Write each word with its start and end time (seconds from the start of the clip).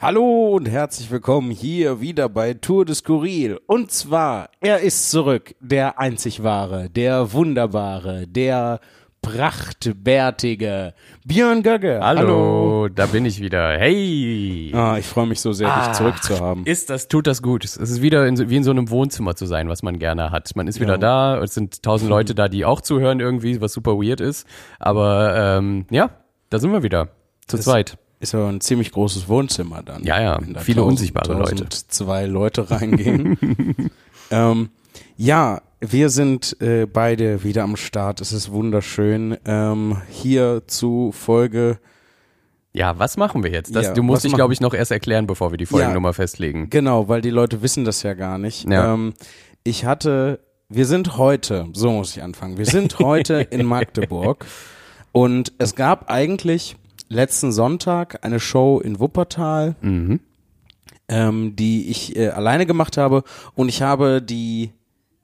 Hallo 0.00 0.56
und 0.56 0.66
herzlich 0.66 1.10
willkommen 1.10 1.50
hier 1.50 2.00
wieder 2.00 2.28
bei 2.30 2.54
Tour 2.54 2.86
de 2.86 2.94
Skurril. 2.94 3.60
Und 3.66 3.90
zwar, 3.90 4.48
er 4.60 4.80
ist 4.80 5.10
zurück, 5.10 5.54
der 5.60 5.98
einzig 5.98 6.42
wahre, 6.42 6.88
der 6.88 7.34
wunderbare, 7.34 8.26
der 8.26 8.80
prachtbärtige 9.20 10.94
Björn 11.26 11.62
Gögge. 11.62 12.00
Hallo, 12.02 12.88
da 12.88 13.04
bin 13.04 13.26
ich 13.26 13.42
wieder. 13.42 13.76
Hey! 13.78 14.72
Ah, 14.74 14.96
ich 14.98 15.04
freue 15.04 15.26
mich 15.26 15.42
so 15.42 15.52
sehr, 15.52 15.66
dich 15.68 15.76
Ah, 15.76 15.92
zurück 15.92 16.22
zu 16.22 16.40
haben. 16.40 16.64
Ist 16.64 16.88
das, 16.88 17.06
tut 17.08 17.26
das 17.26 17.42
gut. 17.42 17.66
Es 17.66 17.76
ist 17.76 18.00
wieder 18.00 18.26
in, 18.26 18.38
so- 18.38 18.48
wie 18.48 18.56
in 18.56 18.64
so 18.64 18.70
einem 18.70 18.88
Wohnzimmer 18.88 19.36
zu 19.36 19.44
sein, 19.44 19.68
was 19.68 19.82
man 19.82 19.98
gerne 19.98 20.30
hat. 20.30 20.56
Man 20.56 20.66
ist 20.66 20.80
wieder 20.80 20.96
da, 20.96 21.38
es 21.42 21.52
sind 21.52 21.82
tausend 21.82 22.08
Leute 22.10 22.34
da, 22.34 22.48
die 22.48 22.64
auch 22.64 22.80
zuhören 22.80 23.20
irgendwie, 23.20 23.60
was 23.60 23.74
super 23.74 23.96
weird 23.98 24.22
ist. 24.22 24.46
Aber 24.78 25.36
ähm, 25.58 25.84
ja, 25.90 26.08
da 26.48 26.58
sind 26.58 26.72
wir 26.72 26.82
wieder. 26.82 27.08
Zu 27.46 27.58
zweit. 27.58 27.98
Ist 28.20 28.34
aber 28.34 28.48
ein 28.48 28.60
ziemlich 28.60 28.92
großes 28.92 29.28
Wohnzimmer 29.28 29.82
dann. 29.82 30.04
Ja, 30.04 30.20
ja, 30.20 30.38
da 30.38 30.60
viele 30.60 30.84
unsichtbare 30.84 31.32
Leute. 31.32 31.66
zwei 31.70 32.26
Leute 32.26 32.70
reingehen. 32.70 33.38
ähm, 34.30 34.68
ja, 35.16 35.62
wir 35.80 36.10
sind 36.10 36.60
äh, 36.60 36.84
beide 36.84 37.42
wieder 37.44 37.62
am 37.62 37.76
Start. 37.76 38.20
Es 38.20 38.34
ist 38.34 38.52
wunderschön. 38.52 39.38
Ähm, 39.46 40.02
hier 40.10 40.64
zu 40.66 41.12
Folge 41.12 41.78
Ja, 42.74 42.98
was 42.98 43.16
machen 43.16 43.42
wir 43.42 43.50
jetzt? 43.50 43.74
Das, 43.74 43.86
Ja, 43.86 43.92
du 43.94 44.02
musst 44.02 44.24
dich, 44.24 44.34
glaube 44.34 44.52
ich, 44.52 44.60
noch 44.60 44.74
erst 44.74 44.90
erklären, 44.90 45.26
bevor 45.26 45.50
wir 45.50 45.56
die 45.56 45.64
Folgennummer 45.64 46.12
festlegen. 46.12 46.68
Genau, 46.68 47.08
weil 47.08 47.22
die 47.22 47.30
Leute 47.30 47.62
wissen 47.62 47.86
das 47.86 48.02
ja 48.02 48.12
gar 48.12 48.36
nicht. 48.36 48.68
Ja. 48.68 48.92
Ähm, 48.92 49.14
ich 49.64 49.86
hatte, 49.86 50.40
wir 50.68 50.84
sind 50.84 51.16
heute, 51.16 51.68
so 51.72 51.90
muss 51.90 52.14
ich 52.14 52.22
anfangen, 52.22 52.58
wir 52.58 52.66
sind 52.66 52.98
heute 52.98 53.40
in 53.40 53.64
Magdeburg 53.66 54.44
und 55.12 55.54
es 55.56 55.74
gab 55.74 56.10
eigentlich 56.10 56.76
letzten 57.10 57.52
Sonntag 57.52 58.24
eine 58.24 58.40
Show 58.40 58.80
in 58.80 58.98
Wuppertal, 59.00 59.74
Mhm. 59.82 60.20
ähm, 61.08 61.56
die 61.56 61.90
ich 61.90 62.16
äh, 62.16 62.28
alleine 62.28 62.64
gemacht 62.64 62.96
habe 62.96 63.24
und 63.54 63.68
ich 63.68 63.82
habe 63.82 64.22
die 64.22 64.72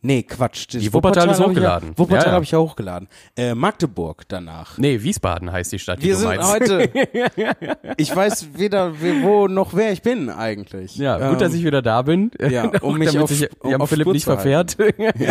Nee, 0.02 0.22
Quatsch. 0.22 0.66
das 0.72 0.82
Die 0.82 0.92
Wuppertal 0.92 1.24
ist 1.30 1.40
habe 1.40 1.50
ich 1.52 1.56
hochgeladen. 1.56 1.88
Ja, 1.88 1.98
Wuppertal 1.98 2.22
Ja, 2.26 2.28
ja. 2.28 2.34
habe 2.34 2.44
ich 2.44 2.50
ja 2.52 2.58
hochgeladen. 2.58 3.08
Äh, 3.36 3.54
Magdeburg 3.56 4.22
danach. 4.28 4.78
Nee, 4.78 5.02
Wiesbaden 5.02 5.50
heißt 5.50 5.72
die 5.72 5.80
Stadt, 5.80 6.00
die 6.00 6.06
Wir 6.08 6.12
du 6.14 6.20
sind 6.20 6.36
meinst. 6.36 6.52
heute. 6.70 6.90
Ich 7.96 8.14
weiß 8.14 8.48
weder 8.54 8.92
wo 9.00 9.48
noch 9.48 9.74
wer 9.74 9.90
ich 9.90 10.02
bin 10.02 10.30
eigentlich. 10.30 10.96
Ja, 10.96 11.16
gut, 11.18 11.32
Ähm, 11.32 11.38
dass 11.40 11.54
ich 11.54 11.64
wieder 11.64 11.82
da 11.82 12.02
bin. 12.02 12.30
ja, 12.38 12.70
um 12.82 12.98
mich 12.98 13.08
damit 13.08 13.22
auf- 13.22 13.30
sich 13.30 13.48
um 13.60 13.80
auf 13.80 13.88
Philipp 13.88 14.04
Spur 14.04 14.12
nicht 14.12 14.24
verfährt. 14.24 14.76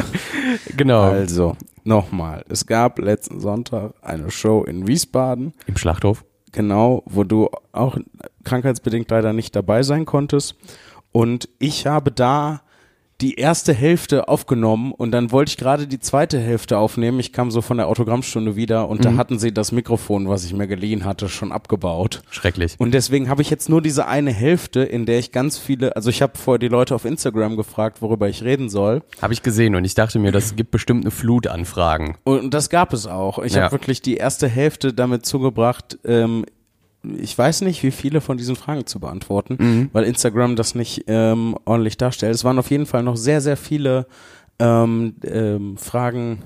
genau. 0.75 1.03
Also, 1.03 1.56
nochmal. 1.86 2.44
Es 2.50 2.66
gab 2.66 3.00
letzten 3.00 3.40
Sonntag 3.40 3.94
eine 4.02 4.30
Show 4.31 4.64
in 4.64 4.88
Wiesbaden, 4.88 5.53
Im 5.67 5.78
Schlachthof. 5.78 6.25
Genau, 6.56 7.03
wo 7.06 7.23
du 7.23 7.50
auch 7.72 7.98
krankheitsbedingt 8.44 9.11
leider 9.11 9.34
nicht 9.34 9.56
dabei 9.56 9.84
sein 9.84 10.06
konntest. 10.06 10.56
Und 11.12 11.50
ich 11.59 11.86
habe 11.86 12.12
da 12.12 12.62
die 13.21 13.35
erste 13.35 13.73
Hälfte 13.73 14.27
aufgenommen 14.27 14.91
und 14.91 15.11
dann 15.11 15.31
wollte 15.31 15.49
ich 15.49 15.58
gerade 15.58 15.88
die 15.88 15.99
zweite 15.99 16.38
Hälfte 16.38 16.77
aufnehmen. 16.77 17.19
Ich 17.22 17.31
kam 17.31 17.49
so 17.49 17.61
von 17.61 17.77
der 17.77 17.88
Autogrammstunde 17.88 18.57
wieder 18.57 18.89
und 18.89 19.05
da 19.05 19.16
hatten 19.16 19.39
sie 19.39 19.53
das 19.53 19.72
Mikrofon, 19.72 20.27
was 20.27 20.44
ich 20.44 20.53
mir 20.53 20.67
geliehen 20.67 21.05
hatte, 21.05 21.30
schon 21.30 21.53
abgebaut. 21.53 22.22
Schrecklich. 22.30 22.75
Und 22.77 22.94
deswegen 22.94 23.30
habe 23.30 23.41
ich 23.41 23.49
jetzt 23.49 23.69
nur 23.69 23.81
diese 23.81 24.07
eine 24.07 24.31
Hälfte, 24.31 24.81
in 24.83 25.05
der 25.05 25.17
ich 25.19 25.31
ganz 25.31 25.57
viele, 25.57 25.95
also 25.95 26.09
ich 26.09 26.22
habe 26.22 26.38
vorher 26.38 26.59
die 26.59 26.67
Leute 26.67 26.94
auf 26.94 27.05
Instagram 27.05 27.55
gefragt, 27.55 28.02
worüber 28.02 28.27
ich 28.27 28.44
reden 28.44 28.67
soll. 28.69 29.02
Habe 29.22 29.31
ich 29.33 29.41
gesehen 29.41 29.75
und 29.75 29.85
ich 29.85 29.94
dachte 29.95 30.19
mir, 30.19 30.33
das 30.33 30.57
gibt 30.57 30.72
bestimmt 30.72 31.05
eine 31.05 31.11
Flut 31.11 31.47
an 31.47 31.63
Fragen. 31.63 32.17
Und 32.25 32.53
das 32.53 32.69
gab 32.69 32.91
es 32.91 33.07
auch. 33.07 33.39
Ich 33.39 33.53
Ja. 33.53 33.63
habe 33.63 33.72
wirklich 33.72 34.02
die 34.02 34.17
erste 34.17 34.50
Hälfte 34.50 34.94
damit 34.94 35.25
zugebracht, 35.25 35.97
ähm, 36.03 36.45
ich 37.20 37.38
weiß 37.38 37.61
nicht, 37.61 37.84
wie 37.84 37.92
viele 37.92 38.22
von 38.22 38.38
diesen 38.38 38.56
Fragen 38.56 38.86
zu 38.86 39.00
beantworten, 39.00 39.58
Mhm. 39.59 39.89
weil 39.94 40.03
Instagram 40.06 40.56
das 40.56 40.75
nicht 40.75 41.03
ähm, 41.08 41.58
ordentlich 41.66 41.97
darstellt. 41.97 42.34
Es 42.36 42.44
waren 42.44 42.59
auf 42.59 42.72
jeden 42.72 42.86
Fall 42.86 43.03
noch 43.03 43.17
sehr, 43.17 43.42
sehr 43.42 43.58
viele 43.58 44.08
ähm, 44.59 45.16
ähm, 45.23 45.78
Fragen 45.78 46.44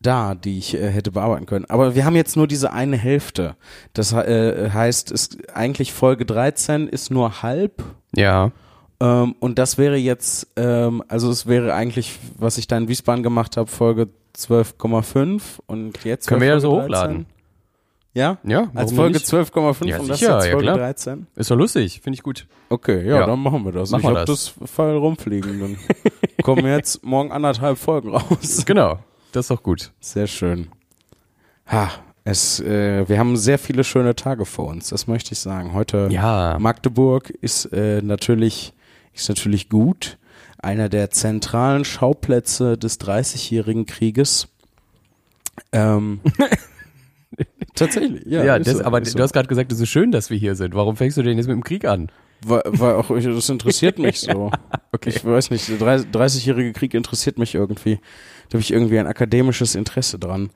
da, 0.00 0.34
die 0.34 0.58
ich 0.58 0.74
äh, 0.74 0.88
hätte 0.90 1.10
bearbeiten 1.10 1.46
können. 1.46 1.64
Aber 1.68 1.94
wir 1.94 2.04
haben 2.04 2.14
jetzt 2.16 2.36
nur 2.36 2.46
diese 2.46 2.72
eine 2.72 2.96
Hälfte. 2.96 3.56
Das 3.94 4.12
äh, 4.12 4.70
heißt, 4.70 5.10
es 5.10 5.36
eigentlich 5.52 5.92
Folge 5.92 6.24
13 6.26 6.86
ist 6.86 7.10
nur 7.10 7.42
halb. 7.42 7.82
Ja. 8.14 8.52
Ähm, 9.00 9.34
und 9.40 9.58
das 9.58 9.78
wäre 9.78 9.96
jetzt, 9.96 10.48
ähm, 10.56 11.02
also 11.08 11.30
es 11.30 11.46
wäre 11.46 11.74
eigentlich, 11.74 12.18
was 12.38 12.56
ich 12.58 12.66
da 12.68 12.76
in 12.76 12.88
Wiesbaden 12.88 13.22
gemacht 13.22 13.56
habe, 13.56 13.68
Folge 13.70 14.08
12,5 14.36 15.40
und 15.66 16.04
jetzt 16.04 16.28
Können 16.28 16.40
wir 16.42 16.48
ja 16.48 16.60
so 16.60 16.72
13. 16.76 16.84
hochladen. 16.84 17.26
Ja? 18.16 18.38
Ja, 18.44 18.70
Als 18.74 18.92
Folge 18.92 19.18
nicht? 19.18 19.26
12,5 19.26 19.86
Ja, 19.86 19.98
und 20.00 20.08
das 20.08 20.18
sicher, 20.20 20.36
jetzt 20.36 20.44
ja, 20.46 20.50
Folge 20.52 20.64
klar. 20.64 20.78
13? 20.78 21.26
Ist 21.36 21.50
doch 21.50 21.56
lustig, 21.56 22.00
finde 22.02 22.16
ich 22.16 22.22
gut. 22.22 22.46
Okay, 22.70 23.06
ja, 23.06 23.20
Ja. 23.20 23.26
dann 23.26 23.38
machen 23.40 23.62
wir 23.66 23.72
das. 23.72 23.90
Machen 23.90 24.00
ich 24.00 24.06
wir 24.06 24.14
habe 24.16 24.24
das. 24.24 24.54
das 24.56 24.70
Pfeil 24.70 24.96
rumfliegen. 24.96 25.60
Dann 25.60 25.76
kommen 26.42 26.64
jetzt 26.64 27.04
morgen 27.04 27.30
anderthalb 27.30 27.76
Folgen 27.76 28.08
raus. 28.16 28.64
Genau, 28.64 29.00
das 29.32 29.44
ist 29.44 29.50
doch 29.50 29.62
gut. 29.62 29.92
Sehr 30.00 30.26
schön. 30.26 30.68
Ha, 31.70 31.90
es, 32.24 32.58
äh, 32.60 33.06
wir 33.06 33.18
haben 33.18 33.36
sehr 33.36 33.58
viele 33.58 33.84
schöne 33.84 34.16
Tage 34.16 34.46
vor 34.46 34.68
uns, 34.68 34.88
das 34.88 35.06
möchte 35.06 35.34
ich 35.34 35.38
sagen. 35.38 35.74
Heute 35.74 36.08
Ja. 36.10 36.56
Magdeburg 36.58 37.28
ist 37.28 37.66
äh, 37.66 38.00
natürlich 38.02 38.72
ist 39.12 39.28
natürlich 39.28 39.68
gut. 39.68 40.16
Einer 40.58 40.88
der 40.88 41.10
zentralen 41.10 41.84
Schauplätze 41.84 42.78
des 42.78 42.96
Dreißigjährigen 42.96 43.84
Krieges. 43.84 44.48
Ähm, 45.72 46.20
tatsächlich, 47.76 48.24
ja. 48.26 48.44
Ja, 48.44 48.58
das, 48.58 48.78
so, 48.78 48.84
aber 48.84 49.00
ist 49.00 49.14
du 49.14 49.18
so. 49.18 49.24
hast 49.24 49.32
gerade 49.32 49.48
gesagt, 49.48 49.70
es 49.70 49.80
ist 49.80 49.88
schön, 49.88 50.10
dass 50.10 50.30
wir 50.30 50.36
hier 50.36 50.54
sind. 50.54 50.74
Warum 50.74 50.96
fängst 50.96 51.16
du 51.16 51.22
denn 51.22 51.36
jetzt 51.36 51.46
mit 51.46 51.54
dem 51.54 51.64
Krieg 51.64 51.84
an? 51.84 52.10
weil, 52.44 52.62
weil 52.66 52.94
auch 52.94 53.08
das 53.08 53.48
interessiert 53.48 53.98
mich 53.98 54.20
so. 54.20 54.50
Okay. 54.92 55.10
Ich 55.10 55.22
weiß 55.22 55.50
nicht, 55.50 55.68
der 55.68 55.78
30-jährige 55.78 56.72
Krieg 56.72 56.94
interessiert 56.94 57.38
mich 57.38 57.54
irgendwie. 57.54 57.96
Da 58.48 58.54
habe 58.54 58.60
ich 58.60 58.72
irgendwie 58.72 58.98
ein 58.98 59.06
akademisches 59.06 59.74
Interesse 59.74 60.18
dran. 60.18 60.48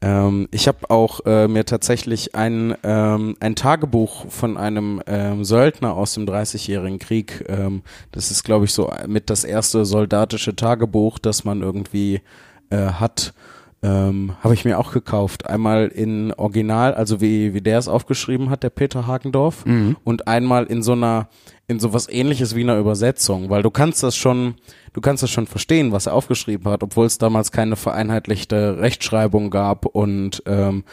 Ähm, 0.00 0.48
ich 0.50 0.66
habe 0.66 0.90
auch 0.90 1.20
äh, 1.24 1.46
mir 1.46 1.64
tatsächlich 1.64 2.34
ein, 2.34 2.74
ähm, 2.82 3.36
ein 3.38 3.54
Tagebuch 3.54 4.28
von 4.28 4.56
einem 4.56 5.00
ähm, 5.06 5.44
Söldner 5.44 5.94
aus 5.94 6.14
dem 6.14 6.26
30-jährigen 6.26 6.98
Krieg, 6.98 7.44
ähm, 7.48 7.82
das 8.10 8.32
ist 8.32 8.42
glaube 8.42 8.64
ich 8.64 8.72
so 8.72 8.90
mit 9.06 9.30
das 9.30 9.44
erste 9.44 9.84
soldatische 9.84 10.56
Tagebuch, 10.56 11.20
das 11.20 11.44
man 11.44 11.62
irgendwie 11.62 12.22
äh, 12.70 12.76
hat, 12.78 13.34
ähm, 13.86 14.32
habe 14.42 14.54
ich 14.54 14.64
mir 14.64 14.78
auch 14.78 14.92
gekauft. 14.92 15.48
Einmal 15.48 15.86
in 15.88 16.32
Original, 16.32 16.94
also 16.94 17.20
wie, 17.20 17.54
wie 17.54 17.60
der 17.60 17.78
es 17.78 17.86
aufgeschrieben 17.86 18.50
hat, 18.50 18.64
der 18.64 18.70
Peter 18.70 19.06
Hagendorf, 19.06 19.64
und 20.02 20.26
einmal 20.26 20.64
in 20.64 20.82
so 20.82 20.92
einer, 20.92 21.28
in 21.68 21.80
so 21.80 21.92
was 21.92 22.08
ähnliches 22.08 22.54
wie 22.54 22.62
einer 22.62 22.78
Übersetzung, 22.78 23.50
weil 23.50 23.62
du 23.62 23.70
kannst 23.70 24.02
das 24.04 24.14
schon, 24.14 24.54
du 24.92 25.00
kannst 25.00 25.24
das 25.24 25.30
schon 25.30 25.48
verstehen, 25.48 25.90
was 25.90 26.06
er 26.06 26.14
aufgeschrieben 26.14 26.70
hat, 26.70 26.84
obwohl 26.84 27.06
es 27.06 27.18
damals 27.18 27.50
keine 27.50 27.74
vereinheitlichte 27.74 28.78
Rechtschreibung 28.78 29.50
gab 29.50 29.84
und 29.84 30.44
ähm, 30.46 30.84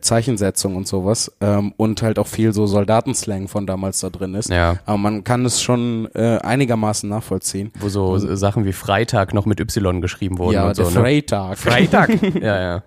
Zeichensetzung 0.00 0.76
und 0.76 0.86
sowas 0.86 1.32
ähm, 1.40 1.74
und 1.76 2.02
halt 2.02 2.20
auch 2.20 2.28
viel 2.28 2.52
so 2.52 2.68
Soldatenslang 2.68 3.48
von 3.48 3.66
damals 3.66 4.00
da 4.00 4.10
drin 4.10 4.34
ist. 4.34 4.50
Ja. 4.50 4.78
Aber 4.86 4.98
man 4.98 5.24
kann 5.24 5.44
es 5.44 5.60
schon 5.60 6.08
äh, 6.14 6.38
einigermaßen 6.38 7.08
nachvollziehen. 7.08 7.72
Wo 7.80 7.88
so 7.88 8.16
Sachen 8.16 8.64
wie 8.64 8.72
Freitag 8.72 9.34
noch 9.34 9.46
mit 9.46 9.58
Y 9.58 10.00
geschrieben 10.00 10.38
wurden 10.38 10.54
ja, 10.54 10.68
und 10.68 10.78
der 10.78 10.84
so. 10.84 10.90
Ne? 10.92 11.00
Freitag. 11.00 11.58
Freitag. 11.58 12.10
ja, 12.40 12.60
ja. 12.60 12.82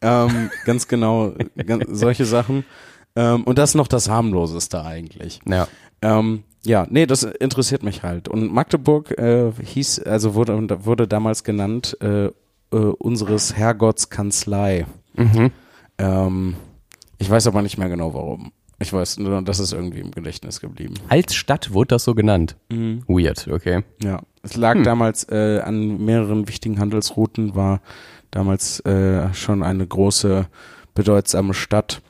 ähm, 0.00 0.50
ganz 0.64 0.86
genau, 0.86 1.32
ganz, 1.66 1.86
solche 1.88 2.24
Sachen. 2.24 2.64
Ähm, 3.16 3.44
und 3.44 3.58
das 3.58 3.70
ist 3.70 3.74
noch 3.76 3.88
das 3.88 4.08
harmloseste 4.08 4.84
eigentlich. 4.84 5.40
Ja. 5.46 5.68
Ähm, 6.02 6.44
ja, 6.64 6.86
nee, 6.88 7.06
das 7.06 7.22
interessiert 7.22 7.82
mich 7.82 8.02
halt. 8.02 8.28
Und 8.28 8.52
Magdeburg 8.52 9.16
äh, 9.18 9.52
hieß, 9.62 10.00
also 10.00 10.34
wurde, 10.34 10.84
wurde 10.84 11.06
damals 11.06 11.44
genannt, 11.44 11.96
äh, 12.00 12.26
äh, 12.26 12.32
unseres 12.72 13.54
Herrgotts 13.54 14.10
Kanzlei. 14.10 14.86
Mhm. 15.14 15.50
Ähm, 15.98 16.56
ich 17.18 17.30
weiß 17.30 17.46
aber 17.46 17.62
nicht 17.62 17.78
mehr 17.78 17.88
genau 17.88 18.14
warum. 18.14 18.52
Ich 18.80 18.92
weiß 18.92 19.18
nur, 19.18 19.40
das 19.42 19.60
ist 19.60 19.72
irgendwie 19.72 20.00
im 20.00 20.10
Gedächtnis 20.10 20.60
geblieben. 20.60 20.94
Als 21.08 21.34
Stadt 21.34 21.72
wurde 21.72 21.88
das 21.88 22.04
so 22.04 22.14
genannt. 22.14 22.56
Mhm. 22.70 23.02
Weird, 23.06 23.46
okay. 23.48 23.84
Ja, 24.02 24.20
es 24.42 24.56
lag 24.56 24.82
damals 24.82 25.24
äh, 25.30 25.60
an 25.60 26.04
mehreren 26.04 26.48
wichtigen 26.48 26.80
Handelsrouten, 26.80 27.54
war 27.54 27.80
damals 28.30 28.80
äh, 28.80 29.32
schon 29.32 29.62
eine 29.62 29.86
große, 29.86 30.46
bedeutsame 30.94 31.54
Stadt. 31.54 32.02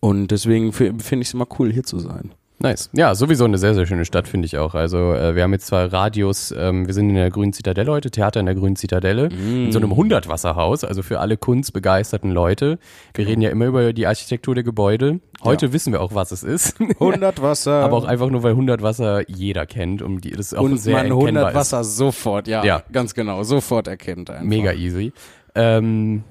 Und 0.00 0.28
deswegen 0.30 0.72
fi- 0.72 0.92
finde 0.98 1.22
ich 1.22 1.28
es 1.28 1.34
immer 1.34 1.46
cool, 1.58 1.70
hier 1.72 1.84
zu 1.84 1.98
sein. 1.98 2.32
Nice. 2.62 2.90
Ja, 2.92 3.14
sowieso 3.14 3.46
eine 3.46 3.56
sehr, 3.56 3.72
sehr 3.74 3.86
schöne 3.86 4.04
Stadt, 4.04 4.28
finde 4.28 4.44
ich 4.44 4.58
auch. 4.58 4.74
Also 4.74 5.14
äh, 5.14 5.34
wir 5.34 5.44
haben 5.44 5.52
jetzt 5.54 5.66
zwei 5.66 5.86
Radios, 5.86 6.54
ähm, 6.54 6.86
wir 6.86 6.92
sind 6.92 7.08
in 7.08 7.14
der 7.14 7.30
Grünen 7.30 7.54
Zitadelle 7.54 7.90
heute, 7.90 8.10
Theater 8.10 8.38
in 8.40 8.44
der 8.44 8.54
Grünen 8.54 8.76
Zitadelle, 8.76 9.28
in 9.28 9.72
so 9.72 9.78
einem 9.78 9.92
100-Wasserhaus, 9.92 10.84
also 10.84 11.02
für 11.02 11.20
alle 11.20 11.38
kunstbegeisterten 11.38 12.30
Leute. 12.30 12.78
Wir 13.14 13.26
reden 13.26 13.40
ja 13.40 13.48
immer 13.48 13.64
über 13.64 13.94
die 13.94 14.06
Architektur 14.06 14.54
der 14.54 14.62
Gebäude. 14.62 15.20
Heute 15.42 15.72
wissen 15.72 15.94
wir 15.94 16.02
auch, 16.02 16.14
was 16.14 16.32
es 16.32 16.42
ist. 16.42 16.78
100 17.00 17.40
Wasser. 17.40 17.76
Aber 17.82 17.96
auch 17.96 18.04
einfach 18.04 18.28
nur, 18.28 18.42
weil 18.42 18.50
100 18.52 18.82
Wasser 18.82 19.22
jeder 19.30 19.64
kennt. 19.64 20.02
Um 20.02 20.20
die, 20.20 20.32
das 20.32 20.52
auch 20.52 20.62
und 20.62 20.76
sehr 20.76 20.92
man 20.96 21.04
erkennbar 21.06 21.26
100 21.28 21.48
ist. 21.52 21.54
Wasser 21.54 21.82
sofort, 21.84 22.46
ja, 22.46 22.62
Ja. 22.62 22.82
ganz 22.92 23.14
genau, 23.14 23.42
sofort 23.42 23.88
erkennt 23.88 24.28
einfach. 24.28 24.44
Mega 24.44 24.72
easy. 24.74 25.14
Ähm, 25.54 26.24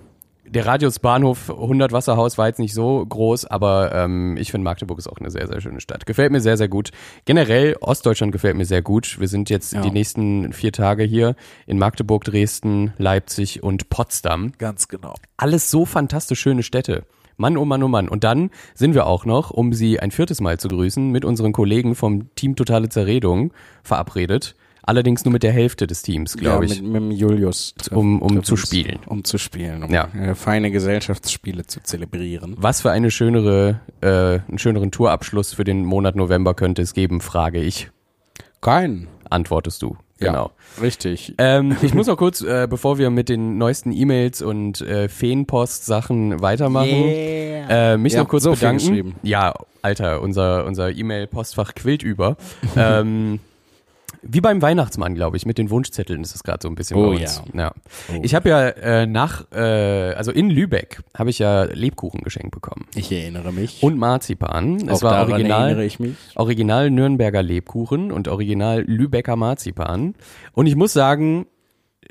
der 0.49 0.65
Radius 0.65 0.99
Bahnhof 0.99 1.49
100 1.49 1.91
Wasserhaus 1.91 2.37
war 2.37 2.47
jetzt 2.47 2.59
nicht 2.59 2.73
so 2.73 3.05
groß, 3.05 3.45
aber 3.45 3.93
ähm, 3.93 4.35
ich 4.37 4.51
finde 4.51 4.63
Magdeburg 4.65 4.97
ist 4.97 5.07
auch 5.07 5.17
eine 5.17 5.29
sehr, 5.31 5.47
sehr 5.47 5.61
schöne 5.61 5.79
Stadt. 5.79 6.05
Gefällt 6.05 6.31
mir 6.31 6.41
sehr, 6.41 6.57
sehr 6.57 6.67
gut. 6.67 6.91
Generell 7.25 7.75
Ostdeutschland 7.81 8.31
gefällt 8.31 8.57
mir 8.57 8.65
sehr 8.65 8.81
gut. 8.81 9.19
Wir 9.19 9.27
sind 9.27 9.49
jetzt 9.49 9.73
Ja. 9.73 9.81
die 9.81 9.91
nächsten 9.91 10.51
vier 10.53 10.71
Tage 10.71 11.03
hier 11.03 11.35
in 11.67 11.77
Magdeburg, 11.77 12.23
Dresden, 12.23 12.93
Leipzig 12.97 13.61
und 13.63 13.89
Potsdam. 13.89 14.51
Ganz 14.57 14.87
genau. 14.87 15.15
Alles 15.37 15.69
so 15.71 15.85
fantastisch 15.85 16.39
schöne 16.39 16.63
Städte. 16.63 17.03
Mann, 17.37 17.55
oh 17.55 17.63
Mann, 17.63 17.81
oh 17.83 17.87
Mann. 17.87 18.09
Und 18.09 18.23
dann 18.25 18.49
sind 18.73 18.93
wir 18.95 19.05
auch 19.05 19.25
noch, 19.25 19.51
um 19.51 19.71
Sie 19.71 19.99
ein 19.99 20.11
viertes 20.11 20.41
Mal 20.41 20.59
zu 20.59 20.67
grüßen, 20.67 21.09
mit 21.09 21.23
unseren 21.23 21.53
Kollegen 21.53 21.95
vom 21.95 22.33
Team 22.35 22.57
Totale 22.57 22.89
Zerredung 22.89 23.53
verabredet. 23.81 24.55
Allerdings 24.83 25.23
nur 25.25 25.31
mit 25.33 25.43
der 25.43 25.51
Hälfte 25.51 25.85
des 25.87 26.01
Teams, 26.01 26.35
glaube 26.37 26.65
ja, 26.65 26.71
ich. 26.73 26.81
Mit, 26.81 27.01
mit 27.03 27.17
Julius. 27.17 27.73
Um- 27.91 28.21
um 28.21 28.43
zu 28.43 28.55
spielen. 28.55 28.99
Um 29.07 29.23
zu 29.23 29.37
spielen. 29.37 29.83
Um 29.83 29.91
Ja. 29.91 30.07
äh, 30.19 30.35
feine 30.35 30.71
Gesellschaftsspiele 30.71 31.65
zu 31.65 31.81
zelebrieren. 31.83 32.55
Was 32.57 32.81
für 32.81 32.91
eine 32.91 33.11
schönere, 33.11 33.79
äh, 34.01 34.39
einen 34.47 34.57
schöneren 34.57 34.91
Tourabschluss 34.91 35.53
für 35.53 35.63
den 35.63 35.85
Monat 35.85 36.15
November 36.15 36.53
könnte 36.53 36.81
es 36.81 36.93
geben, 36.93 37.21
frage 37.21 37.59
ich. 37.61 37.89
Kein. 38.61 39.07
Antwortest 39.29 39.81
du. 39.83 39.95
Genau. 40.17 40.51
Ja, 40.77 40.83
richtig. 40.83 41.33
Ähm, 41.37 41.77
ich 41.81 41.93
muss 41.93 42.07
noch 42.07 42.17
kurz, 42.17 42.41
äh, 42.41 42.67
bevor 42.69 42.97
wir 42.97 43.09
mit 43.09 43.29
den 43.29 43.57
neuesten 43.57 43.91
E-Mails 43.93 44.41
und 44.41 44.81
äh, 44.81 45.07
Feenpost-Sachen 45.07 46.41
weitermachen, 46.41 46.89
Yeah. 46.89 47.93
äh, 47.93 47.97
mich 47.97 48.13
Ja, 48.13 48.21
noch 48.23 48.27
kurz 48.29 48.43
so 48.43 48.51
bedanken. 48.51 49.15
Ja, 49.23 49.53
Alter, 49.81 50.21
unser, 50.21 50.65
unser 50.65 50.91
E-Mail-Postfach 50.91 51.73
quillt 51.75 52.03
über. 52.03 52.35
ähm, 52.75 53.39
wie 54.21 54.41
beim 54.41 54.61
Weihnachtsmann, 54.61 55.15
glaube 55.15 55.37
ich, 55.37 55.45
mit 55.45 55.57
den 55.57 55.69
Wunschzetteln 55.69 56.21
ist 56.21 56.35
es 56.35 56.43
gerade 56.43 56.59
so 56.61 56.67
ein 56.69 56.75
bisschen 56.75 56.97
Oh 56.97 57.11
bei 57.11 57.21
uns. 57.21 57.41
Ja. 57.53 57.71
Oh. 58.09 58.19
Ich 58.21 58.35
habe 58.35 58.49
ja 58.49 58.67
äh, 58.69 59.05
nach, 59.05 59.51
äh, 59.51 60.13
also 60.13 60.31
in 60.31 60.49
Lübeck 60.49 61.01
habe 61.17 61.29
ich 61.29 61.39
ja 61.39 61.63
Lebkuchen 61.63 62.21
geschenkt 62.21 62.51
bekommen. 62.51 62.85
Ich 62.95 63.11
erinnere 63.11 63.51
mich. 63.51 63.81
Und 63.83 63.97
Marzipan. 63.97 64.77
Es 64.87 64.99
Auch 64.99 65.03
war 65.03 65.11
daran 65.13 65.31
original. 65.33 65.61
erinnere 65.67 65.85
ich 65.85 65.99
mich. 65.99 66.15
Original 66.35 66.91
Nürnberger 66.91 67.43
Lebkuchen 67.43 68.11
und 68.11 68.27
Original 68.27 68.81
Lübecker 68.85 69.35
Marzipan. 69.35 70.15
Und 70.53 70.67
ich 70.67 70.75
muss 70.75 70.93
sagen, 70.93 71.45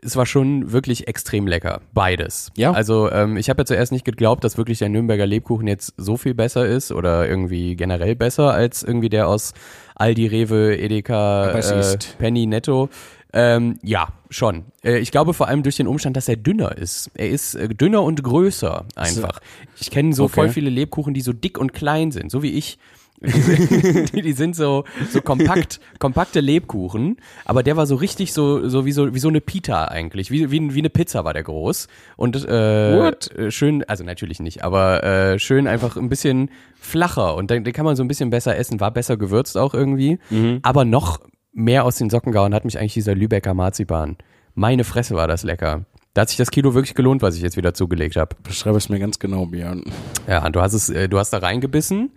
es 0.03 0.17
war 0.17 0.27
schon 0.27 0.73
wirklich 0.73 1.09
extrem 1.09 1.47
lecker. 1.47 1.81
Beides. 1.93 2.51
Ja. 2.57 2.73
Also 2.73 3.11
ähm, 3.11 3.37
ich 3.37 3.51
habe 3.51 3.63
ja 3.63 3.65
zuerst 3.67 3.93
nicht 3.93 4.05
geglaubt, 4.05 4.45
dass 4.45 4.57
wirklich 4.57 4.79
der 4.79 4.89
Nürnberger 4.89 5.27
Lebkuchen 5.27 5.67
jetzt 5.67 5.95
so 5.97 6.17
viel 6.17 6.35
besser 6.35 6.67
ist 6.67 6.93
oder 6.93 7.29
irgendwie 7.29 7.77
generell 7.77 8.15
besser 8.17 8.53
als 8.53 8.83
irgendwie 8.83 9.09
der 9.09 9.29
aus 9.29 9.55
Aldi, 9.97 10.27
Rewe, 10.29 10.79
Edeka, 10.79 11.51
äh, 11.51 11.99
Penny, 12.19 12.47
Netto. 12.47 12.89
Ähm, 13.33 13.79
ja, 13.83 14.09
schon. 14.31 14.65
Äh, 14.83 14.99
ich 14.99 15.11
glaube 15.11 15.35
vor 15.35 15.49
allem 15.49 15.63
durch 15.63 15.77
den 15.77 15.87
Umstand, 15.87 16.17
dass 16.17 16.29
er 16.29 16.37
dünner 16.37 16.79
ist. 16.79 17.11
Er 17.15 17.29
ist 17.29 17.55
äh, 17.57 17.69
dünner 17.69 18.03
und 18.03 18.23
größer 18.23 18.87
einfach. 18.95 19.41
Ich 19.79 19.91
kenne 19.91 20.15
so 20.15 20.25
Okay. 20.25 20.35
voll 20.35 20.49
viele 20.51 20.71
Lebkuchen, 20.71 21.13
die 21.13 21.21
so 21.21 21.33
dick 21.33 21.59
und 21.59 21.73
klein 21.75 22.11
sind, 22.11 22.31
so 22.31 22.43
wie 22.43 22.53
ich. 22.53 22.79
Die, 23.21 24.23
die 24.23 24.33
sind 24.33 24.55
so 24.55 24.85
so 25.11 25.21
kompakt, 25.21 25.81
kompakte 25.99 26.41
Lebkuchen, 26.41 27.17
aber 27.45 27.63
der 27.63 27.77
war 27.77 27.87
so 27.87 27.97
richtig 27.97 28.33
so 28.33 28.69
so 28.69 28.85
wie 28.85 28.93
so 28.93 29.15
wie 29.15 29.19
so 29.19 29.29
eine 29.29 29.41
Pita 29.41 29.87
eigentlich, 29.87 30.31
wie 30.31 30.51
wie, 30.51 30.75
wie 30.75 30.79
eine 30.79 30.91
Pizza 30.91 31.25
war 31.25 31.35
der 31.35 31.43
groß 31.43 31.89
und 32.17 32.37
äh, 32.37 32.97
What? 32.97 33.35
äh, 33.37 33.51
schön, 33.51 33.85
also 33.85 34.05
natürlich 34.05 34.41
nicht, 34.41 34.63
aber 34.63 35.03
äh, 35.03 35.39
schön 35.39 35.67
einfach 35.67 35.97
ein 35.97 36.09
bisschen 36.09 36.51
flacher 36.79 37.35
und 37.35 37.51
den, 37.51 37.65
den 37.65 37.73
kann 37.73 37.85
man 37.85 37.97
so 37.97 38.05
ein 38.05 38.09
bisschen 38.09 38.31
besser 38.31 38.57
essen, 38.57 38.81
war 38.81 38.93
besser 38.93 39.17
gewürzt 39.17 39.57
auch 39.57 39.75
irgendwie, 39.75 40.19
aber 40.63 40.85
noch 40.85 41.21
mehr 41.53 41.85
aus 41.85 41.97
den 41.97 42.11
Socken 42.11 42.33
gehauen 42.33 42.55
hat 42.55 42.65
mich 42.65 42.79
eigentlich 42.79 42.95
dieser 42.95 43.15
Lübecker 43.15 43.55
Marzipan. 43.55 44.17
Meine 44.55 44.85
Fresse 44.85 45.17
war 45.17 45.29
das 45.29 45.43
lecker. 45.43 45.87
Da 46.15 46.23
hat 46.23 46.29
sich 46.31 46.39
das 46.39 46.51
Kilo 46.51 46.75
wirklich 46.75 46.95
gelohnt, 46.95 47.23
was 47.23 47.37
ich 47.37 47.43
jetzt 47.43 47.57
wieder 47.57 47.75
zugelegt 47.75 48.17
habe. 48.17 48.35
Beschreibe 48.43 48.77
es 48.77 48.89
mir 48.89 48.99
ganz 48.99 49.19
genau, 49.19 49.47
Björn. 49.47 49.85
Ja, 50.27 50.49
du 50.51 50.61
hast 50.61 50.73
es, 50.73 50.89
äh, 50.89 51.09
du 51.09 51.19
hast 51.19 51.31
da 51.31 51.39
reingebissen 51.39 52.11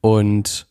und 0.00 0.66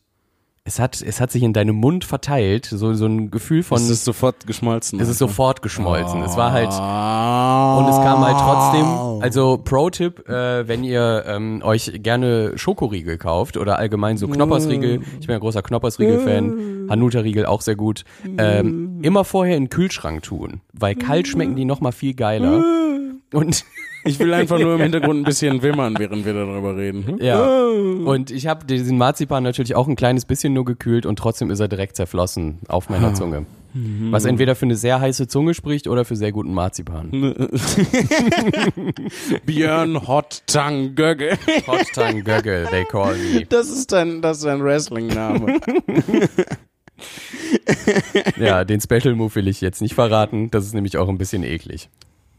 es 0.67 0.79
hat, 0.79 0.99
es 0.99 1.21
hat 1.21 1.31
sich 1.31 1.43
in 1.43 1.53
deinem 1.53 1.75
Mund 1.75 2.05
verteilt, 2.05 2.65
so, 2.65 2.91
so 2.95 3.05
ein 3.05 3.29
Gefühl 3.29 3.61
von, 3.61 3.77
Es 3.77 3.87
ist 3.87 4.03
sofort 4.03 4.47
geschmolzen. 4.47 4.99
es 4.99 5.07
ist 5.07 5.19
sofort 5.19 5.61
geschmolzen. 5.61 6.23
Es 6.23 6.35
war 6.37 6.51
halt, 6.51 6.69
und 6.69 7.87
es 7.87 7.97
kam 7.97 8.25
halt 8.25 8.37
trotzdem, 8.39 9.21
also 9.21 9.59
Pro-Tipp, 9.63 10.27
äh, 10.27 10.67
wenn 10.67 10.83
ihr 10.83 11.23
ähm, 11.27 11.61
euch 11.63 11.91
gerne 12.01 12.57
Schokoriegel 12.57 13.19
kauft 13.19 13.57
oder 13.57 13.77
allgemein 13.77 14.17
so 14.17 14.27
Knoppersriegel, 14.27 15.01
ich 15.19 15.27
bin 15.27 15.35
ein 15.35 15.39
großer 15.39 15.61
Knoppersriegel-Fan, 15.61 16.87
Hanuta-Riegel 16.89 17.45
auch 17.45 17.61
sehr 17.61 17.75
gut, 17.75 18.03
ähm, 18.39 19.01
immer 19.03 19.23
vorher 19.23 19.57
in 19.57 19.65
den 19.65 19.69
Kühlschrank 19.69 20.23
tun, 20.23 20.61
weil 20.73 20.95
kalt 20.95 21.27
schmecken 21.27 21.55
die 21.55 21.65
nochmal 21.65 21.91
viel 21.91 22.15
geiler. 22.15 22.63
Und 23.33 23.65
Ich 24.05 24.19
will 24.19 24.33
einfach 24.33 24.59
nur 24.59 24.75
im 24.75 24.81
Hintergrund 24.83 25.19
ein 25.19 25.23
bisschen 25.23 25.61
wimmern, 25.61 25.95
während 25.97 26.25
wir 26.25 26.33
darüber 26.33 26.77
reden. 26.77 27.05
Hm? 27.07 27.17
Ja. 27.21 27.43
Und 27.43 28.31
ich 28.31 28.47
habe 28.47 28.65
diesen 28.65 28.97
Marzipan 28.97 29.43
natürlich 29.43 29.75
auch 29.75 29.87
ein 29.87 29.95
kleines 29.95 30.25
bisschen 30.25 30.53
nur 30.53 30.65
gekühlt 30.65 31.05
und 31.05 31.17
trotzdem 31.17 31.51
ist 31.51 31.59
er 31.59 31.67
direkt 31.67 31.95
zerflossen 31.95 32.59
auf 32.67 32.89
meiner 32.89 33.13
Zunge. 33.13 33.45
Was 34.11 34.23
entweder 34.23 34.55
für 34.55 34.65
eine 34.65 34.77
sehr 34.77 35.01
heiße 35.01 35.27
Zunge 35.27 35.53
spricht 35.53 35.89
oder 35.89 36.05
für 36.05 36.15
sehr 36.15 36.31
guten 36.31 36.53
Marzipan. 36.53 37.11
Björn 39.45 40.07
Hot 40.07 40.43
Tongue 40.47 40.91
Gögge. 40.91 41.37
Hot 41.67 41.85
Tongue 41.93 42.23
Göggel, 42.23 42.67
they 42.67 42.85
call 42.85 43.15
me. 43.17 43.45
Das 43.49 43.67
ist 43.67 43.91
dein, 43.91 44.21
das 44.21 44.37
ist 44.37 44.45
dein 44.45 44.63
Wrestling-Name. 44.63 45.59
Ja, 48.37 48.63
den 48.63 48.79
Special 48.79 49.15
Move 49.15 49.35
will 49.35 49.49
ich 49.49 49.59
jetzt 49.59 49.81
nicht 49.81 49.93
verraten. 49.95 50.49
Das 50.51 50.65
ist 50.65 50.73
nämlich 50.73 50.95
auch 50.97 51.09
ein 51.09 51.17
bisschen 51.17 51.43
eklig. 51.43 51.89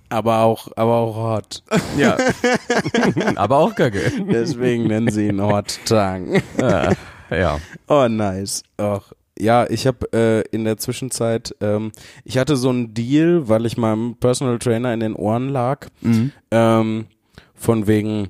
Aber 0.08 0.40
auch, 0.42 0.68
aber 0.76 0.94
auch 0.94 1.16
hot. 1.16 1.62
Ja. 1.98 2.16
Aber 3.36 3.58
auch 3.58 3.74
Göggel. 3.74 4.26
Deswegen 4.30 4.86
nennen 4.88 5.10
sie 5.10 5.28
ihn 5.28 5.40
Hot 5.40 5.78
Tongue. 5.86 6.42
Ja. 6.60 6.92
ja. 7.30 7.58
Oh, 7.88 8.06
nice. 8.08 8.62
Ach, 8.76 9.12
ja, 9.38 9.66
ich 9.68 9.86
habe 9.86 10.12
äh, 10.12 10.40
in 10.54 10.64
der 10.64 10.76
Zwischenzeit, 10.78 11.54
ähm, 11.60 11.92
ich 12.24 12.38
hatte 12.38 12.56
so 12.56 12.70
einen 12.70 12.94
Deal, 12.94 13.48
weil 13.48 13.66
ich 13.66 13.76
meinem 13.76 14.16
Personal 14.16 14.58
Trainer 14.58 14.92
in 14.94 15.00
den 15.00 15.14
Ohren 15.14 15.48
lag, 15.48 15.86
ähm, 16.50 17.06
von 17.54 17.86
wegen, 17.86 18.28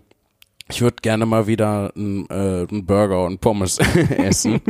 ich 0.69 0.82
würde 0.82 0.96
gerne 1.02 1.26
mal 1.26 1.46
wieder 1.46 1.93
einen 1.96 2.29
äh, 2.29 2.67
Burger 2.70 3.25
und 3.25 3.40
Pommes 3.40 3.79
essen. 4.19 4.61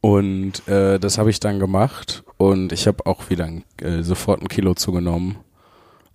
und 0.00 0.66
äh, 0.68 0.98
das 1.00 1.18
habe 1.18 1.30
ich 1.30 1.40
dann 1.40 1.58
gemacht 1.58 2.22
und 2.36 2.72
ich 2.72 2.86
habe 2.86 3.06
auch 3.06 3.28
wieder 3.30 3.48
äh, 3.82 4.02
sofort 4.02 4.40
ein 4.42 4.48
Kilo 4.48 4.74
zugenommen. 4.74 5.38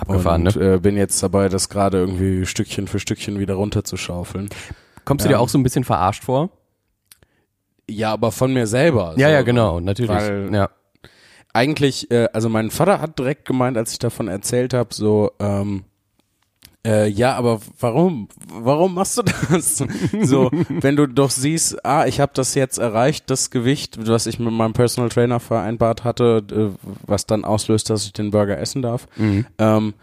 Abgefahren, 0.08 0.48
und 0.48 0.56
ne? 0.56 0.74
äh, 0.76 0.80
bin 0.80 0.98
jetzt 0.98 1.22
dabei, 1.22 1.50
das 1.50 1.70
gerade 1.70 1.98
irgendwie 1.98 2.46
Stückchen 2.46 2.88
für 2.88 3.00
Stückchen 3.00 3.40
wieder 3.40 3.56
runterzuschaufeln. 3.56 4.50
Kommst 5.06 5.26
du 5.26 5.30
dir 5.30 5.40
auch 5.40 5.50
so 5.50 5.58
ein 5.58 5.64
bisschen 5.64 5.84
verarscht 5.84 6.24
vor? 6.24 6.50
Ja, 7.90 8.14
aber 8.14 8.32
von 8.32 8.54
mir 8.54 8.68
selber. 8.68 9.14
Ja, 9.18 9.28
so, 9.28 9.34
ja, 9.34 9.42
genau, 9.42 9.80
natürlich. 9.80 10.12
Weil 10.12 10.50
ja. 10.54 10.70
eigentlich, 11.54 12.10
äh, 12.12 12.30
also 12.32 12.50
mein 12.50 12.72
Vater 12.72 13.02
hat 13.02 13.20
direkt 13.20 13.46
gemeint, 13.46 13.78
als 13.78 13.92
ich 13.92 14.00
davon 14.00 14.28
erzählt 14.28 14.74
habe, 14.74 14.94
so, 14.94 15.32
ähm, 15.40 15.84
äh, 16.86 17.08
ja, 17.08 17.36
aber 17.36 17.62
warum? 17.80 18.28
Warum 18.48 18.96
machst 18.96 19.18
du 19.18 19.22
das? 19.24 19.78
so, 20.22 20.52
wenn 20.70 20.96
du 20.96 21.08
doch 21.08 21.30
siehst, 21.32 21.86
ah, 21.86 22.06
ich 22.06 22.20
habe 22.20 22.32
das 22.36 22.56
jetzt 22.56 22.78
erreicht, 22.78 23.30
das 23.30 23.52
Gewicht, 23.52 24.06
was 24.08 24.26
ich 24.28 24.40
mit 24.40 24.52
meinem 24.52 24.74
Personal 24.74 25.10
Trainer 25.10 25.40
vereinbart 25.40 26.04
hatte, 26.04 26.44
äh, 26.52 26.94
was 27.06 27.26
dann 27.26 27.46
auslöst, 27.46 27.90
dass 27.90 28.06
ich 28.06 28.14
den 28.14 28.32
Burger 28.32 28.58
essen 28.58 28.82
darf. 28.82 29.08
Ähm, 29.58 29.94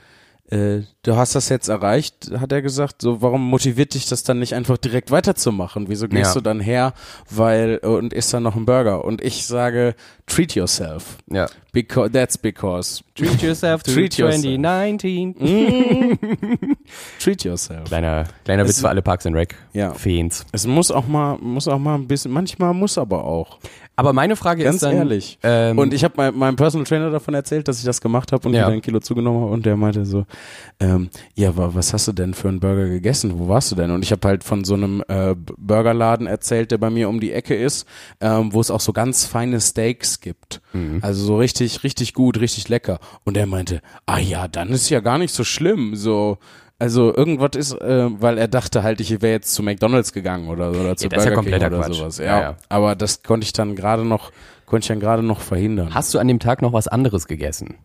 äh, 0.50 0.80
du 1.02 1.16
hast 1.16 1.34
das 1.34 1.48
jetzt 1.48 1.68
erreicht, 1.68 2.30
hat 2.38 2.52
er 2.52 2.60
gesagt. 2.62 3.02
So, 3.02 3.22
warum 3.22 3.42
motiviert 3.48 3.94
dich 3.94 4.06
das 4.08 4.22
dann 4.24 4.38
nicht 4.40 4.54
einfach 4.54 4.76
direkt 4.78 5.10
weiterzumachen? 5.10 5.88
Wieso 5.88 6.08
gehst 6.08 6.34
Ja. 6.34 6.34
du 6.34 6.40
dann 6.40 6.60
her, 6.60 6.92
weil 7.30 7.78
und 7.78 8.12
isst 8.12 8.34
dann 8.34 8.42
noch 8.42 8.56
einen 8.56 8.66
Burger? 8.66 9.04
Und 9.04 9.22
ich 9.22 9.46
sage, 9.46 9.94
treat 10.26 10.54
yourself. 10.54 11.18
ja. 11.30 11.46
Because 11.72 12.10
that's 12.10 12.36
because 12.36 13.04
Treat 13.14 13.42
yourself 13.42 13.84
to 13.84 13.92
Treat 13.92 14.18
yourself. 14.18 14.42
2019. 14.42 15.36
treat 17.20 17.44
yourself. 17.44 17.84
Kleiner, 17.84 18.24
kleiner 18.44 18.64
Witz 18.64 18.70
Es- 18.76 18.80
für 18.80 18.88
alle 18.88 19.02
Parks 19.02 19.24
and 19.26 19.36
Rec. 19.36 19.54
Ja. 19.72 19.94
Fans. 19.94 20.44
Es 20.52 20.66
muss 20.66 20.90
auch 20.90 21.06
mal, 21.06 21.38
muss 21.38 21.68
auch 21.68 21.78
mal 21.78 21.94
ein 21.94 22.08
bisschen. 22.08 22.32
Manchmal 22.32 22.74
muss 22.74 22.98
aber 22.98 23.24
auch. 23.24 23.58
Aber 24.00 24.14
meine 24.14 24.34
Frage 24.34 24.64
Ganz 24.64 24.76
ist 24.76 24.82
dann, 24.82 24.94
ehrlich. 24.96 25.38
Ähm, 25.42 25.76
Und 25.78 25.92
ich 25.92 26.04
habe 26.04 26.14
mein, 26.16 26.34
meinem 26.34 26.56
Personal 26.56 26.86
Trainer 26.86 27.10
davon 27.10 27.34
erzählt, 27.34 27.68
dass 27.68 27.78
ich 27.80 27.84
das 27.84 28.00
gemacht 28.00 28.32
habe 28.32 28.48
und 28.48 28.54
Ja. 28.54 28.62
wieder 28.62 28.72
ein 28.72 28.80
Kilo 28.80 28.98
zugenommen 29.00 29.42
habe. 29.42 29.52
Und 29.52 29.66
der 29.66 29.76
meinte 29.76 30.06
so, 30.06 30.24
ähm, 30.80 31.10
ja, 31.34 31.54
wa- 31.54 31.70
was 31.74 31.92
hast 31.92 32.08
du 32.08 32.12
denn 32.12 32.32
für 32.32 32.48
einen 32.48 32.60
Burger 32.60 32.88
gegessen? 32.88 33.38
Wo 33.38 33.48
warst 33.48 33.70
du 33.70 33.76
denn? 33.76 33.90
Und 33.90 34.02
ich 34.02 34.10
habe 34.10 34.26
halt 34.26 34.42
von 34.42 34.64
so 34.64 34.72
einem 34.72 35.04
äh, 35.08 35.34
Burgerladen 35.36 36.26
erzählt, 36.26 36.70
der 36.70 36.78
bei 36.78 36.88
mir 36.88 37.10
um 37.10 37.20
die 37.20 37.32
Ecke 37.32 37.54
ist, 37.54 37.86
ähm, 38.22 38.54
wo 38.54 38.60
es 38.62 38.70
auch 38.70 38.80
so 38.80 38.94
ganz 38.94 39.26
feine 39.26 39.60
Steaks 39.60 40.20
gibt. 40.20 40.62
Mhm. 40.72 41.00
Also 41.02 41.22
so 41.22 41.36
richtig, 41.36 41.84
richtig 41.84 42.14
gut, 42.14 42.40
richtig 42.40 42.70
lecker. 42.70 43.00
Und 43.24 43.36
er 43.36 43.44
meinte, 43.44 43.82
ah 44.06 44.18
ja, 44.18 44.48
dann 44.48 44.70
ist 44.70 44.88
ja 44.88 45.00
gar 45.00 45.18
nicht 45.18 45.34
so 45.34 45.44
schlimm. 45.44 45.94
So, 45.94 46.38
also 46.80 47.14
irgendwas 47.14 47.50
ist, 47.56 47.72
äh, 47.80 48.08
weil 48.20 48.38
er 48.38 48.48
dachte 48.48 48.82
halt, 48.82 49.00
ich 49.00 49.10
wäre 49.22 49.32
jetzt 49.34 49.52
zu 49.54 49.62
McDonalds 49.62 50.12
gegangen 50.12 50.48
oder, 50.48 50.70
oder 50.70 50.96
zu 50.96 51.04
ja 51.04 51.10
Burger 51.10 51.24
King 51.26 51.34
kompletter 51.34 51.66
oder 51.68 51.78
Quatsch. 51.80 51.94
sowas. 51.94 52.18
Ja, 52.18 52.24
Ja, 52.24 52.40
ja. 52.40 52.56
aber 52.68 52.96
das 52.96 53.22
konnte 53.22 53.44
ich 53.44 53.52
dann 53.52 53.76
gerade 53.76 54.04
noch, 54.04 54.32
konnte 54.66 54.84
ich 54.84 54.88
dann 54.88 55.00
gerade 55.00 55.22
noch 55.22 55.40
verhindern. 55.40 55.94
hast 55.94 56.12
du 56.14 56.18
an 56.18 56.26
dem 56.26 56.40
Tag 56.40 56.62
noch 56.62 56.72
was 56.72 56.88
anderes 56.88 57.26
gegessen? 57.28 57.76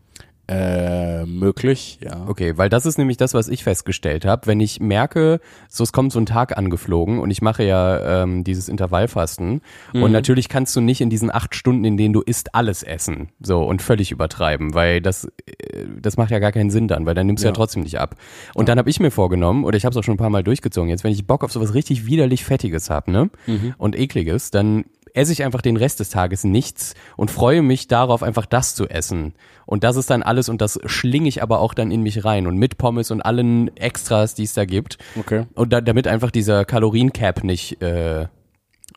Äh, 0.48 1.26
möglich, 1.26 1.98
ja. 2.04 2.26
Okay, 2.28 2.56
weil 2.58 2.70
das 2.70 2.86
ist 2.86 2.98
nämlich 3.00 3.18
das, 3.18 3.34
was 3.34 3.48
ich 3.48 3.64
festgestellt 3.64 4.26
habe. 4.26 4.46
Wenn 4.46 4.60
ich 4.60 4.80
merke, 4.80 5.40
so 5.70 5.84
es 5.84 5.92
kommt 5.92 6.12
so 6.12 6.20
ein 6.20 6.28
Tag 6.28 6.56
angeflogen 6.58 7.20
und 7.20 7.32
ich 7.32 7.42
mache 7.42 7.64
ja 7.64 8.24
ähm, 8.24 8.44
dieses 8.44 8.70
Intervallfasten 8.70 9.62
Mhm. 9.94 10.04
und 10.04 10.12
natürlich 10.12 10.48
kannst 10.48 10.76
du 10.76 10.82
nicht 10.82 11.02
in 11.02 11.10
diesen 11.10 11.32
acht 11.34 11.56
Stunden, 11.56 11.84
in 11.84 11.98
denen 11.98 12.14
du 12.14 12.22
isst, 12.22 12.54
alles 12.54 12.84
essen 12.84 13.30
so 13.40 13.64
und 13.64 13.82
völlig 13.82 14.12
übertreiben, 14.12 14.74
weil 14.76 15.02
das 15.02 15.26
äh, 15.48 15.86
das 16.00 16.16
macht 16.18 16.30
ja 16.30 16.38
gar 16.40 16.52
keinen 16.52 16.70
Sinn 16.70 16.88
dann, 16.88 17.06
weil 17.08 17.16
dann 17.16 17.26
nimmst 17.28 17.44
du 17.44 17.48
ja, 17.48 17.52
Ja. 17.52 17.56
trotzdem 17.56 17.82
nicht 17.84 18.00
ab. 18.00 18.16
Und 18.54 18.70
dann 18.70 18.78
habe 18.78 18.90
ich 18.90 19.00
mir 19.00 19.12
vorgenommen 19.12 19.64
oder 19.64 19.78
ich 19.78 19.86
habe 19.86 19.92
es 19.94 19.98
auch 19.98 20.04
schon 20.04 20.14
ein 20.16 20.18
paar 20.20 20.30
Mal 20.30 20.44
durchgezogen. 20.44 20.90
Jetzt, 20.90 21.04
wenn 21.04 21.12
ich 21.12 21.26
Bock 21.26 21.44
auf 21.44 21.52
sowas 21.52 21.74
richtig 21.74 22.06
widerlich 22.06 22.46
fettiges 22.46 22.90
habe, 22.92 23.12
ne 23.12 23.30
Mhm. 23.48 23.74
und 23.80 23.98
ekliges, 23.98 24.52
dann 24.52 24.86
esse 25.16 25.32
ich 25.32 25.44
einfach 25.44 25.62
den 25.62 25.78
Rest 25.78 26.00
des 26.00 26.10
Tages 26.10 26.44
nichts 26.44 26.94
und 27.16 27.32
freue 27.32 27.62
mich 27.62 27.88
darauf, 27.88 28.22
einfach 28.22 28.46
das 28.46 28.76
zu 28.76 28.88
essen. 28.88 29.34
Und 29.66 29.84
das 29.84 29.96
ist 29.96 30.10
dann 30.10 30.24
alles 30.24 30.50
und 30.50 30.62
das 30.62 30.80
schlinge 30.86 31.28
ich 31.28 31.42
aber 31.42 31.60
auch 31.60 31.74
dann 31.74 31.90
in 31.90 32.02
mich 32.02 32.26
rein 32.26 32.48
und 32.48 32.58
mit 32.58 32.78
Pommes 32.78 33.12
und 33.12 33.22
allen 33.22 33.76
Extras, 33.78 34.36
die 34.36 34.44
es 34.44 34.54
da 34.54 34.66
gibt. 34.66 34.98
Okay. 35.18 35.46
Und 35.56 35.74
da, 35.74 35.82
damit 35.82 36.08
einfach 36.08 36.32
dieser 36.32 36.66
Kaloriencap 36.66 37.44
nicht 37.44 37.82
äh, 37.82 38.28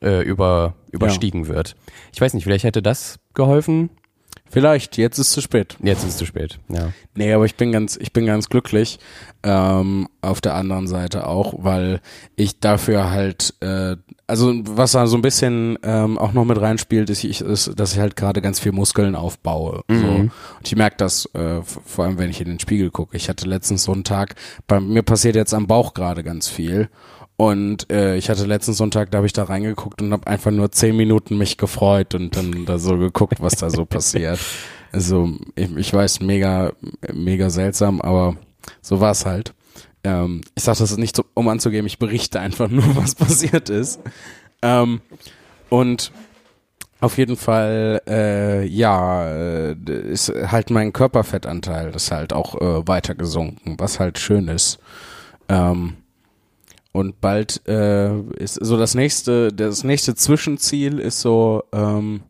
äh, 0.03 0.23
über, 0.23 0.75
überstiegen 0.91 1.47
wird. 1.47 1.77
Ich 2.13 2.21
weiß 2.21 2.35
nicht, 2.35 2.45
vielleicht 2.45 2.65
hätte 2.65 2.83
das 2.83 3.19
geholfen. 3.35 3.91
Vielleicht, 4.51 4.97
jetzt 4.97 5.19
ist 5.19 5.33
zu 5.33 5.41
spät. 5.41 5.77
Jetzt 5.83 6.05
ist 6.05 6.11
es 6.11 6.17
zu 6.17 6.27
spät. 6.27 6.59
Ja. 6.69 6.93
Nee, 7.15 7.33
aber 7.33 7.45
ich 7.45 7.57
bin 7.57 7.73
ganz, 7.73 7.97
ich 7.97 8.13
bin 8.13 8.27
ganz 8.27 8.49
glücklich. 8.49 8.99
Ähm, 9.43 10.09
auf 10.21 10.41
der 10.41 10.55
anderen 10.55 10.89
Seite 10.89 11.27
auch, 11.27 11.55
weil 11.59 12.01
ich 12.35 12.59
dafür 12.59 13.11
halt, 13.11 13.55
äh, 13.61 13.97
also 14.27 14.53
was 14.65 14.93
da 14.93 15.07
so 15.07 15.17
ein 15.17 15.23
bisschen 15.23 15.79
ähm, 15.83 16.19
auch 16.19 16.33
noch 16.33 16.45
mit 16.45 16.61
reinspielt, 16.61 17.09
ist, 17.09 17.23
ich, 17.25 17.41
ist 17.41 17.79
dass 17.79 17.93
ich 17.93 18.01
halt 18.01 18.17
gerade 18.17 18.43
ganz 18.43 18.59
viel 18.59 18.73
Muskeln 18.73 19.15
aufbaue. 19.15 19.83
So. 19.89 19.95
Und 19.95 20.33
ich 20.65 20.75
merke 20.77 20.97
das, 20.97 21.27
äh, 21.35 21.63
vor 21.63 22.05
allem 22.05 22.19
wenn 22.19 22.31
ich 22.31 22.41
in 22.41 22.49
den 22.49 22.59
Spiegel 22.59 22.91
gucke. 22.91 23.17
Ich 23.17 23.29
hatte 23.29 23.47
letztens 23.49 23.85
so 23.85 23.93
einen 23.93 24.05
Tag, 24.05 24.35
bei 24.67 24.81
mir 24.81 25.03
passiert 25.03 25.37
jetzt 25.37 25.55
am 25.55 25.67
Bauch 25.67 25.95
gerade 25.95 26.25
ganz 26.25 26.49
viel. 26.49 26.89
Und 27.41 27.89
äh, 27.93 28.17
ich 28.17 28.31
hatte 28.31 28.45
letztens 28.47 28.79
so 28.79 28.85
einen 28.85 28.91
Tag, 28.91 29.13
da 29.13 29.19
habe 29.19 29.27
ich 29.29 29.33
da 29.33 29.45
reingeguckt 29.45 30.03
und 30.03 30.13
habe 30.13 30.27
einfach 30.27 30.51
nur 30.51 30.73
zehn 30.73 30.97
Minuten 30.97 31.39
mich 31.39 31.57
gefreut 31.57 32.17
und 32.17 32.37
dann 32.37 32.67
da 32.67 32.79
so 32.79 32.99
geguckt, 32.99 33.41
was 33.41 33.55
da 33.55 33.71
so 33.71 33.85
passiert. 33.87 34.41
Also 34.91 35.31
ich, 35.55 35.77
ich 35.77 35.95
weiß, 35.95 36.19
mega, 36.19 36.73
mega 37.13 37.49
seltsam, 37.49 38.01
aber 38.01 38.37
so 38.83 38.99
war 38.99 39.13
es 39.13 39.25
halt. 39.25 39.55
Ähm, 40.03 40.41
ich 40.57 40.65
sage 40.65 40.81
das 40.81 40.97
nicht, 40.97 41.15
so, 41.15 41.25
um 41.35 41.47
anzugeben, 41.47 41.87
ich 41.87 42.01
berichte 42.01 42.41
einfach 42.41 42.69
nur, 42.69 42.85
was 42.97 43.15
passiert 43.15 43.71
ist. 43.71 44.01
Ähm, 44.61 45.01
und 45.69 46.11
auf 46.99 47.19
jeden 47.19 47.37
Fall, 47.37 48.03
äh, 48.09 48.67
ja, 48.67 49.29
äh, 49.29 49.77
ist 50.11 50.29
halt 50.29 50.71
mein 50.71 50.93
Körperfettanteil 50.93 51.95
ist 51.95 52.11
halt 52.11 52.33
auch 52.33 52.61
äh, 52.61 52.89
weiter 52.89 53.15
gesunken, 53.15 53.77
was 53.79 54.01
halt 54.01 54.19
schön 54.19 54.49
ist. 54.49 54.81
Ähm, 55.49 55.99
und 56.99 57.21
bald 57.21 57.67
äh, 57.69 58.19
ist 58.37 58.55
so 58.55 58.77
das 58.77 58.95
nächste, 58.95 59.53
das 59.53 59.85
nächste 59.85 60.15
Zwischenziel 60.15 60.99
ist 60.99 61.21
so 61.21 61.63
ähm, 61.73 62.23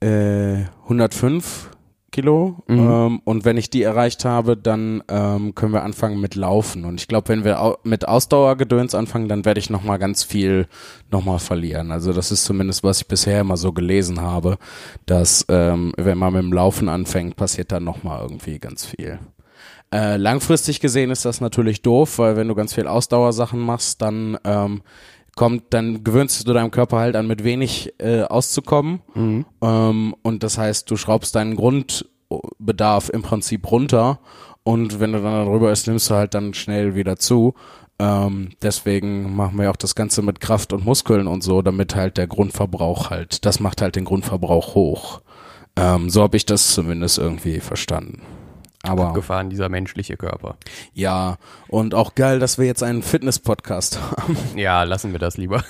äh, 0.00 0.64
105 0.84 1.70
Kilo. 2.10 2.64
Ähm, 2.68 3.20
und 3.24 3.44
wenn 3.44 3.56
ich 3.56 3.70
die 3.70 3.82
erreicht 3.82 4.24
habe, 4.24 4.56
dann 4.56 5.02
ähm, 5.08 5.54
können 5.54 5.72
wir 5.72 5.84
anfangen 5.84 6.20
mit 6.20 6.34
Laufen. 6.34 6.84
Und 6.84 7.00
ich 7.00 7.06
glaube, 7.06 7.28
wenn 7.28 7.44
wir 7.44 7.62
au 7.62 7.78
mit 7.84 8.08
Ausdauergedöns 8.08 8.94
anfangen, 8.94 9.28
dann 9.28 9.44
werde 9.44 9.60
ich 9.60 9.70
noch 9.70 9.84
mal 9.84 9.96
ganz 9.98 10.24
viel 10.24 10.66
noch 11.10 11.24
mal 11.24 11.38
verlieren. 11.38 11.92
Also 11.92 12.12
das 12.12 12.32
ist 12.32 12.44
zumindest, 12.44 12.82
was 12.82 13.02
ich 13.02 13.06
bisher 13.06 13.40
immer 13.40 13.56
so 13.56 13.72
gelesen 13.72 14.20
habe, 14.20 14.58
dass 15.06 15.46
ähm, 15.48 15.92
wenn 15.96 16.18
man 16.18 16.32
mit 16.32 16.42
dem 16.42 16.52
Laufen 16.52 16.88
anfängt, 16.88 17.36
passiert 17.36 17.70
dann 17.70 17.84
noch 17.84 18.02
mal 18.02 18.20
irgendwie 18.22 18.58
ganz 18.58 18.84
viel. 18.84 19.20
Äh, 19.92 20.16
langfristig 20.16 20.80
gesehen 20.80 21.10
ist 21.10 21.24
das 21.24 21.40
natürlich 21.40 21.82
doof, 21.82 22.18
weil 22.18 22.36
wenn 22.36 22.48
du 22.48 22.54
ganz 22.54 22.74
viel 22.74 22.86
Ausdauersachen 22.86 23.58
machst, 23.58 24.00
dann 24.02 24.38
ähm, 24.44 24.82
kommt, 25.34 25.64
dann 25.70 26.04
gewöhnst 26.04 26.46
du 26.46 26.52
deinem 26.52 26.70
Körper 26.70 26.98
halt 26.98 27.16
an, 27.16 27.26
mit 27.26 27.42
wenig 27.44 27.92
äh, 27.98 28.22
auszukommen. 28.22 29.00
Ähm, 29.60 30.14
und 30.22 30.42
das 30.42 30.58
heißt, 30.58 30.90
du 30.90 30.96
schraubst 30.96 31.34
deinen 31.34 31.56
Grundbedarf 31.56 33.08
im 33.08 33.22
Prinzip 33.22 33.70
runter 33.70 34.20
und 34.62 35.00
wenn 35.00 35.12
du 35.12 35.20
dann 35.20 35.46
darüber 35.46 35.72
ist, 35.72 35.86
nimmst 35.86 36.10
du 36.10 36.14
halt 36.14 36.34
dann 36.34 36.54
schnell 36.54 36.94
wieder 36.94 37.16
zu. 37.16 37.54
Ähm, 37.98 38.50
deswegen 38.62 39.34
machen 39.34 39.58
wir 39.58 39.70
auch 39.70 39.76
das 39.76 39.94
Ganze 39.94 40.22
mit 40.22 40.40
Kraft 40.40 40.72
und 40.72 40.84
Muskeln 40.84 41.26
und 41.26 41.42
so, 41.42 41.62
damit 41.62 41.94
halt 41.94 42.16
der 42.16 42.26
Grundverbrauch 42.26 43.10
halt, 43.10 43.44
das 43.44 43.60
macht 43.60 43.82
halt 43.82 43.96
den 43.96 44.04
Grundverbrauch 44.04 44.74
hoch. 44.74 45.20
Ähm, 45.76 46.10
so 46.10 46.22
habe 46.22 46.36
ich 46.36 46.46
das 46.46 46.72
zumindest 46.74 47.18
irgendwie 47.18 47.60
verstanden. 47.60 48.22
Aber 48.82 49.12
Gefahren 49.12 49.50
dieser 49.50 49.68
menschliche 49.68 50.16
Körper. 50.16 50.56
ja, 50.94 51.36
und 51.68 51.94
auch 51.94 52.14
geil, 52.14 52.38
dass 52.38 52.58
wir 52.58 52.64
jetzt 52.66 52.82
einen 52.82 53.02
Fitness-Podcast 53.02 54.00
haben. 54.16 54.36
Ja, 54.56 54.84
lassen 54.84 55.12
wir 55.12 55.18
das 55.18 55.36
lieber. 55.36 55.64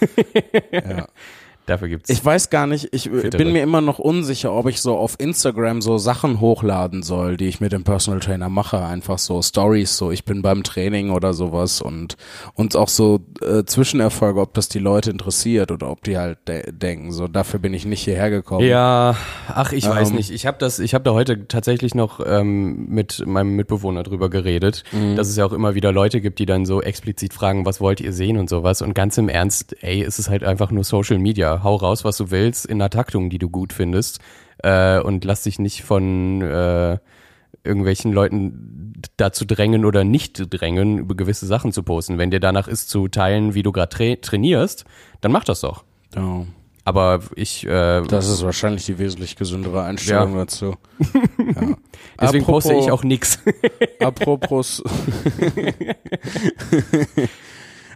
Ja. 0.72 1.08
Dafür 1.66 1.88
gibt's. 1.88 2.10
Ich 2.10 2.24
weiß 2.24 2.50
gar 2.50 2.66
nicht, 2.66 2.88
ich 2.92 3.04
Fittere. 3.10 3.36
bin 3.44 3.52
mir 3.52 3.62
immer 3.62 3.80
noch 3.80 3.98
unsicher, 3.98 4.52
ob 4.52 4.66
ich 4.68 4.80
so 4.80 4.96
auf 4.96 5.14
Instagram 5.18 5.80
so 5.82 5.98
Sachen 5.98 6.40
hochladen 6.40 7.02
soll, 7.02 7.36
die 7.36 7.46
ich 7.46 7.60
mit 7.60 7.70
dem 7.72 7.84
Personal 7.84 8.18
Trainer 8.20 8.48
mache. 8.48 8.82
Einfach 8.82 9.18
so 9.18 9.40
Stories, 9.42 9.96
so 9.96 10.10
ich 10.10 10.24
bin 10.24 10.42
beim 10.42 10.62
Training 10.64 11.10
oder 11.10 11.32
sowas 11.32 11.80
und 11.80 12.16
und 12.54 12.74
auch 12.76 12.88
so 12.88 13.20
äh, 13.40 13.64
Zwischenerfolge, 13.64 14.40
ob 14.40 14.54
das 14.54 14.68
die 14.68 14.78
Leute 14.80 15.10
interessiert 15.10 15.70
oder 15.70 15.90
ob 15.90 16.02
die 16.02 16.18
halt 16.18 16.38
de 16.48 16.72
denken, 16.72 17.12
so 17.12 17.28
dafür 17.28 17.60
bin 17.60 17.72
ich 17.74 17.84
nicht 17.84 18.02
hierher 18.04 18.30
gekommen. 18.30 18.66
Ja, 18.66 19.14
ach, 19.48 19.72
ich 19.72 19.88
weiß 19.88 20.10
Ähm. 20.10 20.16
nicht. 20.16 20.30
Ich 20.30 20.46
habe 20.46 20.56
das, 20.58 20.78
ich 20.78 20.94
habe 20.94 21.04
da 21.04 21.12
heute 21.12 21.46
tatsächlich 21.46 21.94
noch 21.94 22.20
ähm, 22.26 22.86
mit 22.88 23.24
meinem 23.26 23.54
Mitbewohner 23.56 24.02
drüber 24.02 24.28
geredet, 24.30 24.82
Mhm. 24.92 25.14
dass 25.16 25.28
es 25.28 25.36
ja 25.36 25.44
auch 25.44 25.52
immer 25.52 25.74
wieder 25.74 25.92
Leute 25.92 26.20
gibt, 26.20 26.38
die 26.38 26.46
dann 26.46 26.64
so 26.66 26.80
explizit 26.82 27.32
fragen, 27.34 27.64
was 27.66 27.80
wollt 27.80 28.00
ihr 28.00 28.12
sehen 28.12 28.38
und 28.38 28.48
sowas. 28.48 28.82
Und 28.82 28.94
ganz 28.94 29.18
im 29.18 29.28
Ernst, 29.28 29.76
ey, 29.82 30.02
es 30.02 30.18
ist 30.18 30.30
halt 30.30 30.42
einfach 30.42 30.70
nur 30.70 30.84
Social 30.84 31.18
Media. 31.18 31.49
Hau 31.62 31.76
raus, 31.76 32.04
was 32.04 32.16
du 32.16 32.30
willst, 32.30 32.66
in 32.66 32.80
einer 32.80 32.90
Taktung, 32.90 33.30
die 33.30 33.38
du 33.38 33.48
gut 33.50 33.72
findest, 33.72 34.20
äh, 34.62 35.00
und 35.00 35.24
lass 35.24 35.42
dich 35.42 35.58
nicht 35.58 35.82
von 35.82 36.42
äh, 36.42 36.98
irgendwelchen 37.64 38.12
Leuten 38.12 38.92
dazu 39.16 39.44
drängen 39.44 39.84
oder 39.84 40.04
nicht 40.04 40.42
drängen, 40.50 40.98
über 40.98 41.14
gewisse 41.14 41.46
Sachen 41.46 41.72
zu 41.72 41.82
posten. 41.82 42.18
Wenn 42.18 42.30
dir 42.30 42.40
danach 42.40 42.68
ist 42.68 42.88
zu 42.90 43.08
teilen, 43.08 43.54
wie 43.54 43.62
du 43.62 43.72
gerade 43.72 43.88
tra 43.88 44.14
trainierst, 44.20 44.84
dann 45.20 45.32
mach 45.32 45.44
das 45.44 45.60
doch. 45.60 45.84
Ja, 46.14 46.44
Aber 46.84 47.20
ich 47.36 47.66
äh, 47.66 48.02
das 48.02 48.28
ist 48.28 48.42
wahrscheinlich 48.42 48.86
die 48.86 48.98
wesentlich 48.98 49.36
gesündere 49.36 49.84
Einstellung 49.84 50.36
dazu. 50.36 50.76
Ja. 51.38 51.74
Deswegen 52.20 52.44
poste 52.44 52.70
Apropos- 52.70 52.86
ich 52.86 52.92
auch 52.92 53.02
nix. 53.02 53.38
Apropos, 54.00 54.82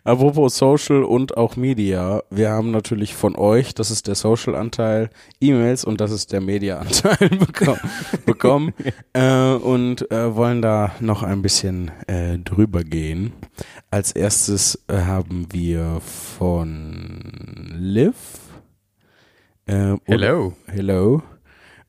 apropos 0.04 0.56
Social 0.56 1.02
und 1.02 1.37
auch 1.37 1.56
Media. 1.56 2.23
Wir 2.30 2.50
haben 2.50 2.70
natürlich 2.70 3.14
von 3.14 3.37
euch, 3.37 3.75
das 3.75 3.90
ist 3.90 4.06
der 4.06 4.14
Social-Anteil, 4.14 5.11
E-Mails 5.40 5.84
und 5.84 6.00
das 6.00 6.12
ist 6.12 6.32
der 6.32 6.40
Media-Anteil 6.40 7.28
bekommen, 7.38 7.80
bekommen 8.25 8.75
äh, 9.12 9.54
und 9.54 10.11
äh, 10.11 10.34
wollen 10.34 10.62
da 10.62 10.92
noch 11.00 11.23
ein 11.23 11.42
bisschen 11.42 11.90
äh, 12.06 12.38
drüber 12.38 12.84
gehen. 12.84 13.32
Als 13.90 14.12
erstes 14.12 14.78
äh, 14.88 14.99
haben 14.99 15.49
wir 15.50 16.00
von 16.00 17.23
Liv. 17.76 18.14
Äh, 19.66 19.96
Hello. 20.04 20.52
Hello. 20.66 21.23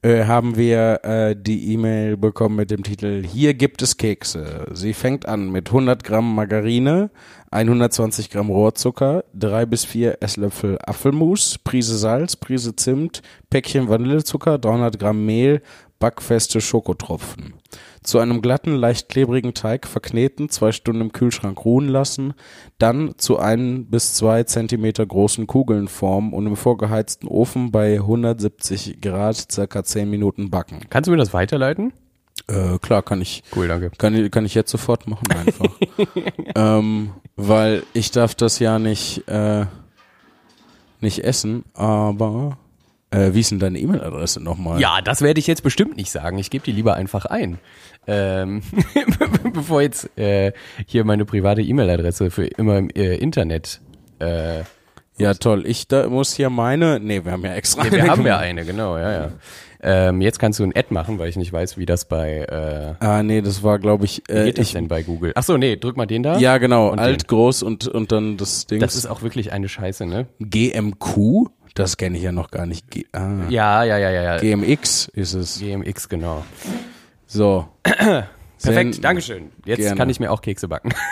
Äh, 0.06 0.26
haben 0.26 0.56
wir 0.56 1.00
äh, 1.04 1.36
die 1.36 1.74
E-Mail 1.74 2.16
bekommen 2.16 2.58
mit 2.58 2.70
dem 2.70 2.84
Titel 2.84 3.26
Hier 3.26 3.56
gibt 3.56 3.82
es 3.82 3.98
Kekse. 3.98 4.68
Sie 4.72 4.94
fängt 4.94 5.28
an 5.28 5.50
mit 5.50 5.70
100 5.70 6.04
Gramm 6.04 6.36
Margarine, 6.36 7.10
120 7.50 8.30
Gramm 8.30 8.52
Rohrzucker, 8.52 9.26
drei 9.34 9.66
bis 9.66 9.84
vier 9.84 10.22
Esslöffel 10.22 10.78
Apfelmus, 10.86 11.58
Prise 11.58 11.98
Salz, 11.98 12.36
Prise 12.36 12.76
Zimt, 12.76 13.24
Päckchen 13.50 13.90
Vanillezucker, 13.90 14.60
300 14.60 15.00
Gramm 15.00 15.26
Mehl, 15.26 15.64
backfeste 16.06 16.62
Schokotropfen. 16.62 17.56
Zu 18.04 18.20
einem 18.20 18.44
glatten, 18.44 18.76
leicht 18.76 19.10
klebrigen 19.10 19.56
Teig 19.56 19.88
verkneten, 19.88 20.50
zwei 20.50 20.72
Stunden 20.72 21.02
im 21.02 21.12
Kühlschrank 21.12 21.66
ruhen 21.66 21.88
lassen, 21.88 22.36
dann 22.78 23.16
zu 23.18 23.40
ein 23.40 23.88
bis 23.88 24.14
zwei 24.14 24.44
Zentimeter 24.44 25.04
großen 25.04 25.48
Kugeln 25.48 25.88
formen 25.88 26.32
und 26.32 26.46
im 26.46 26.56
vorgeheizten 26.56 27.28
Ofen 27.28 27.72
bei 27.72 27.96
170 27.96 29.02
Grad 29.02 29.52
circa 29.52 29.84
10 29.84 30.08
Minuten 30.08 30.52
backen. 30.52 30.82
Kannst 30.92 31.08
du 31.08 31.12
mir 31.12 31.18
das 31.18 31.34
weiterleiten? 31.34 31.92
Äh, 32.48 32.78
klar, 32.78 33.02
kann 33.02 33.20
ich, 33.20 33.42
Cool, 33.56 33.68
danke. 33.68 33.90
kann 33.98 34.14
ich, 34.14 34.30
kann 34.30 34.46
ich 34.46 34.54
jetzt 34.54 34.70
sofort 34.70 35.08
machen 35.08 35.26
einfach. 35.32 35.76
ähm, 36.56 37.14
weil 37.36 37.82
ich 37.94 38.12
darf 38.12 38.36
das 38.36 38.60
ja 38.60 38.78
nicht, 38.78 39.28
äh, 39.28 39.66
nicht 41.02 41.24
essen, 41.24 41.64
aber 41.74 42.60
äh, 43.16 43.34
wie 43.34 43.40
ist 43.40 43.52
denn 43.52 43.60
deine 43.60 43.80
E-Mail-Adresse 43.80 44.42
nochmal? 44.44 44.80
Ja, 44.80 45.02
das 45.02 45.22
werde 45.22 45.40
ich 45.40 45.48
jetzt 45.48 45.64
bestimmt 45.64 45.98
nicht 45.98 46.12
sagen. 46.12 46.38
Ich 46.38 46.50
gebe 46.50 46.64
die 46.66 46.72
lieber 46.72 46.96
einfach 46.96 47.26
ein. 47.26 47.58
Ähm, 48.08 48.62
bevor 49.54 49.82
jetzt 49.82 50.16
äh, 50.18 50.52
hier 50.86 51.04
meine 51.06 51.26
private 51.26 51.62
E-Mail-Adresse 51.62 52.30
für 52.32 52.46
immer 52.46 52.78
im 52.78 52.90
äh, 52.92 53.16
Internet 53.16 53.82
äh, 54.20 54.60
Ja, 55.18 55.34
toll. 55.34 55.66
Ich 55.66 55.88
da 55.88 56.08
muss 56.08 56.34
hier 56.36 56.50
meine. 56.50 57.00
Nee, 57.00 57.24
wir 57.26 57.32
haben 57.32 57.44
ja 57.44 57.54
extra. 57.54 57.84
Nee, 57.84 57.92
wir 57.92 58.02
eine 58.04 58.12
haben 58.12 58.26
ja 58.26 58.38
eine, 58.38 58.66
genau, 58.66 58.98
ja, 58.98 59.12
ja. 59.12 59.32
Ähm, 59.88 60.22
jetzt 60.22 60.40
kannst 60.40 60.60
du 60.60 60.64
ein 60.64 60.72
Ad 60.76 60.88
machen, 60.90 61.20
weil 61.20 61.30
ich 61.30 61.36
nicht 61.36 61.54
weiß, 61.54 61.78
wie 61.78 61.86
das 61.86 62.06
bei, 62.06 62.40
äh, 62.40 63.06
Ah, 63.06 63.22
nee, 63.22 63.42
das 63.42 63.62
war, 63.62 63.78
glaube 63.78 64.06
ich. 64.06 64.24
wie 64.28 64.34
Äh, 64.34 64.46
geht 64.46 64.58
das 64.58 64.68
ich 64.68 64.74
denn 64.74 64.88
bei 64.88 65.04
Google? 65.04 65.32
Ach 65.36 65.44
so, 65.44 65.58
nee, 65.58 65.76
drück 65.76 65.96
mal 65.96 66.08
den 66.08 66.24
da. 66.24 66.38
ja, 66.40 66.58
genau. 66.58 66.90
Und 66.92 66.98
alt, 67.00 67.24
den. 67.24 67.28
groß 67.28 67.62
und, 67.62 67.88
und 67.88 68.12
dann 68.12 68.38
das 68.38 68.66
Ding. 68.66 68.80
Das 68.80 68.96
ist 68.96 69.06
auch 69.06 69.22
wirklich 69.22 69.52
eine 69.52 69.70
Scheiße, 69.70 70.06
ne? 70.08 70.26
GMQ? 70.40 71.50
Das 71.76 71.98
kenne 71.98 72.18
ich 72.18 72.24
ja 72.24 72.32
noch 72.32 72.52
gar 72.52 72.66
nicht. 72.66 72.90
G 72.90 73.06
ah. 73.12 73.44
Ja, 73.50 73.84
ja, 73.84 73.98
ja, 73.98 74.10
ja, 74.10 74.24
ja. 74.24 74.38
GMX 74.38 75.10
ist 75.10 75.34
es. 75.34 75.60
GMX, 75.60 76.08
genau. 76.08 76.46
So. 77.28 77.68
Perfekt, 77.84 78.30
Senden. 78.58 79.02
Dankeschön. 79.02 79.52
Jetzt 79.66 79.80
Gerne. 79.80 79.98
kann 79.98 80.10
ich 80.10 80.20
mir 80.22 80.32
auch 80.32 80.42
Kekse 80.42 80.70
backen. 80.70 80.94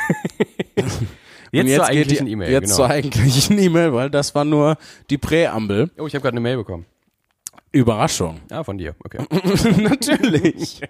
Und 1.53 1.67
jetzt, 1.67 1.75
zur 1.75 1.85
eigentlichen 1.85 2.27
E-Mail, 2.27 2.51
Jetzt 2.51 2.63
genau. 2.63 2.75
zur 2.77 2.89
eigentlichen 2.89 3.59
E-Mail, 3.59 3.93
weil 3.93 4.09
das 4.09 4.33
war 4.33 4.45
nur 4.45 4.77
die 5.09 5.19
Präambel. 5.19 5.91
Oh, 5.99 6.07
ich 6.07 6.15
habe 6.15 6.23
gerade 6.23 6.33
eine 6.33 6.39
Mail 6.41 6.57
bekommen. 6.57 6.85
Überraschung. 7.71 8.39
Ah, 8.49 8.63
von 8.63 8.77
dir, 8.77 8.95
okay. 9.03 9.19
Natürlich. 9.77 10.81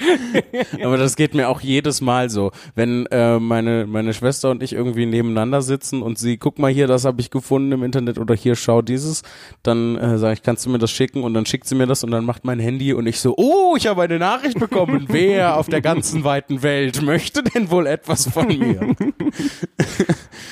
Aber 0.82 0.96
das 0.96 1.16
geht 1.16 1.34
mir 1.34 1.48
auch 1.48 1.60
jedes 1.60 2.00
Mal 2.00 2.30
so, 2.30 2.52
wenn 2.74 3.06
äh, 3.06 3.38
meine 3.38 3.86
meine 3.86 4.14
Schwester 4.14 4.50
und 4.50 4.62
ich 4.62 4.72
irgendwie 4.72 5.06
nebeneinander 5.06 5.62
sitzen 5.62 6.02
und 6.02 6.18
sie 6.18 6.36
guck 6.36 6.58
mal 6.58 6.70
hier, 6.70 6.86
das 6.86 7.04
habe 7.04 7.20
ich 7.20 7.30
gefunden 7.30 7.72
im 7.72 7.82
Internet 7.82 8.18
oder 8.18 8.34
hier 8.34 8.56
schau 8.56 8.82
dieses, 8.82 9.22
dann 9.62 9.96
äh, 9.96 10.18
sage 10.18 10.34
ich, 10.34 10.42
kannst 10.42 10.66
du 10.66 10.70
mir 10.70 10.78
das 10.78 10.90
schicken 10.90 11.22
und 11.22 11.34
dann 11.34 11.46
schickt 11.46 11.66
sie 11.66 11.74
mir 11.74 11.86
das 11.86 12.04
und 12.04 12.10
dann 12.10 12.24
macht 12.24 12.44
mein 12.44 12.58
Handy 12.60 12.92
und 12.92 13.06
ich 13.06 13.20
so, 13.20 13.34
oh, 13.36 13.74
ich 13.76 13.86
habe 13.86 14.02
eine 14.02 14.18
Nachricht 14.18 14.58
bekommen. 14.58 15.06
Wer 15.08 15.56
auf 15.56 15.68
der 15.68 15.80
ganzen 15.80 16.24
weiten 16.24 16.62
Welt 16.62 17.02
möchte 17.02 17.42
denn 17.42 17.70
wohl 17.70 17.86
etwas 17.86 18.28
von 18.28 18.46
mir? 18.46 18.94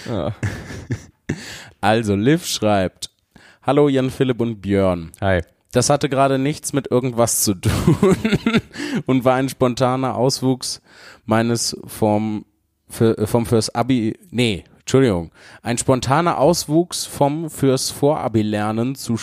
Ja. 0.09 0.35
Also 1.81 2.15
Liv 2.15 2.47
schreibt, 2.47 3.11
hallo 3.63 3.89
Jan 3.89 4.11
Philipp 4.11 4.41
und 4.41 4.63
Björn. 4.63 5.13
Hi. 5.21 5.43
Das 5.73 5.91
hatte 5.91 6.09
gerade 6.09 6.39
nichts 6.39 6.73
mit 6.73 6.91
irgendwas 6.91 7.45
zu 7.45 7.55
tun 7.55 8.17
und 9.07 9.25
war 9.25 9.35
ein 9.35 9.49
spontaner 9.49 10.15
Auswuchs 10.15 10.81
meines 11.27 11.77
vom, 11.85 12.47
für, 12.89 13.27
vom 13.27 13.45
fürs 13.45 13.75
Abi, 13.75 14.19
nee, 14.31 14.65
Entschuldigung, 14.81 15.31
ein 15.63 15.77
spontaner 15.77 16.39
Auswuchs 16.39 17.05
vom 17.05 17.51
fürs 17.51 17.91
Vorabi-Lernen 17.91 18.95
zu 18.95 19.17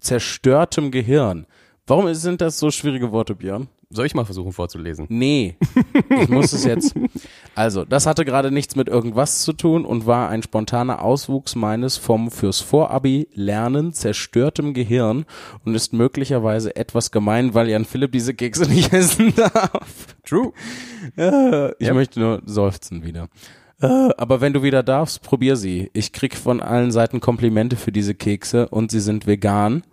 zerstörtem 0.00 0.90
Gehirn. 0.90 1.46
Warum 1.86 2.12
sind 2.14 2.40
das 2.40 2.58
so 2.58 2.70
schwierige 2.70 3.12
Worte, 3.12 3.34
Björn? 3.34 3.68
Soll 3.88 4.06
ich 4.06 4.14
mal 4.14 4.24
versuchen 4.24 4.52
vorzulesen? 4.52 5.06
Nee, 5.08 5.56
ich 6.20 6.28
muss 6.28 6.52
es 6.52 6.64
jetzt. 6.64 6.92
Also, 7.54 7.84
das 7.84 8.04
hatte 8.06 8.24
gerade 8.24 8.50
nichts 8.50 8.74
mit 8.74 8.88
irgendwas 8.88 9.42
zu 9.42 9.52
tun 9.52 9.84
und 9.84 10.06
war 10.06 10.28
ein 10.28 10.42
spontaner 10.42 11.02
Auswuchs 11.02 11.54
meines 11.54 11.96
vom 11.96 12.32
fürs 12.32 12.60
Vorabi 12.60 13.28
Lernen 13.32 13.92
zerstörtem 13.92 14.74
Gehirn 14.74 15.24
und 15.64 15.74
ist 15.76 15.92
möglicherweise 15.92 16.74
etwas 16.74 17.12
gemein, 17.12 17.54
weil 17.54 17.68
Jan 17.68 17.84
Philipp 17.84 18.10
diese 18.10 18.34
Kekse 18.34 18.68
nicht 18.68 18.92
essen 18.92 19.32
darf. 19.36 20.16
True. 20.24 20.52
Äh, 21.16 21.68
Ich 21.78 21.86
Yep. 21.86 21.94
möchte 21.94 22.20
nur 22.20 22.42
seufzen 22.44 23.04
wieder. 23.04 23.28
Äh, 23.80 23.86
Aber 24.16 24.40
wenn 24.40 24.52
du 24.52 24.62
wieder 24.64 24.82
darfst, 24.82 25.22
probier 25.22 25.54
sie. 25.56 25.90
Ich 25.92 26.12
krieg 26.12 26.34
von 26.34 26.60
allen 26.60 26.90
Seiten 26.90 27.20
Komplimente 27.20 27.76
für 27.76 27.92
diese 27.92 28.14
Kekse 28.14 28.68
und 28.68 28.90
sie 28.90 29.00
sind 29.00 29.26
vegan. 29.28 29.84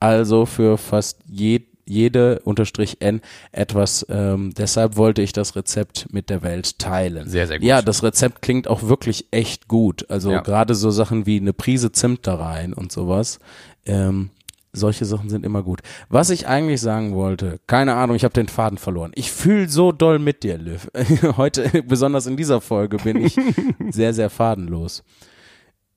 Also 0.00 0.46
für 0.46 0.78
fast 0.78 1.20
je, 1.26 1.60
jede 1.86 2.40
unterstrich 2.40 2.98
N 3.00 3.20
etwas. 3.52 4.06
Ähm, 4.08 4.52
deshalb 4.56 4.96
wollte 4.96 5.22
ich 5.22 5.32
das 5.32 5.54
Rezept 5.56 6.12
mit 6.12 6.30
der 6.30 6.42
Welt 6.42 6.78
teilen. 6.78 7.28
Sehr, 7.28 7.46
sehr 7.46 7.58
gut. 7.58 7.66
Ja, 7.66 7.82
das 7.82 8.02
Rezept 8.02 8.42
klingt 8.42 8.68
auch 8.68 8.82
wirklich 8.84 9.26
echt 9.30 9.68
gut. 9.68 10.08
Also 10.10 10.30
Ja. 10.32 10.40
gerade 10.40 10.74
so 10.74 10.90
Sachen 10.90 11.26
wie 11.26 11.38
eine 11.40 11.52
Prise 11.52 11.92
Zimt 11.92 12.26
da 12.26 12.36
rein 12.36 12.72
und 12.72 12.92
sowas. 12.92 13.38
Ähm, 13.86 14.30
solche 14.76 15.04
Sachen 15.04 15.28
sind 15.30 15.44
immer 15.46 15.62
gut. 15.62 15.82
Was 16.08 16.30
ich 16.30 16.48
eigentlich 16.48 16.80
sagen 16.80 17.14
wollte, 17.14 17.60
keine 17.68 17.94
Ahnung, 17.94 18.16
ich 18.16 18.24
habe 18.24 18.34
den 18.34 18.48
Faden 18.48 18.76
verloren. 18.78 19.12
Ich 19.14 19.30
fühle 19.30 19.68
so 19.68 19.92
doll 19.92 20.18
mit 20.18 20.42
dir, 20.42 20.58
Liv. 20.58 20.90
Heute, 21.36 21.70
besonders 21.86 22.26
in 22.26 22.36
dieser 22.36 22.60
Folge, 22.60 22.96
bin 22.96 23.24
ich 23.24 23.36
sehr, 23.90 24.12
sehr 24.14 24.30
fadenlos. 24.30 25.04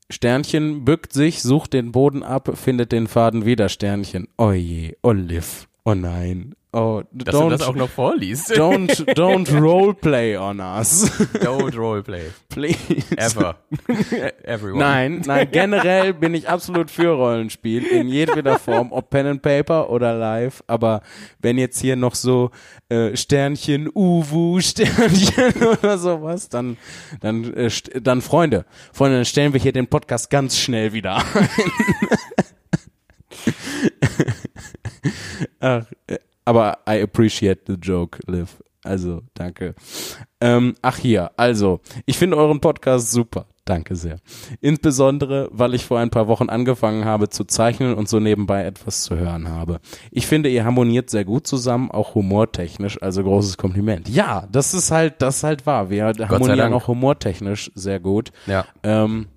Sternchen 0.10 0.86
bückt 0.86 1.12
sich, 1.12 1.42
sucht 1.42 1.74
den 1.74 1.92
Boden 1.92 2.24
ab, 2.24 2.52
findet 2.56 2.92
den 2.92 3.08
Faden 3.08 3.46
wieder. 3.46 3.68
Sternchen. 3.68 4.28
Oh 4.38 4.52
je, 4.52 4.96
oh. 5.88 5.92
Oh 5.92 5.96
nein. 5.96 6.54
Oh, 6.74 7.02
Dass 7.14 7.34
du 7.34 7.50
das 7.50 7.62
auch 7.62 7.76
noch 7.76 7.90
vorliest. 7.90 8.52
don't, 8.52 8.90
don't 9.16 9.50
roleplay 9.58 10.36
on 10.36 10.60
us. 10.60 11.10
Don't 11.40 11.76
roleplay. 11.78 12.24
Please. 12.50 12.78
Ever. 13.16 13.56
Everyone. 14.44 14.80
Nein, 14.80 15.22
nein, 15.26 15.48
generell 15.50 16.14
bin 16.14 16.36
ich 16.36 16.50
absolut 16.50 16.92
für 16.92 17.12
Rollenspiel 17.12 17.86
in 17.86 18.10
jedweder 18.10 18.60
Form, 18.60 18.92
ob 18.92 19.10
Pen 19.10 19.28
and 19.28 19.42
Paper 19.42 19.90
oder 19.90 20.14
live, 20.14 20.62
aber 20.68 21.02
wenn 21.40 21.58
jetzt 21.58 21.80
hier 21.80 21.96
noch 21.96 22.16
so 22.16 22.52
äh, 22.90 23.16
Sternchen, 23.16 23.90
Uwu, 23.96 24.60
Sternchen 24.62 25.54
oder 25.64 25.98
sowas, 25.98 26.50
dann 26.50 26.76
dann 27.22 27.54
äh, 27.54 27.72
dann 28.02 28.22
Freunde, 28.22 28.66
Freunde, 28.92 29.16
dann 29.20 29.26
stellen 29.26 29.54
wir 29.54 29.62
hier 29.62 29.72
den 29.72 29.88
Podcast 29.88 30.30
ganz 30.30 30.58
schnell 30.58 30.92
wieder 30.92 31.16
ein. 31.16 31.24
Ach, 35.60 35.86
äh, 36.08 36.18
aber 36.46 36.80
I 36.88 37.02
appreciate 37.02 37.62
the 37.68 37.74
joke, 37.74 38.20
Liv. 38.28 38.58
Also, 38.84 39.22
danke. 39.34 39.76
Ähm, 40.40 40.76
ach 40.82 40.98
hier, 40.98 41.32
also, 41.36 41.82
ich 42.06 42.18
finde 42.18 42.38
euren 42.38 42.62
Podcast 42.62 43.12
super. 43.12 43.48
Danke 43.66 43.98
sehr. 43.98 44.20
Insbesondere, 44.62 45.50
weil 45.52 45.74
ich 45.74 45.84
vor 45.84 46.00
ein 46.00 46.10
paar 46.10 46.30
Wochen 46.30 46.48
angefangen 46.48 47.04
habe 47.04 47.28
zu 47.28 47.44
zeichnen 47.44 47.96
und 47.96 48.08
so 48.08 48.22
nebenbei 48.22 48.64
etwas 48.64 49.02
zu 49.02 49.18
hören 49.18 49.50
habe. 49.50 49.82
Ich 50.10 50.26
finde, 50.26 50.48
ihr 50.48 50.64
harmoniert 50.64 51.10
sehr 51.10 51.26
gut 51.26 51.46
zusammen, 51.48 51.92
auch 51.92 52.16
humortechnisch, 52.16 53.02
also 53.02 53.24
großes 53.24 53.58
Kompliment. 53.58 54.08
Ja, 54.08 54.48
das 54.50 54.74
ist 54.74 54.90
halt, 54.92 55.22
das 55.22 55.38
ist 55.38 55.44
halt 55.44 55.66
wahr. 55.66 55.90
Wir 55.90 56.06
harmonieren 56.06 56.72
auch 56.72 56.88
humortechnisch 56.88 57.70
sehr 57.76 58.00
gut. 58.00 58.32
Ja. 58.46 58.64
Ähm, 58.84 59.28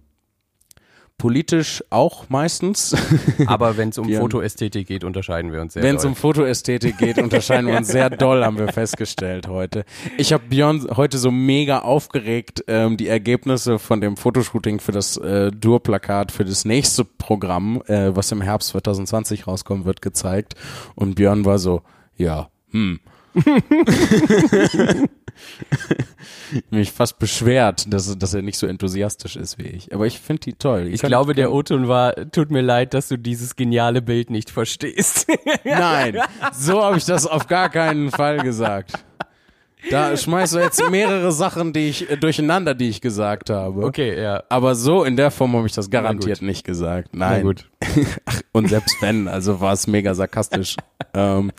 politisch 1.20 1.84
auch 1.90 2.30
meistens. 2.30 2.96
Aber 3.46 3.76
wenn 3.76 3.90
es 3.90 3.98
um. 3.98 4.10
Fotoästhetik 4.10 4.88
geht, 4.88 5.04
unterscheiden 5.04 5.52
wir 5.52 5.60
uns 5.60 5.74
sehr 5.74 5.82
Wenn 5.82 5.96
es 5.96 6.04
um 6.04 6.16
Fotoästhetik 6.16 6.96
geht, 6.96 7.18
unterscheiden 7.18 7.66
wir 7.66 7.76
uns 7.76 7.88
sehr 7.88 8.08
doll, 8.08 8.42
haben 8.42 8.58
wir 8.58 8.72
festgestellt 8.72 9.46
heute. 9.46 9.84
Ich 10.16 10.32
habe 10.32 10.44
Björn 10.48 10.88
heute 10.96 11.18
so 11.18 11.30
mega 11.30 11.80
aufgeregt 11.80 12.64
ähm, 12.68 12.96
die 12.96 13.06
Ergebnisse 13.06 13.78
von 13.78 14.00
dem 14.00 14.16
Fotoshooting 14.16 14.80
für 14.80 14.92
das 14.92 15.18
äh, 15.18 15.50
Dur-Plakat 15.52 16.32
für 16.32 16.46
das 16.46 16.64
nächste 16.64 17.04
Programm, 17.04 17.82
äh, 17.86 18.16
was 18.16 18.32
im 18.32 18.40
Herbst 18.40 18.70
2020 18.70 19.46
rauskommen 19.46 19.84
wird, 19.84 20.00
gezeigt. 20.00 20.54
Und 20.94 21.16
Björn 21.16 21.44
war 21.44 21.58
so, 21.58 21.82
ja, 22.16 22.48
hm. 22.70 22.98
mich 26.70 26.92
fast 26.92 27.18
beschwert, 27.18 27.92
dass, 27.92 28.16
dass 28.18 28.34
er 28.34 28.42
nicht 28.42 28.58
so 28.58 28.66
enthusiastisch 28.66 29.36
ist 29.36 29.58
wie 29.58 29.68
ich. 29.68 29.94
Aber 29.94 30.06
ich 30.06 30.18
finde 30.20 30.40
die 30.40 30.54
toll. 30.54 30.88
ich 30.92 31.00
glaube, 31.00 31.34
der 31.34 31.52
O-Ton 31.52 31.88
war, 31.88 32.14
tut 32.30 32.50
mir 32.50 32.62
leid, 32.62 32.94
dass 32.94 33.08
du 33.08 33.16
dieses 33.16 33.56
geniale 33.56 34.02
Bild 34.02 34.30
nicht 34.30 34.50
verstehst. 34.50 35.26
Nein, 35.64 36.18
so 36.52 36.82
habe 36.82 36.98
ich 36.98 37.04
das 37.04 37.26
auf 37.26 37.46
gar 37.46 37.68
keinen 37.68 38.10
Fall 38.10 38.38
gesagt. 38.38 38.92
Da 39.88 40.16
schmeißt 40.16 40.54
du 40.54 40.58
jetzt 40.58 40.90
mehrere 40.90 41.32
Sachen, 41.32 41.72
die 41.72 41.88
ich 41.88 42.10
äh, 42.10 42.16
durcheinander, 42.16 42.74
die 42.74 42.88
ich 42.88 43.00
gesagt 43.00 43.48
habe. 43.48 43.84
okay, 43.84 44.20
ja. 44.20 44.42
Aber 44.48 44.74
so 44.74 45.04
in 45.04 45.16
der 45.16 45.30
Form 45.30 45.56
habe 45.56 45.66
ich 45.66 45.72
das 45.72 45.88
garantiert 45.88 46.42
nicht 46.42 46.64
gesagt. 46.64 47.10
Na 47.12 47.30
Nein. 47.30 47.42
gut. 47.42 47.70
Ach, 48.26 48.40
und 48.52 48.68
selbst 48.68 48.96
wenn, 49.00 49.26
also 49.26 49.60
war 49.60 49.72
es 49.72 49.86
mega 49.86 50.14
sarkastisch. 50.14 50.76
ähm, 51.14 51.50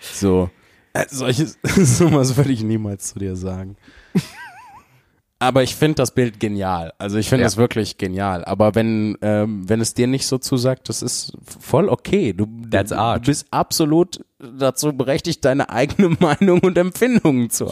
so. 0.00 0.50
Äh, 0.94 1.04
solches, 1.10 1.58
sowas 1.64 2.36
würde 2.36 2.52
ich 2.52 2.62
niemals 2.62 3.08
zu 3.12 3.18
dir 3.18 3.36
sagen. 3.36 3.76
Aber 5.40 5.62
ich 5.62 5.74
finde 5.74 5.96
das 5.96 6.12
Bild 6.14 6.40
genial. 6.40 6.94
Also 6.96 7.18
ich 7.18 7.28
finde 7.28 7.42
Ja. 7.42 7.46
das 7.46 7.56
wirklich 7.58 7.98
genial. 7.98 8.44
Aber 8.46 8.74
wenn, 8.74 9.18
ähm, 9.20 9.68
wenn 9.68 9.80
es 9.82 9.92
dir 9.92 10.06
nicht 10.06 10.26
so 10.26 10.38
zusagt, 10.38 10.88
das 10.88 11.02
ist 11.02 11.32
voll 11.60 11.88
okay. 11.90 12.32
Du, 12.32 12.46
That's 12.70 12.92
art. 12.92 13.22
du 13.26 13.30
bist 13.30 13.48
absolut 13.50 14.24
dazu 14.38 14.92
berechtigt, 14.96 15.44
deine 15.44 15.68
eigene 15.68 16.16
Meinung 16.20 16.60
und 16.60 16.78
Empfindungen 16.78 17.50
zu 17.50 17.70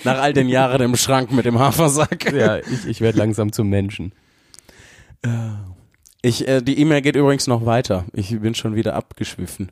nach 0.05 0.19
all 0.19 0.33
den 0.33 0.49
Jahren 0.49 0.83
im 0.83 0.97
Schrank 0.97 1.31
mit 1.33 1.47
dem 1.47 1.59
Hafersack. 1.59 2.33
Ja, 2.33 2.59
ich, 2.59 2.87
ich 2.87 3.01
werde 3.01 3.19
langsam 3.19 3.53
zum 3.53 3.69
Menschen. 3.71 4.13
Ich, 6.25 6.49
äh, 6.49 6.63
die 6.63 6.81
E-Mail 6.81 7.03
geht 7.03 7.17
übrigens 7.17 7.47
noch 7.47 7.67
weiter. 7.67 8.07
Ich 8.15 8.41
bin 8.41 8.55
schon 8.55 8.75
wieder 8.75 8.95
abgeschwiffen. 8.95 9.71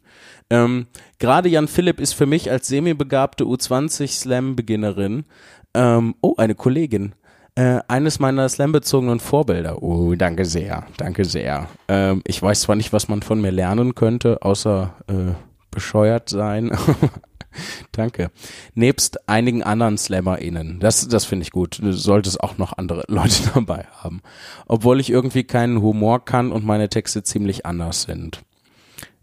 Ähm, 0.50 0.86
Gerade 1.18 1.48
Jan 1.48 1.66
Philipp 1.66 1.98
ist 1.98 2.12
für 2.12 2.26
mich 2.26 2.50
als 2.50 2.68
semi-begabte 2.68 3.44
U20-Slam-Beginnerin, 3.44 5.24
ähm, 5.72 6.14
oh, 6.20 6.34
eine 6.36 6.54
Kollegin, 6.54 7.14
äh, 7.54 7.80
eines 7.88 8.18
meiner 8.18 8.46
Slam-bezogenen 8.50 9.18
Vorbilder. 9.18 9.82
Oh, 9.82 10.14
danke 10.14 10.44
sehr, 10.44 10.86
danke 10.98 11.24
sehr. 11.24 11.68
Ähm, 11.88 12.20
ich 12.26 12.42
weiß 12.42 12.60
zwar 12.60 12.76
nicht, 12.76 12.92
was 12.92 13.08
man 13.08 13.22
von 13.22 13.40
mir 13.40 13.50
lernen 13.50 13.94
könnte, 13.94 14.42
außer 14.42 14.94
äh, 15.06 15.32
bescheuert 15.70 16.28
sein. 16.28 16.76
Danke. 17.92 18.30
Nebst 18.74 19.28
einigen 19.28 19.62
anderen 19.62 19.98
SlammerInnen. 19.98 20.80
Das, 20.80 21.06
das 21.08 21.24
finde 21.24 21.44
ich 21.44 21.50
gut. 21.50 21.78
Du 21.82 21.92
solltest 21.92 22.42
auch 22.42 22.58
noch 22.58 22.76
andere 22.76 23.04
Leute 23.08 23.50
dabei 23.54 23.86
haben. 23.92 24.22
Obwohl 24.66 25.00
ich 25.00 25.10
irgendwie 25.10 25.44
keinen 25.44 25.82
Humor 25.82 26.24
kann 26.24 26.52
und 26.52 26.64
meine 26.64 26.88
Texte 26.88 27.22
ziemlich 27.22 27.66
anders 27.66 28.02
sind. 28.02 28.42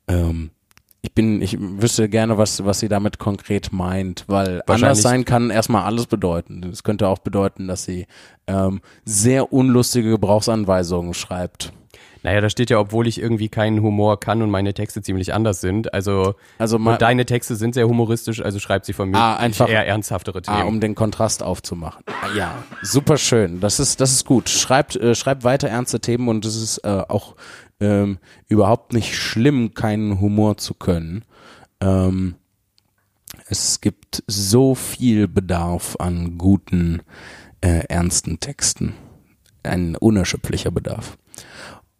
Ähm, 0.08 0.52
ich 1.02 1.14
bin, 1.14 1.42
ich 1.42 1.58
wüsste 1.60 2.10
gerne, 2.10 2.38
was, 2.38 2.66
was 2.66 2.80
sie 2.80 2.90
damit 2.90 3.20
konkret 3.20 3.72
meint, 3.72 4.26
weil 4.28 4.62
anders 4.68 5.02
sein 5.02 5.24
kann 5.24 5.50
erstmal 5.50 5.86
alles 5.86 6.08
bedeuten. 6.08 6.64
Es 6.72 6.84
könnte 6.84 7.08
auch 7.08 7.20
bedeuten, 7.20 7.68
dass 7.68 7.86
sie 7.86 8.06
ähm, 8.48 8.82
sehr 9.06 9.54
unlustige 9.54 10.10
Gebrauchsanweisungen 10.10 11.14
schreibt. 11.14 11.72
Naja, 12.22 12.42
da 12.42 12.50
steht 12.50 12.70
ja, 12.70 12.80
obwohl 12.80 13.08
ich 13.08 13.22
irgendwie 13.22 13.48
keinen 13.48 13.82
Humor 13.82 14.20
kann 14.20 14.42
und 14.42 14.50
meine 14.50 14.74
Texte 14.74 15.02
ziemlich 15.02 15.34
anders 15.34 15.62
sind. 15.62 15.94
Also, 15.94 16.36
also 16.58 16.78
mal, 16.78 16.98
deine 16.98 17.26
Texte 17.26 17.56
sind 17.56 17.74
sehr 17.74 17.88
humoristisch, 17.88 18.42
also 18.42 18.60
schreibt 18.60 18.86
sie 18.86 18.94
von 18.94 19.10
mir 19.10 19.18
ah, 19.18 19.38
einfach, 19.38 19.70
eher 19.70 19.88
ernsthaftere 19.88 20.42
Themen. 20.42 20.58
Ah, 20.58 20.64
um 20.64 20.82
den 20.82 20.96
Kontrast 20.96 21.42
aufzumachen. 21.44 22.04
Ah, 22.08 22.36
ja, 22.36 22.64
super 22.82 23.18
schön. 23.18 23.62
Das 23.62 23.80
ist, 23.80 24.02
das 24.02 24.12
ist 24.12 24.26
gut. 24.26 24.50
Schreibt, 24.50 24.98
äh, 24.98 25.16
schreibt 25.16 25.44
weiter 25.44 25.70
ernste 25.70 26.02
Themen 26.02 26.28
und 26.28 26.46
es 26.46 26.62
ist 26.62 26.80
äh, 26.80 27.04
auch 27.08 27.36
ähm, 27.80 28.20
überhaupt 28.48 28.94
nicht 28.94 29.16
schlimm, 29.16 29.74
keinen 29.74 30.20
Humor 30.20 30.58
zu 30.58 30.74
können. 30.74 31.24
Ähm, 31.80 32.36
es 33.48 33.80
gibt 33.82 34.24
so 34.28 34.76
viel 34.76 35.28
Bedarf 35.28 35.96
an 36.00 36.38
guten, 36.38 37.02
äh, 37.62 37.86
ernsten 37.88 38.40
Texten. 38.40 38.94
Ein 39.64 39.96
unerschöpflicher 39.96 40.72
Bedarf. 40.72 41.18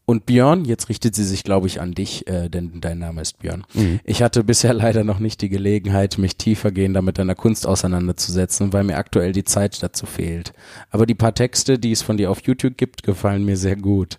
Und 0.10 0.26
Björn, 0.26 0.66
jetzt 0.66 0.90
richtet 0.90 1.14
sie 1.14 1.24
sich, 1.24 1.44
glaube 1.44 1.68
ich, 1.68 1.82
an 1.82 1.92
dich, 1.92 2.26
äh, 2.28 2.50
denn 2.50 2.82
dein 2.82 2.98
Name 2.98 3.22
ist 3.22 3.38
Björn. 3.38 3.64
Mhm. 3.76 4.00
Ich 4.04 4.24
hatte 4.24 4.44
bisher 4.44 4.74
leider 4.74 5.04
noch 5.04 5.20
nicht 5.20 5.40
die 5.40 5.50
Gelegenheit, 5.50 6.18
mich 6.18 6.36
tiefergehender 6.36 7.04
mit 7.04 7.20
deiner 7.20 7.36
Kunst 7.36 7.68
auseinanderzusetzen, 7.68 8.74
weil 8.74 8.86
mir 8.86 8.98
aktuell 8.98 9.34
die 9.34 9.44
Zeit 9.44 9.84
dazu 9.84 10.08
fehlt. 10.08 10.52
Aber 10.90 11.06
die 11.06 11.14
paar 11.14 11.36
Texte, 11.36 11.78
die 11.78 11.92
es 11.92 12.02
von 12.02 12.18
dir 12.18 12.32
auf 12.32 12.42
YouTube 12.42 12.76
gibt, 12.76 13.04
gefallen 13.04 13.46
mir 13.46 13.56
sehr 13.56 13.76
gut. 13.76 14.18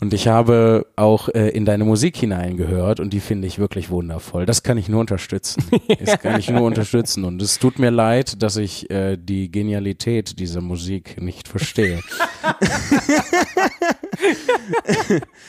Und 0.00 0.14
ich 0.14 0.28
habe 0.28 0.86
auch 0.96 1.28
äh, 1.28 1.50
in 1.50 1.66
deine 1.66 1.84
Musik 1.84 2.16
hineingehört 2.16 3.00
und 3.00 3.12
die 3.12 3.20
finde 3.20 3.46
ich 3.46 3.58
wirklich 3.58 3.90
wundervoll. 3.90 4.46
Das 4.46 4.62
kann 4.62 4.78
ich 4.78 4.88
nur 4.88 5.00
unterstützen. 5.00 5.62
Das 6.00 6.20
kann 6.20 6.38
ich 6.38 6.48
nur 6.48 6.62
unterstützen. 6.62 7.24
Und 7.24 7.42
es 7.42 7.58
tut 7.58 7.78
mir 7.78 7.90
leid, 7.90 8.42
dass 8.42 8.56
ich 8.56 8.88
äh, 8.90 9.18
die 9.18 9.50
Genialität 9.50 10.38
dieser 10.38 10.62
Musik 10.62 11.20
nicht 11.20 11.48
verstehe. 11.48 12.00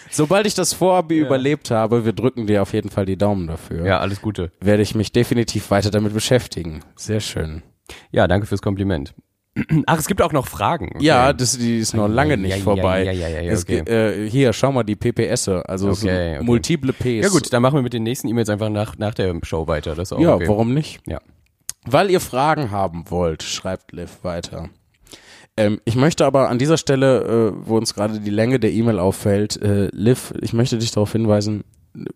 Sobald 0.09 0.47
ich 0.47 0.53
das 0.53 0.73
Vorabi 0.73 1.19
ja. 1.19 1.25
überlebt 1.25 1.71
habe, 1.71 2.03
wir 2.05 2.13
drücken 2.13 2.47
dir 2.47 2.61
auf 2.61 2.73
jeden 2.73 2.89
Fall 2.89 3.05
die 3.05 3.17
Daumen 3.17 3.47
dafür. 3.47 3.85
Ja, 3.85 3.99
alles 3.99 4.21
Gute. 4.21 4.51
Werde 4.59 4.83
ich 4.83 4.95
mich 4.95 5.11
definitiv 5.11 5.71
weiter 5.71 5.91
damit 5.91 6.13
beschäftigen. 6.13 6.81
Sehr 6.95 7.21
schön. 7.21 7.63
Ja, 8.11 8.27
danke 8.27 8.47
fürs 8.47 8.61
Kompliment. 8.61 9.13
Ach, 9.85 9.99
es 9.99 10.07
gibt 10.07 10.21
auch 10.21 10.31
noch 10.31 10.47
Fragen. 10.47 10.91
Okay. 10.95 11.03
Ja, 11.03 11.33
das, 11.33 11.57
die 11.57 11.79
ist 11.79 11.93
noch 11.93 12.07
lange 12.07 12.37
nicht 12.37 12.57
ja, 12.57 12.63
vorbei. 12.63 13.03
Ja, 13.03 13.11
ja, 13.11 13.27
ja, 13.27 13.41
ja, 13.41 13.57
okay. 13.57 13.79
äh, 13.79 14.29
hier, 14.29 14.53
schau 14.53 14.71
mal 14.71 14.83
die 14.83 14.95
PPS, 14.95 15.49
also 15.49 15.89
okay, 15.89 16.35
okay. 16.37 16.43
multiple 16.43 16.93
Ps. 16.93 17.05
Ja 17.23 17.29
gut, 17.29 17.51
dann 17.51 17.61
machen 17.61 17.75
wir 17.75 17.81
mit 17.81 17.91
den 17.91 18.03
nächsten 18.03 18.29
E-Mails 18.29 18.49
einfach 18.49 18.69
nach, 18.69 18.97
nach 18.97 19.13
der 19.13 19.37
Show 19.43 19.67
weiter. 19.67 19.93
Das 19.93 20.09
ist 20.09 20.13
auch 20.13 20.21
ja, 20.21 20.39
warum 20.47 20.73
nicht? 20.73 21.01
Ja. 21.05 21.19
Weil 21.85 22.09
ihr 22.11 22.21
Fragen 22.21 22.71
haben 22.71 23.05
wollt, 23.09 23.43
schreibt 23.43 23.91
Liv 23.91 24.19
weiter. 24.21 24.69
Ähm, 25.57 25.81
ich 25.83 25.95
möchte 25.95 26.25
aber 26.25 26.49
an 26.49 26.57
dieser 26.57 26.77
Stelle, 26.77 27.23
äh, 27.23 27.67
wo 27.67 27.77
uns 27.77 27.93
gerade 27.93 28.19
die 28.19 28.29
Länge 28.29 28.59
der 28.59 28.71
E-Mail 28.71 28.99
auffällt, 28.99 29.61
äh, 29.61 29.89
Liv, 29.91 30.33
ich 30.41 30.53
möchte 30.53 30.77
dich 30.77 30.91
darauf 30.91 31.11
hinweisen, 31.11 31.65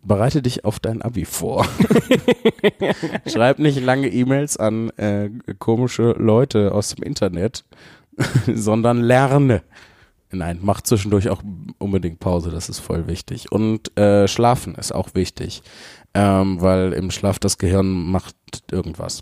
bereite 0.04 0.42
dich 0.42 0.66
auf 0.66 0.80
dein 0.80 1.02
Abi 1.02 1.26
vor. 1.26 1.66
Schreib 3.28 3.60
nicht 3.60 3.82
lange 3.82 4.08
E-Mails 4.10 4.58
an 4.58 4.90
äh, 4.92 5.30
komische 5.60 6.12
Leute 6.18 6.74
aus 6.74 6.96
dem 6.96 7.04
Internet, 7.04 7.66
sondern 8.54 9.02
lerne. 9.02 9.64
Nein, 10.32 10.60
mach 10.62 10.82
zwischendurch 10.82 11.30
auch 11.30 11.42
unbedingt 11.78 12.20
Pause, 12.20 12.52
das 12.52 12.70
ist 12.70 12.80
voll 12.80 13.08
wichtig. 13.08 13.52
Und 13.52 13.98
äh, 13.98 14.28
schlafen 14.28 14.76
ist 14.76 14.94
auch 14.94 15.10
wichtig, 15.14 15.62
ähm, 16.14 16.62
weil 16.62 16.94
im 16.94 17.12
Schlaf 17.12 17.40
das 17.40 17.58
Gehirn 17.58 17.88
macht 17.92 18.36
irgendwas. 18.72 19.22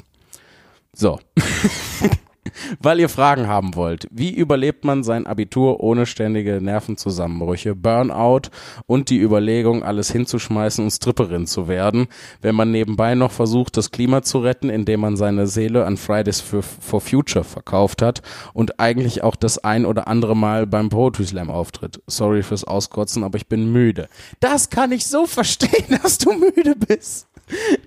So. 0.94 1.20
weil 2.80 3.00
ihr 3.00 3.10
Fragen 3.10 3.48
haben 3.48 3.76
wollt. 3.76 4.08
Wie 4.12 4.32
überlebt 4.32 4.86
man 4.86 5.04
sein 5.04 5.28
Abitur 5.28 5.80
ohne 5.82 6.06
ständige 6.06 6.62
Nervenzusammenbrüche, 6.62 7.76
Burnout 7.76 8.50
und 8.86 9.10
die 9.10 9.20
Überlegung, 9.20 9.84
alles 9.84 10.12
hinzuschmeißen 10.12 10.84
und 10.84 10.92
Stripperin 10.92 11.48
zu 11.48 11.68
werden, 11.68 12.08
wenn 12.42 12.56
man 12.56 12.72
nebenbei 12.72 13.16
noch 13.16 13.32
versucht, 13.32 13.78
das 13.78 13.92
Klima 13.92 14.22
zu 14.22 14.40
retten, 14.40 14.70
indem 14.70 15.02
man 15.02 15.18
seine 15.18 15.48
Seele 15.48 15.86
an 15.86 15.98
Fridays 15.98 16.42
for 16.42 17.02
Future 17.02 17.44
verkauft 17.44 18.02
hat 18.02 18.22
und 18.54 18.80
eigentlich 18.80 19.24
auch 19.24 19.36
das 19.36 19.58
ein 19.64 19.86
oder 19.86 20.08
andere 20.08 20.36
Mal 20.36 20.68
beim 20.68 20.90
Poetry 20.90 21.26
Slam 21.26 21.50
auftritt. 21.50 22.02
Sorry 22.08 22.44
fürs 22.44 22.64
Auskotzen, 22.64 23.24
aber 23.24 23.38
ich 23.38 23.48
bin 23.48 23.72
müde. 23.72 24.08
Das 24.40 24.70
kann 24.70 24.92
ich 24.92 25.06
so 25.06 25.26
verstehen, 25.26 26.00
dass 26.04 26.18
du 26.18 26.34
müde 26.34 26.76
bist. 26.76 27.28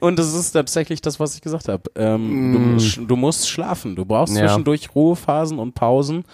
Und 0.00 0.18
das 0.18 0.34
ist 0.34 0.52
tatsächlich 0.52 1.00
das, 1.00 1.18
was 1.18 1.34
ich 1.34 1.40
gesagt 1.40 1.68
habe. 1.68 1.82
Ähm, 1.94 2.50
mm. 2.50 2.52
du, 2.52 2.58
musst, 2.58 3.00
du, 3.08 3.16
musst 3.16 3.48
schlafen. 3.48 3.96
Du 3.96 4.04
brauchst 4.04 4.36
ja. 4.36 4.46
zwischendurch 4.46 4.94
Ruhephasen 4.94 5.58
und 5.58 5.74
Pausen. 5.74 6.24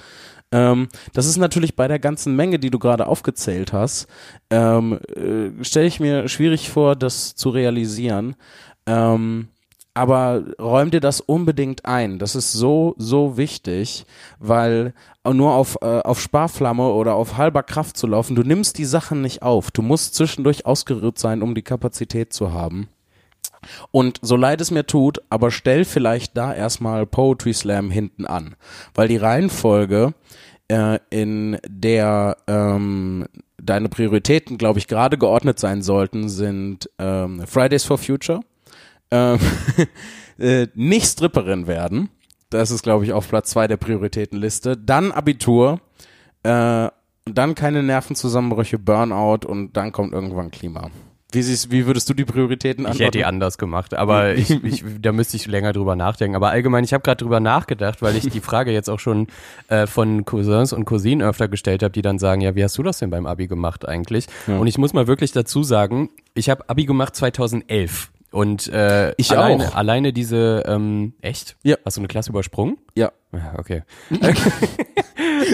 Ähm, 0.52 0.88
das 1.14 1.26
ist 1.26 1.38
natürlich 1.38 1.76
bei 1.76 1.88
der 1.88 1.98
ganzen 1.98 2.36
Menge, 2.36 2.58
die 2.58 2.70
du 2.70 2.78
gerade 2.78 3.06
aufgezählt 3.06 3.72
hast, 3.72 4.06
ähm, 4.50 4.98
äh, 5.16 5.64
stelle 5.64 5.86
ich 5.86 5.98
mir 5.98 6.28
schwierig 6.28 6.70
vor, 6.70 6.94
das 6.94 7.34
zu 7.34 7.48
realisieren. 7.48 8.36
Ähm, 8.86 9.48
aber 9.94 10.42
räum 10.58 10.90
dir 10.90 11.00
das 11.00 11.20
unbedingt 11.20 11.84
ein. 11.84 12.18
Das 12.18 12.34
ist 12.34 12.52
so, 12.52 12.94
so 12.96 13.36
wichtig, 13.36 14.06
weil 14.38 14.94
nur 15.30 15.52
auf, 15.54 15.76
äh, 15.82 16.00
auf 16.00 16.20
Sparflamme 16.20 16.88
oder 16.88 17.14
auf 17.14 17.36
halber 17.36 17.62
Kraft 17.62 17.96
zu 17.96 18.06
laufen, 18.06 18.34
du 18.34 18.42
nimmst 18.42 18.78
die 18.78 18.86
Sachen 18.86 19.20
nicht 19.20 19.42
auf. 19.42 19.70
Du 19.70 19.82
musst 19.82 20.14
zwischendurch 20.14 20.64
ausgerührt 20.64 21.18
sein, 21.18 21.42
um 21.42 21.54
die 21.54 21.62
Kapazität 21.62 22.32
zu 22.32 22.52
haben. 22.52 22.88
Und 23.90 24.18
so 24.22 24.36
leid 24.36 24.60
es 24.60 24.70
mir 24.70 24.86
tut, 24.86 25.20
aber 25.28 25.50
stell 25.50 25.84
vielleicht 25.84 26.36
da 26.36 26.52
erstmal 26.54 27.06
Poetry 27.06 27.52
Slam 27.52 27.90
hinten 27.90 28.26
an. 28.26 28.56
Weil 28.94 29.08
die 29.08 29.16
Reihenfolge, 29.16 30.14
äh, 30.68 30.98
in 31.10 31.58
der 31.68 32.36
ähm, 32.46 33.26
deine 33.62 33.88
Prioritäten, 33.88 34.58
glaube 34.58 34.78
ich, 34.78 34.88
gerade 34.88 35.18
geordnet 35.18 35.58
sein 35.58 35.82
sollten, 35.82 36.28
sind 36.28 36.90
ähm, 36.98 37.46
Fridays 37.46 37.84
for 37.84 37.98
Future, 37.98 38.40
ähm, 39.10 39.38
äh, 40.38 40.66
nicht 40.74 41.06
Stripperin 41.06 41.66
werden. 41.66 42.08
Das 42.50 42.70
ist, 42.70 42.82
glaube 42.82 43.04
ich, 43.04 43.12
auf 43.12 43.28
Platz 43.28 43.50
zwei 43.50 43.66
der 43.66 43.76
Prioritätenliste. 43.76 44.76
Dann 44.76 45.12
Abitur, 45.12 45.80
äh, 46.42 46.88
dann 47.24 47.54
keine 47.54 47.82
Nervenzusammenbrüche, 47.82 48.78
Burnout 48.78 49.46
und 49.46 49.76
dann 49.76 49.92
kommt 49.92 50.12
irgendwann 50.12 50.50
Klima. 50.50 50.90
Wie, 51.32 51.42
siehst, 51.42 51.70
wie 51.70 51.86
würdest 51.86 52.08
du 52.08 52.14
die 52.14 52.24
Prioritäten 52.24 52.84
antworten? 52.84 53.02
Ich 53.02 53.06
hätte 53.06 53.18
die 53.18 53.24
anders 53.24 53.58
gemacht, 53.58 53.94
aber 53.94 54.34
ich, 54.34 54.50
ich, 54.62 54.84
da 55.00 55.12
müsste 55.12 55.36
ich 55.36 55.46
länger 55.46 55.72
drüber 55.72 55.96
nachdenken. 55.96 56.36
Aber 56.36 56.50
allgemein, 56.50 56.84
ich 56.84 56.92
habe 56.92 57.02
gerade 57.02 57.24
drüber 57.24 57.40
nachgedacht, 57.40 58.02
weil 58.02 58.16
ich 58.16 58.28
die 58.28 58.40
Frage 58.40 58.70
jetzt 58.70 58.90
auch 58.90 59.00
schon 59.00 59.28
äh, 59.68 59.86
von 59.86 60.24
Cousins 60.24 60.72
und 60.72 60.84
Cousinen 60.84 61.26
öfter 61.26 61.48
gestellt 61.48 61.82
habe, 61.82 61.92
die 61.92 62.02
dann 62.02 62.18
sagen, 62.18 62.42
ja, 62.42 62.54
wie 62.54 62.62
hast 62.62 62.76
du 62.76 62.82
das 62.82 62.98
denn 62.98 63.10
beim 63.10 63.26
Abi 63.26 63.46
gemacht 63.46 63.88
eigentlich? 63.88 64.26
Ja. 64.46 64.58
Und 64.58 64.66
ich 64.66 64.78
muss 64.78 64.92
mal 64.92 65.06
wirklich 65.06 65.32
dazu 65.32 65.62
sagen, 65.62 66.10
ich 66.34 66.50
habe 66.50 66.68
Abi 66.68 66.84
gemacht 66.84 67.16
2011. 67.16 68.10
Und 68.32 68.68
äh, 68.68 69.12
ich 69.18 69.30
alleine, 69.30 69.68
auch. 69.68 69.74
alleine 69.74 70.12
diese, 70.14 70.62
ähm, 70.66 71.12
echt? 71.20 71.56
Ja. 71.62 71.76
Hast 71.84 71.98
du 71.98 72.00
eine 72.00 72.08
Klasse 72.08 72.30
übersprungen? 72.30 72.78
Ja. 72.94 73.12
Ja, 73.32 73.54
okay. 73.58 73.82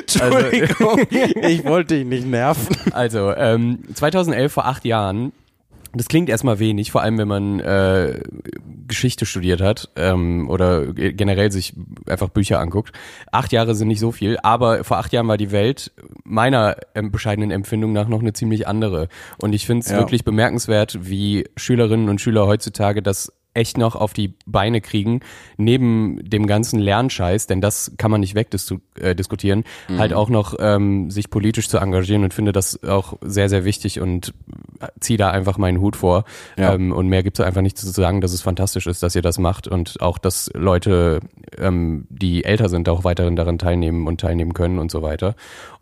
Entschuldigung, 0.00 0.90
also, 0.90 1.06
ich 1.10 1.64
wollte 1.64 1.96
dich 1.96 2.06
nicht 2.06 2.26
nerven. 2.26 2.76
Also, 2.92 3.34
ähm, 3.34 3.80
2011, 3.92 4.52
vor 4.52 4.66
acht 4.66 4.84
Jahren, 4.84 5.32
das 5.94 6.08
klingt 6.08 6.28
erstmal 6.28 6.58
wenig, 6.58 6.92
vor 6.92 7.02
allem 7.02 7.18
wenn 7.18 7.28
man 7.28 7.60
äh, 7.60 8.20
Geschichte 8.86 9.26
studiert 9.26 9.60
hat 9.60 9.90
ähm, 9.96 10.48
oder 10.48 10.92
generell 10.92 11.50
sich 11.50 11.74
einfach 12.06 12.28
Bücher 12.28 12.60
anguckt. 12.60 12.92
Acht 13.32 13.52
Jahre 13.52 13.74
sind 13.74 13.88
nicht 13.88 14.00
so 14.00 14.12
viel, 14.12 14.38
aber 14.42 14.84
vor 14.84 14.98
acht 14.98 15.12
Jahren 15.12 15.28
war 15.28 15.36
die 15.36 15.52
Welt 15.52 15.92
meiner 16.24 16.76
ähm, 16.94 17.10
bescheidenen 17.10 17.50
Empfindung 17.50 17.92
nach 17.92 18.08
noch 18.08 18.20
eine 18.20 18.32
ziemlich 18.32 18.66
andere. 18.66 19.08
Und 19.38 19.54
ich 19.54 19.66
finde 19.66 19.84
es 19.84 19.90
ja. 19.90 19.98
wirklich 19.98 20.24
bemerkenswert, 20.24 20.98
wie 21.08 21.46
Schülerinnen 21.56 22.08
und 22.08 22.20
Schüler 22.20 22.46
heutzutage 22.46 23.02
das 23.02 23.32
echt 23.58 23.76
noch 23.76 23.96
auf 23.96 24.12
die 24.12 24.34
Beine 24.46 24.80
kriegen, 24.80 25.20
neben 25.56 26.18
dem 26.22 26.46
ganzen 26.46 26.78
Lernscheiß, 26.78 27.48
denn 27.48 27.60
das 27.60 27.92
kann 27.98 28.10
man 28.10 28.20
nicht 28.20 28.34
wegdiskutieren, 28.34 29.64
äh, 29.88 29.92
mhm. 29.92 29.98
halt 29.98 30.12
auch 30.12 30.28
noch 30.28 30.54
ähm, 30.60 31.10
sich 31.10 31.28
politisch 31.28 31.68
zu 31.68 31.78
engagieren 31.78 32.22
und 32.22 32.32
finde 32.32 32.52
das 32.52 32.82
auch 32.84 33.18
sehr, 33.20 33.48
sehr 33.48 33.64
wichtig 33.64 34.00
und 34.00 34.32
ziehe 35.00 35.18
da 35.18 35.30
einfach 35.30 35.58
meinen 35.58 35.80
Hut 35.80 35.96
vor. 35.96 36.24
Ja. 36.56 36.74
Ähm, 36.74 36.92
und 36.92 37.08
mehr 37.08 37.22
gibt 37.24 37.38
es 37.38 37.44
einfach 37.44 37.62
nicht 37.62 37.76
zu 37.76 37.88
sagen, 37.88 38.20
dass 38.20 38.32
es 38.32 38.42
fantastisch 38.42 38.86
ist, 38.86 39.02
dass 39.02 39.16
ihr 39.16 39.22
das 39.22 39.38
macht 39.38 39.66
und 39.66 40.00
auch, 40.00 40.18
dass 40.18 40.50
Leute, 40.54 41.20
ähm, 41.56 42.06
die 42.10 42.44
älter 42.44 42.68
sind, 42.68 42.88
auch 42.88 43.02
weiterhin 43.02 43.34
daran 43.34 43.58
teilnehmen 43.58 44.06
und 44.06 44.20
teilnehmen 44.20 44.54
können 44.54 44.78
und 44.78 44.90
so 44.90 45.02
weiter. 45.02 45.34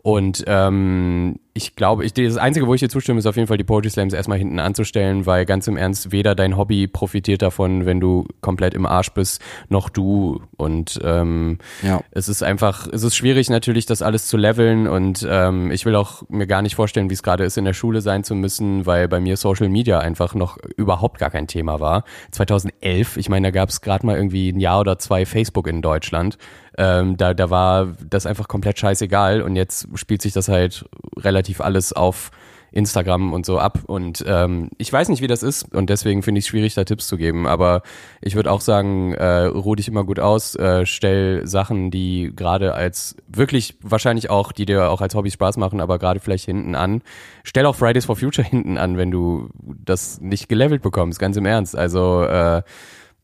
Und 0.07 0.45
ähm, 0.47 1.35
ich 1.53 1.75
glaube, 1.75 2.05
ich, 2.05 2.13
das 2.13 2.37
Einzige, 2.37 2.65
wo 2.65 2.73
ich 2.73 2.79
dir 2.79 2.87
zustimme, 2.87 3.19
ist 3.19 3.25
auf 3.25 3.35
jeden 3.35 3.49
Fall 3.49 3.57
die 3.57 3.65
Poetry 3.65 3.89
Slams 3.89 4.13
erstmal 4.13 4.37
hinten 4.37 4.57
anzustellen, 4.57 5.25
weil 5.25 5.45
ganz 5.45 5.67
im 5.67 5.75
Ernst, 5.75 6.13
weder 6.13 6.33
dein 6.33 6.55
Hobby 6.55 6.87
profitiert 6.87 7.41
davon, 7.41 7.85
wenn 7.85 7.99
du 7.99 8.25
komplett 8.39 8.73
im 8.73 8.85
Arsch 8.85 9.09
bist, 9.11 9.41
noch 9.67 9.89
du. 9.89 10.41
Und 10.55 10.97
ähm, 11.03 11.57
Ja. 11.83 11.99
es 12.11 12.29
ist 12.29 12.41
einfach, 12.41 12.87
es 12.87 13.03
ist 13.03 13.17
schwierig 13.17 13.49
natürlich, 13.49 13.85
das 13.85 14.01
alles 14.01 14.27
zu 14.27 14.37
leveln 14.37 14.87
und 14.87 15.27
ähm, 15.29 15.71
ich 15.71 15.85
will 15.85 15.95
auch 15.95 16.23
mir 16.29 16.47
gar 16.47 16.61
nicht 16.61 16.75
vorstellen, 16.75 17.09
wie 17.09 17.13
es 17.13 17.23
gerade 17.23 17.43
ist, 17.43 17.57
in 17.57 17.65
der 17.65 17.73
Schule 17.73 17.99
sein 17.99 18.23
zu 18.23 18.33
müssen, 18.33 18.85
weil 18.85 19.09
bei 19.09 19.19
mir 19.19 19.35
Social 19.35 19.67
Media 19.67 19.99
einfach 19.99 20.35
noch 20.35 20.57
überhaupt 20.77 21.19
gar 21.19 21.31
kein 21.31 21.47
Thema 21.47 21.81
war. 21.81 22.05
2011, 22.31 23.17
ich 23.17 23.27
meine, 23.27 23.47
da 23.47 23.51
gab 23.51 23.67
es 23.67 23.81
gerade 23.81 24.05
mal 24.05 24.15
irgendwie 24.15 24.53
ein 24.53 24.61
Jahr 24.61 24.79
oder 24.79 24.99
zwei 24.99 25.25
Facebook 25.25 25.67
in 25.67 25.81
Deutschland. 25.81 26.37
Ähm, 26.77 27.17
da, 27.17 27.33
da 27.33 27.49
war 27.49 27.95
das 28.07 28.25
einfach 28.25 28.47
komplett 28.47 28.79
scheißegal 28.79 29.41
und 29.41 29.55
jetzt 29.55 29.87
spielt 29.95 30.21
sich 30.21 30.33
das 30.33 30.47
halt 30.47 30.85
relativ 31.17 31.59
alles 31.61 31.91
auf 31.91 32.31
Instagram 32.71 33.33
und 33.33 33.45
so 33.45 33.59
ab. 33.59 33.79
Und 33.87 34.23
ähm, 34.27 34.69
ich 34.77 34.91
weiß 34.91 35.09
nicht, 35.09 35.21
wie 35.21 35.27
das 35.27 35.43
ist 35.43 35.73
und 35.73 35.89
deswegen 35.89 36.21
finde 36.23 36.39
ich 36.39 36.45
es 36.45 36.49
schwierig, 36.49 36.75
da 36.75 36.83
Tipps 36.83 37.07
zu 37.07 37.17
geben. 37.17 37.47
Aber 37.47 37.81
ich 38.21 38.35
würde 38.35 38.51
auch 38.51 38.61
sagen, 38.61 39.13
äh, 39.13 39.45
ruh 39.45 39.75
dich 39.75 39.87
immer 39.87 40.03
gut 40.03 40.19
aus, 40.19 40.55
äh, 40.55 40.85
stell 40.85 41.47
Sachen, 41.47 41.91
die 41.91 42.31
gerade 42.35 42.73
als 42.73 43.15
wirklich 43.27 43.77
wahrscheinlich 43.81 44.29
auch, 44.29 44.51
die 44.51 44.65
dir 44.65 44.89
auch 44.89 45.01
als 45.01 45.15
Hobby 45.15 45.31
Spaß 45.31 45.57
machen, 45.57 45.81
aber 45.81 45.97
gerade 45.99 46.19
vielleicht 46.19 46.45
hinten 46.45 46.75
an. 46.75 47.01
Stell 47.43 47.65
auch 47.65 47.75
Fridays 47.75 48.05
for 48.05 48.15
Future 48.15 48.47
hinten 48.47 48.77
an, 48.77 48.97
wenn 48.97 49.11
du 49.11 49.49
das 49.63 50.21
nicht 50.21 50.49
gelevelt 50.49 50.81
bekommst, 50.81 51.19
ganz 51.19 51.37
im 51.37 51.45
Ernst. 51.45 51.75
Also 51.75 52.23
äh, 52.23 52.61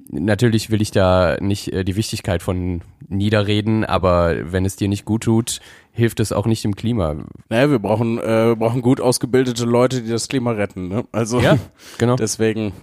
Natürlich 0.10 0.70
will 0.70 0.82
ich 0.82 0.92
da 0.92 1.38
nicht 1.40 1.72
äh, 1.72 1.84
die 1.84 1.96
Wichtigkeit 1.96 2.44
von 2.44 2.82
niederreden, 3.08 3.86
aber 3.86 4.52
wenn 4.52 4.66
es 4.66 4.76
dir 4.76 4.88
nicht 4.88 5.06
gut 5.06 5.24
tut, 5.24 5.60
hilft 5.92 6.20
es 6.20 6.32
auch 6.32 6.46
nicht 6.46 6.64
dem 6.64 6.76
Klima. 6.76 7.16
Naja, 7.50 7.70
wir 7.70 7.80
brauchen, 7.80 8.20
äh, 8.20 8.48
wir 8.48 8.56
brauchen 8.56 8.82
gut 8.82 9.00
ausgebildete 9.00 9.66
Leute, 9.66 10.02
die 10.02 10.10
das 10.10 10.28
Klima 10.28 10.52
retten. 10.52 10.88
Ne? 10.88 11.06
Also 11.12 11.40
Ja, 11.40 11.58
genau. 11.98 12.16
deswegen 12.18 12.74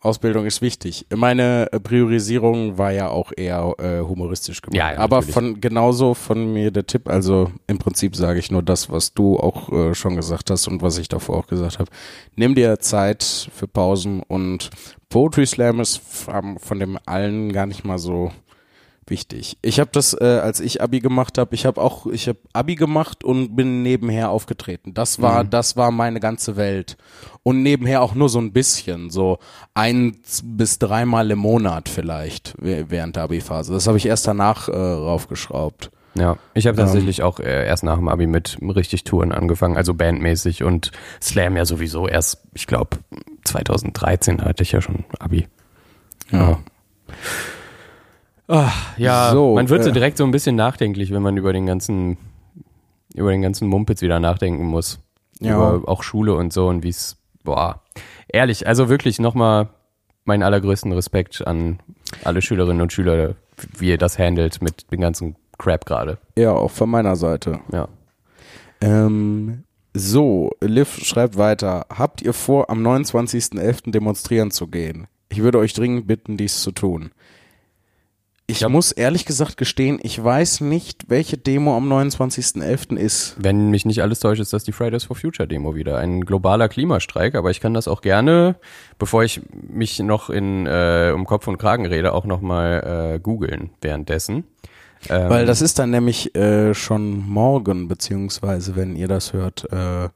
Ausbildung 0.00 0.46
ist 0.46 0.62
wichtig. 0.62 1.06
Meine 1.14 1.72
äh, 1.72 1.80
Priorisierung 1.80 2.78
war 2.78 2.92
ja 2.92 3.08
auch 3.08 3.32
eher 3.36 3.74
äh, 3.78 4.00
humoristisch 4.00 4.62
gemacht. 4.62 4.76
Ja, 4.76 4.92
ja, 4.92 4.98
Aber 4.98 5.16
natürlich. 5.16 5.34
von 5.34 5.60
genauso 5.60 6.14
von 6.14 6.52
mir 6.52 6.70
der 6.70 6.86
Tipp. 6.86 7.08
Also 7.08 7.50
im 7.66 7.78
Prinzip 7.78 8.14
sage 8.14 8.38
ich 8.38 8.50
nur 8.52 8.62
das, 8.62 8.90
was 8.90 9.12
du 9.12 9.38
auch 9.38 9.72
äh, 9.72 9.94
schon 9.94 10.14
gesagt 10.14 10.50
hast 10.50 10.68
und 10.68 10.82
was 10.82 10.98
ich 10.98 11.08
davor 11.08 11.38
auch 11.38 11.46
gesagt 11.48 11.80
habe. 11.80 11.90
Nimm 12.36 12.54
dir 12.54 12.78
Zeit 12.78 13.50
für 13.52 13.66
Pausen 13.66 14.22
und 14.22 14.70
Poetry 15.08 15.46
Slam 15.46 15.80
ist 15.80 15.96
von 15.96 16.58
von 16.58 16.78
dem 16.78 16.98
allen 17.06 17.52
gar 17.52 17.66
nicht 17.66 17.84
mal 17.84 17.98
so 17.98 18.30
wichtig. 19.10 19.58
Ich 19.62 19.80
habe 19.80 19.90
das, 19.92 20.14
äh, 20.14 20.24
als 20.24 20.60
ich 20.60 20.82
Abi 20.82 21.00
gemacht 21.00 21.38
habe, 21.38 21.54
ich 21.54 21.66
habe 21.66 21.80
auch, 21.80 22.06
ich 22.06 22.28
habe 22.28 22.38
Abi 22.52 22.74
gemacht 22.74 23.24
und 23.24 23.56
bin 23.56 23.82
nebenher 23.82 24.30
aufgetreten. 24.30 24.94
Das 24.94 25.20
war, 25.20 25.44
das 25.44 25.76
war 25.76 25.90
meine 25.90 26.20
ganze 26.20 26.56
Welt. 26.56 26.96
Und 27.42 27.62
nebenher 27.62 28.02
auch 28.02 28.14
nur 28.14 28.28
so 28.28 28.38
ein 28.38 28.52
bisschen, 28.52 29.10
so 29.10 29.38
ein 29.74 30.16
bis 30.44 30.78
dreimal 30.78 31.30
im 31.30 31.38
Monat 31.38 31.88
vielleicht 31.88 32.54
während 32.58 33.16
der 33.16 33.24
Abi-Phase. 33.24 33.72
Das 33.72 33.86
habe 33.86 33.96
ich 33.96 34.06
erst 34.06 34.26
danach 34.26 34.68
äh, 34.68 34.76
raufgeschraubt. 34.76 35.90
Ja, 36.14 36.36
ich 36.54 36.66
habe 36.66 36.76
tatsächlich 36.76 37.22
auch 37.22 37.38
äh, 37.38 37.66
erst 37.66 37.84
nach 37.84 37.96
dem 37.96 38.08
Abi 38.08 38.26
mit 38.26 38.58
richtig 38.60 39.04
Touren 39.04 39.30
angefangen, 39.32 39.76
also 39.76 39.94
bandmäßig 39.94 40.64
und 40.64 40.90
Slam 41.22 41.56
ja 41.56 41.64
sowieso 41.64 42.08
erst, 42.08 42.42
ich 42.54 42.66
glaube 42.66 42.98
2013 43.44 44.42
hatte 44.42 44.62
ich 44.62 44.72
ja 44.72 44.80
schon 44.80 45.04
Abi. 45.18 45.46
Ja. 46.32 46.58
Ah, 48.48 48.72
ja, 48.96 49.30
So, 49.32 49.54
man 49.54 49.68
wird 49.68 49.84
so 49.84 49.90
äh, 49.90 49.92
direkt 49.92 50.16
so 50.16 50.24
ein 50.24 50.30
bisschen 50.30 50.56
nachdenklich, 50.56 51.12
wenn 51.12 51.22
man 51.22 51.36
über 51.36 51.52
den 51.52 51.66
ganzen 51.66 52.16
über 53.14 53.30
den 53.30 53.42
ganzen 53.42 53.68
Mumpitz 53.68 54.02
wieder 54.02 54.20
nachdenken 54.20 54.64
muss. 54.64 55.00
Ja. 55.40 55.54
Über 55.74 55.88
auch 55.88 56.02
Schule 56.02 56.34
und 56.34 56.52
so 56.52 56.68
und 56.68 56.82
wie 56.82 56.88
es 56.88 57.16
boah, 57.44 57.82
ehrlich, 58.28 58.66
also 58.66 58.88
wirklich 58.88 59.18
nochmal 59.18 59.68
meinen 60.24 60.42
allergrößten 60.42 60.92
Respekt 60.92 61.46
an 61.46 61.78
alle 62.24 62.42
Schülerinnen 62.42 62.82
und 62.82 62.92
Schüler, 62.92 63.34
wie 63.76 63.88
ihr 63.88 63.98
das 63.98 64.18
handelt 64.18 64.60
mit 64.62 64.90
dem 64.92 65.00
ganzen 65.00 65.36
Crap 65.58 65.86
gerade. 65.86 66.18
Ja, 66.36 66.52
auch 66.52 66.70
von 66.70 66.90
meiner 66.90 67.16
Seite. 67.16 67.60
Ja. 67.72 67.88
Ähm, 68.80 69.64
so, 69.94 70.52
Liv 70.60 70.98
schreibt 71.02 71.36
weiter. 71.36 71.86
Habt 71.90 72.22
ihr 72.22 72.32
vor, 72.32 72.70
am 72.70 72.86
29.11. 72.86 73.90
demonstrieren 73.90 74.50
zu 74.50 74.68
gehen? 74.68 75.08
Ich 75.30 75.42
würde 75.42 75.58
euch 75.58 75.72
dringend 75.72 76.06
bitten, 76.06 76.36
dies 76.36 76.62
zu 76.62 76.72
tun. 76.72 77.10
Ich 78.50 78.60
Ja. 78.60 78.70
muss 78.70 78.92
ehrlich 78.92 79.26
gesagt 79.26 79.58
gestehen, 79.58 79.98
ich 80.02 80.24
weiß 80.24 80.62
nicht, 80.62 81.10
welche 81.10 81.36
Demo 81.36 81.76
am 81.76 81.86
29.11. 81.92 82.96
ist. 82.96 83.36
Wenn 83.38 83.68
mich 83.68 83.84
nicht 83.84 84.00
alles 84.00 84.20
täuscht, 84.20 84.40
ist 84.40 84.54
das 84.54 84.64
die 84.64 84.72
Fridays 84.72 85.04
for 85.04 85.16
Future 85.16 85.46
Demo 85.46 85.74
wieder. 85.74 85.98
Ein 85.98 86.22
globaler 86.22 86.70
Klimastreik, 86.70 87.34
aber 87.34 87.50
ich 87.50 87.60
kann 87.60 87.74
das 87.74 87.86
auch 87.88 88.00
gerne, 88.00 88.56
bevor 88.98 89.22
ich 89.22 89.42
mich 89.52 89.98
noch 89.98 90.30
in 90.30 90.64
äh, 90.66 91.12
um 91.14 91.26
Kopf 91.26 91.46
und 91.46 91.58
Kragen 91.58 91.84
rede, 91.84 92.14
auch 92.14 92.24
nochmal 92.24 93.16
äh, 93.16 93.20
googeln 93.20 93.68
währenddessen. 93.82 94.44
Ähm, 95.10 95.28
Weil 95.28 95.44
das 95.44 95.60
ist 95.60 95.78
dann 95.78 95.90
nämlich 95.90 96.34
äh, 96.34 96.72
schon 96.72 97.18
morgen, 97.28 97.86
beziehungsweise 97.86 98.76
wenn 98.76 98.96
ihr 98.96 99.08
das 99.08 99.34
hört. 99.34 99.70
Äh, 99.70 100.08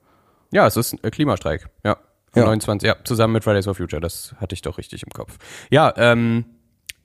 Ja, 0.52 0.66
es 0.66 0.76
ist 0.78 0.94
ein 1.04 1.10
Klimastreik. 1.10 1.68
Ja. 1.84 1.98
Am 2.34 2.40
Ja. 2.40 2.44
29, 2.46 2.86
ja, 2.86 2.96
zusammen 3.04 3.34
mit 3.34 3.44
Fridays 3.44 3.66
for 3.66 3.74
Future. 3.74 4.00
Das 4.00 4.34
hatte 4.38 4.54
ich 4.54 4.62
doch 4.62 4.78
richtig 4.78 5.02
im 5.02 5.10
Kopf. 5.10 5.36
Ja, 5.70 5.92
ähm, 5.98 6.46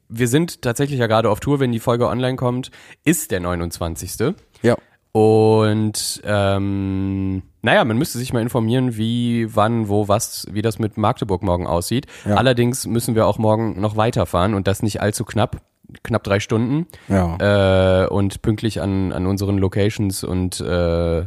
wir 0.09 0.27
sind 0.27 0.61
tatsächlich 0.61 0.99
ja 0.99 1.07
gerade 1.07 1.29
auf 1.29 1.39
Tour, 1.39 1.59
wenn 1.59 1.71
die 1.71 1.79
Folge 1.79 2.07
online 2.07 2.35
kommt, 2.35 2.71
ist 3.03 3.31
der 3.31 3.39
29. 3.39 4.35
ja. 4.61 4.75
Und 5.13 6.21
ähm, 6.25 7.41
naja, 7.63 7.83
man 7.85 7.97
müsste 7.97 8.19
sich 8.19 8.33
mal 8.33 8.41
informieren, 8.43 8.97
wie, 8.97 9.47
wann, 9.55 9.89
wo, 9.89 10.07
was, 10.07 10.45
wie 10.51 10.61
das 10.61 10.77
mit 10.77 10.97
Magdeburg 10.97 11.41
morgen 11.41 11.65
aussieht. 11.65 12.05
Ja. 12.23 12.35
Allerdings 12.35 12.85
müssen 12.85 13.15
wir 13.15 13.25
auch 13.25 13.39
morgen 13.39 13.81
noch 13.81 13.97
weiterfahren 13.97 14.53
und 14.53 14.67
das 14.67 14.83
nicht 14.83 15.01
allzu 15.01 15.25
knapp, 15.25 15.57
knapp 16.03 16.23
drei 16.23 16.39
Stunden 16.39 16.85
Ja. 17.07 18.03
äh, 18.03 18.07
und 18.07 18.43
pünktlich 18.43 18.79
an, 18.79 19.11
an 19.11 19.25
unseren 19.25 19.57
Locations 19.57 20.23
und 20.23 20.59
äh, 20.61 21.25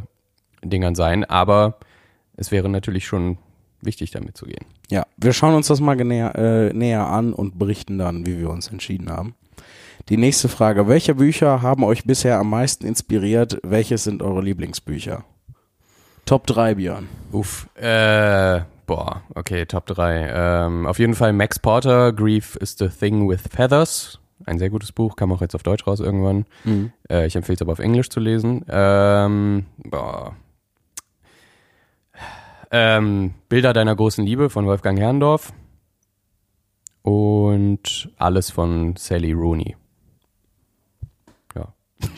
Dingern 0.63 0.95
sein. 0.95 1.25
Aber 1.25 1.77
es 2.37 2.49
wäre 2.51 2.69
natürlich 2.69 3.05
schon 3.05 3.39
wichtig, 3.81 4.11
damit 4.11 4.37
zu 4.37 4.45
gehen. 4.45 4.65
Ja, 4.89 5.05
wir 5.17 5.33
schauen 5.33 5.55
uns 5.55 5.67
das 5.67 5.79
mal 5.79 5.95
näher, 5.95 6.35
äh, 6.35 6.73
näher 6.73 7.07
an 7.07 7.33
und 7.33 7.59
berichten 7.59 7.97
dann, 7.97 8.25
wie 8.25 8.39
wir 8.39 8.49
uns 8.49 8.67
entschieden 8.67 9.09
haben. 9.09 9.35
Die 10.09 10.17
nächste 10.17 10.49
Frage. 10.49 10.87
Welche 10.87 11.15
Bücher 11.15 11.61
haben 11.61 11.83
euch 11.83 12.05
bisher 12.05 12.39
am 12.39 12.49
meisten 12.49 12.85
inspiriert? 12.85 13.59
Welches 13.63 14.03
sind 14.03 14.21
eure 14.21 14.41
Lieblingsbücher? 14.41 15.23
Top 16.25 16.47
3, 16.47 16.75
Björn. 16.75 17.09
Uff. 17.31 17.67
Äh, 17.75 18.61
boah, 18.85 19.21
okay, 19.35 19.65
Top 19.65 19.85
3. 19.85 20.29
Ähm, 20.33 20.87
auf 20.87 20.99
jeden 20.99 21.13
Fall 21.13 21.33
Max 21.33 21.59
Porter, 21.59 22.13
Grief 22.13 22.55
is 22.57 22.75
the 22.77 22.87
Thing 22.87 23.27
with 23.29 23.41
Feathers. 23.49 24.19
Ein 24.45 24.57
sehr 24.57 24.69
gutes 24.69 24.91
Buch, 24.91 25.15
kam 25.15 25.31
auch 25.31 25.41
jetzt 25.41 25.55
auf 25.55 25.63
Deutsch 25.63 25.85
raus 25.85 25.99
irgendwann. 25.99 26.45
Äh, 27.09 27.27
ich 27.27 27.35
empfehle 27.35 27.55
es 27.55 27.61
aber 27.61 27.73
auf 27.73 27.79
Englisch 27.79 28.09
zu 28.09 28.19
lesen. 28.19 28.65
Ähm, 28.69 29.65
boah. 29.77 30.35
Ähm, 32.71 33.33
Bilder 33.49 33.73
deiner 33.73 33.95
großen 33.95 34.25
Liebe 34.25 34.49
von 34.49 34.65
Wolfgang 34.65 34.97
Herrndorf. 34.99 35.53
Und 37.01 38.09
alles 38.17 38.51
von 38.51 38.95
Sally 38.95 39.33
Rooney. 39.33 39.75
Ja. 41.55 41.73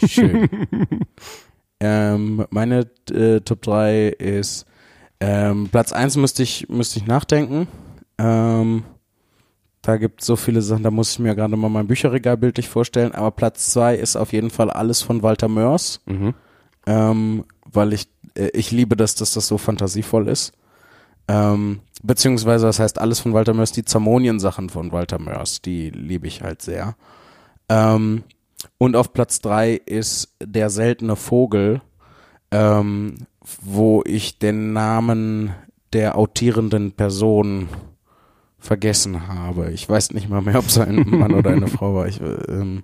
Schön. 0.06 0.50
ähm, 1.80 2.46
meine 2.50 2.90
äh, 3.12 3.40
Top 3.42 3.62
3 3.62 4.10
ist 4.10 4.66
ähm, 5.20 5.70
Platz 5.70 5.94
1 5.94 6.18
müsste 6.18 6.44
ich, 6.44 6.68
müsste 6.68 7.00
ich 7.00 7.08
nachdenken. 7.08 7.68
Ähm, 8.18 8.84
da 9.82 9.96
gibt 9.96 10.20
es 10.20 10.28
so 10.28 10.36
viele 10.36 10.62
Sachen, 10.62 10.84
da 10.84 10.92
muss 10.92 11.14
ich 11.14 11.20
mir 11.20 11.34
gerade 11.34 11.56
mal 11.56 11.70
mein 11.70 11.88
Bücherregal 11.88 12.36
bildlich 12.36 12.68
vorstellen. 12.68 13.14
Aber 13.14 13.32
Platz 13.32 13.72
2 13.72 13.96
ist 13.96 14.18
auf 14.18 14.34
jeden 14.34 14.50
Fall 14.50 14.70
alles 14.70 15.02
von 15.02 15.24
Walter 15.24 15.48
Mörs. 15.48 16.02
Mhm. 16.06 16.34
ähm, 16.86 17.46
weil 17.66 17.94
ich, 17.94 18.08
ich 18.36 18.72
liebe 18.72 18.96
das, 18.96 19.16
dass 19.16 19.34
das 19.34 19.48
so 19.48 19.58
fantasievoll 19.58 20.28
ist. 20.28 20.54
Ähm, 21.28 21.80
beziehungsweise, 22.02 22.66
das 22.66 22.80
heißt 22.80 23.00
alles 23.00 23.20
von 23.20 23.34
Walter 23.34 23.54
Mörs, 23.54 23.72
die 23.72 23.86
Zamonien-Sachen 23.86 24.70
von 24.70 24.92
Walter 24.92 25.20
Mörs, 25.20 25.62
die 25.62 25.90
liebe 25.90 26.28
ich 26.28 26.42
halt 26.42 26.62
sehr. 26.62 26.96
Ähm, 27.70 28.24
und 28.78 28.96
auf 28.96 29.14
Platz 29.14 29.40
drei 29.40 29.74
ist 29.74 30.36
Der 30.44 30.70
seltene 30.70 31.16
Vogel, 31.16 31.82
ähm, 32.52 33.16
wo 33.62 34.04
ich 34.06 34.40
den 34.40 34.74
Namen 34.74 35.54
der 35.94 36.18
autierenden 36.18 36.92
Person 36.92 37.70
vergessen 38.58 39.28
habe. 39.28 39.72
Ich 39.72 39.88
weiß 39.88 40.12
nicht 40.12 40.30
mal 40.30 40.42
mehr, 40.42 40.60
ob 40.60 40.68
es 40.68 40.78
ein 40.78 41.06
Mann 41.10 41.34
oder 41.34 41.52
eine 41.52 41.68
Frau 41.68 41.96
war. 41.96 42.08
Ich, 42.08 42.22
äh, 42.22 42.36
ähm, 42.48 42.84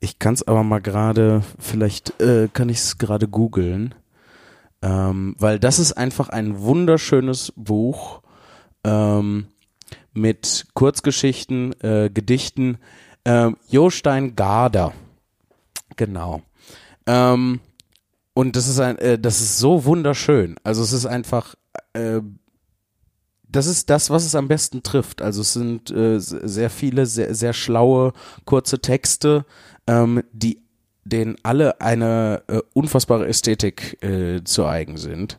ich 0.00 0.18
kann 0.18 0.34
es 0.34 0.46
aber 0.46 0.62
mal 0.62 0.80
gerade, 0.80 1.42
vielleicht 1.58 2.20
äh, 2.20 2.48
kann 2.52 2.68
ich 2.68 2.78
es 2.78 2.98
gerade 2.98 3.28
googeln, 3.28 3.94
ähm, 4.82 5.34
weil 5.38 5.58
das 5.58 5.78
ist 5.78 5.92
einfach 5.92 6.28
ein 6.28 6.60
wunderschönes 6.60 7.52
Buch 7.56 8.22
ähm, 8.84 9.46
mit 10.12 10.66
Kurzgeschichten, 10.74 11.78
äh, 11.80 12.10
Gedichten. 12.12 12.78
Ähm, 13.24 13.56
Jostein 13.68 14.36
Garder, 14.36 14.92
genau. 15.96 16.42
Ähm, 17.06 17.60
und 18.34 18.54
das 18.54 18.68
ist 18.68 18.78
ein, 18.80 18.98
äh, 18.98 19.18
das 19.18 19.40
ist 19.40 19.58
so 19.58 19.84
wunderschön. 19.84 20.56
Also 20.62 20.82
es 20.82 20.92
ist 20.92 21.06
einfach, 21.06 21.54
äh, 21.92 22.20
das 23.48 23.66
ist 23.66 23.90
das, 23.90 24.10
was 24.10 24.24
es 24.24 24.34
am 24.34 24.48
besten 24.48 24.82
trifft. 24.82 25.22
Also 25.22 25.40
es 25.40 25.54
sind 25.54 25.90
äh, 25.90 26.18
sehr 26.18 26.70
viele, 26.70 27.06
sehr, 27.06 27.34
sehr 27.34 27.52
schlaue, 27.52 28.12
kurze 28.44 28.80
Texte, 28.80 29.46
ähm, 29.86 30.22
die 30.32 30.65
denen 31.06 31.36
alle 31.42 31.80
eine 31.80 32.42
äh, 32.48 32.60
unfassbare 32.74 33.26
Ästhetik 33.26 34.02
äh, 34.02 34.42
zu 34.44 34.66
eigen 34.66 34.96
sind. 34.96 35.38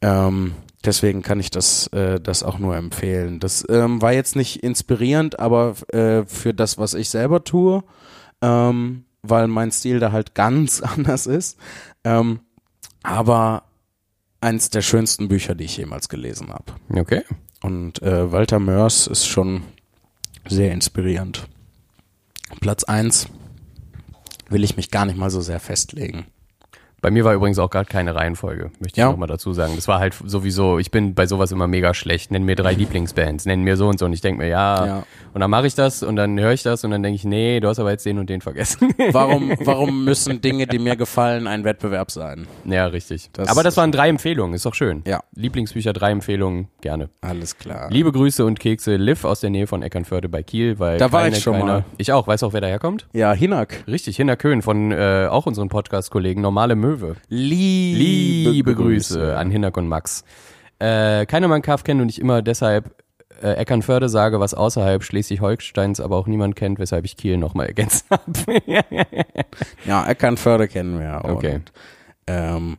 Ähm, 0.00 0.54
deswegen 0.84 1.22
kann 1.22 1.38
ich 1.38 1.50
das, 1.50 1.86
äh, 1.88 2.18
das 2.20 2.42
auch 2.42 2.58
nur 2.58 2.76
empfehlen. 2.76 3.38
Das 3.38 3.64
ähm, 3.68 4.00
war 4.00 4.12
jetzt 4.12 4.36
nicht 4.36 4.62
inspirierend, 4.62 5.38
aber 5.38 5.74
äh, 5.88 6.24
für 6.24 6.54
das, 6.54 6.78
was 6.78 6.94
ich 6.94 7.10
selber 7.10 7.44
tue, 7.44 7.84
ähm, 8.40 9.04
weil 9.22 9.48
mein 9.48 9.70
Stil 9.70 10.00
da 10.00 10.12
halt 10.12 10.34
ganz 10.34 10.80
anders 10.80 11.26
ist. 11.26 11.58
Ähm, 12.04 12.40
aber 13.02 13.64
eins 14.40 14.70
der 14.70 14.82
schönsten 14.82 15.28
Bücher, 15.28 15.54
die 15.54 15.64
ich 15.64 15.76
jemals 15.76 16.08
gelesen 16.08 16.48
habe. 16.52 16.72
Okay. 16.94 17.22
Und 17.62 18.02
äh, 18.02 18.32
Walter 18.32 18.58
Mörs 18.58 19.06
ist 19.06 19.26
schon 19.26 19.62
sehr 20.48 20.72
inspirierend. 20.72 21.46
Platz 22.60 22.84
eins 22.84 23.28
will 24.52 24.64
ich 24.64 24.76
mich 24.76 24.90
gar 24.90 25.06
nicht 25.06 25.18
mal 25.18 25.30
so 25.30 25.40
sehr 25.40 25.60
festlegen. 25.60 26.26
Bei 27.02 27.10
mir 27.10 27.24
war 27.24 27.34
übrigens 27.34 27.58
auch 27.58 27.68
gerade 27.68 27.86
keine 27.86 28.14
Reihenfolge, 28.14 28.70
möchte 28.78 29.00
Ja. 29.00 29.06
ich 29.08 29.12
nochmal 29.12 29.26
dazu 29.28 29.52
sagen. 29.52 29.72
Das 29.74 29.88
war 29.88 29.98
halt 29.98 30.14
sowieso, 30.24 30.78
ich 30.78 30.90
bin 30.92 31.14
bei 31.14 31.26
sowas 31.26 31.50
immer 31.50 31.66
mega 31.66 31.94
schlecht. 31.94 32.30
Nenn 32.30 32.44
mir 32.44 32.54
drei 32.54 32.72
Lieblingsbands, 32.74 33.44
nenn 33.44 33.62
mir 33.62 33.76
so 33.76 33.88
und 33.88 33.98
so. 33.98 34.06
Und 34.06 34.12
ich 34.12 34.20
denke 34.20 34.40
mir, 34.42 34.48
ja, 34.48 34.86
Ja. 34.86 35.02
und 35.34 35.40
dann 35.40 35.50
mache 35.50 35.66
ich 35.66 35.74
das 35.74 36.04
und 36.04 36.14
dann 36.16 36.38
höre 36.38 36.52
ich 36.52 36.62
das 36.62 36.84
und 36.84 36.92
dann 36.92 37.02
denke 37.02 37.16
ich, 37.16 37.24
nee, 37.24 37.58
du 37.58 37.66
hast 37.68 37.80
aber 37.80 37.90
jetzt 37.90 38.06
den 38.06 38.18
und 38.20 38.30
den 38.30 38.40
vergessen. 38.40 38.94
Warum, 39.12 39.52
warum 39.64 40.04
müssen 40.04 40.40
Dinge, 40.40 40.66
die 40.68 40.78
mir 40.78 40.94
gefallen, 40.96 41.46
ein 41.48 41.64
Wettbewerb 41.64 42.10
sein? 42.12 42.46
ja, 42.64 42.86
richtig. 42.86 43.30
Das 43.32 43.48
aber 43.48 43.64
das 43.64 43.76
waren 43.76 43.90
drei 43.90 44.08
Empfehlungen, 44.08 44.54
ist 44.54 44.64
doch 44.64 44.74
schön. 44.74 45.02
Ja. 45.04 45.20
Lieblingsbücher, 45.34 45.92
drei 45.92 46.12
Empfehlungen, 46.12 46.68
gerne. 46.80 47.08
Alles 47.20 47.58
klar. 47.58 47.88
Liebe 47.90 48.12
Grüße 48.12 48.44
und 48.44 48.60
Kekse, 48.60 48.94
Liv 48.94 49.24
aus 49.24 49.40
der 49.40 49.50
Nähe 49.50 49.66
von 49.66 49.82
Eckernförde 49.82 50.28
bei 50.28 50.44
Kiel, 50.44 50.78
weil 50.78 50.98
Da 50.98 51.10
war 51.10 51.22
keine, 51.22 51.36
ich 51.36 51.42
schon 51.42 51.54
keine, 51.54 51.64
mal. 51.64 51.84
Ich 51.98 52.12
auch, 52.12 52.28
weißt 52.28 52.44
auch, 52.44 52.52
wer 52.52 52.60
daherkommt? 52.60 53.08
Ja, 53.12 53.32
Hinak. 53.32 53.82
Richtig, 53.88 54.16
Hinner 54.16 54.36
Köhn 54.36 54.62
von 54.62 54.92
äh, 54.92 55.26
auch 55.28 55.46
unseren 55.46 55.68
Podcast-Kollegen 55.68 56.40
Normale 56.42 56.76
Möwe. 56.92 57.16
Liebe, 57.28 58.50
Liebe 58.50 58.74
Grüße 58.74 59.36
an 59.36 59.50
Hinnack 59.50 59.76
und 59.76 59.88
Max. 59.88 60.24
Äh, 60.78 61.26
keiner 61.26 61.48
Mann 61.48 61.62
Kaff 61.62 61.84
kennt 61.84 62.00
und 62.00 62.08
ich 62.08 62.20
immer 62.20 62.42
deshalb 62.42 62.94
äh, 63.42 63.52
Eckernförde 63.54 64.08
sage, 64.08 64.40
was 64.40 64.52
außerhalb 64.52 65.02
Schleswig-Holsteins 65.02 66.00
aber 66.00 66.16
auch 66.16 66.26
niemand 66.26 66.56
kennt, 66.56 66.78
weshalb 66.78 67.04
ich 67.04 67.16
Kiel 67.16 67.38
nochmal 67.38 67.66
ergänzt 67.66 68.06
habe. 68.10 68.22
Ja, 69.86 70.06
Eckernförde 70.06 70.68
kennen 70.68 70.98
wir. 70.98 71.20
Okay. 71.24 71.56
Und, 71.56 71.72
ähm, 72.26 72.78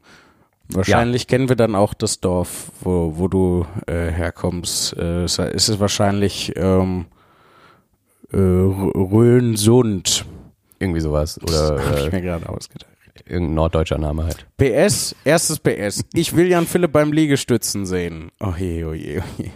wahrscheinlich 0.69 1.27
kennen 1.27 1.49
wir 1.49 1.55
dann 1.55 1.75
auch 1.75 1.93
das 1.93 2.19
Dorf, 2.19 2.71
wo, 2.81 3.13
wo 3.17 3.27
du 3.27 3.65
äh, 3.87 4.09
herkommst. 4.09 4.95
Äh, 4.97 5.23
es 5.23 5.37
ist 5.39 5.69
es 5.69 5.79
wahrscheinlich 5.79 6.53
ähm, 6.55 7.05
äh, 8.31 8.37
Röhnsund. 8.37 10.25
Irgendwie 10.79 11.01
sowas. 11.01 11.39
Oder 11.41 11.83
Hab 11.85 11.97
ich 11.97 12.07
äh, 12.07 12.15
mir 12.15 12.21
gerade 12.21 12.49
ausgedacht. 12.49 12.92
Irgendein 13.25 13.55
norddeutscher 13.55 13.97
Name 13.97 14.25
halt. 14.25 14.47
PS, 14.57 15.15
erstes 15.23 15.59
PS. 15.59 16.03
Ich 16.13 16.35
will 16.35 16.47
Jan 16.47 16.67
Philipp 16.67 16.91
beim 16.91 17.11
Liegestützen 17.11 17.85
sehen. 17.85 18.31
Oh 18.39 18.53
je, 18.57 18.83
oh 18.85 18.93
je, 18.93 19.19
oh 19.19 19.41
je. 19.41 19.49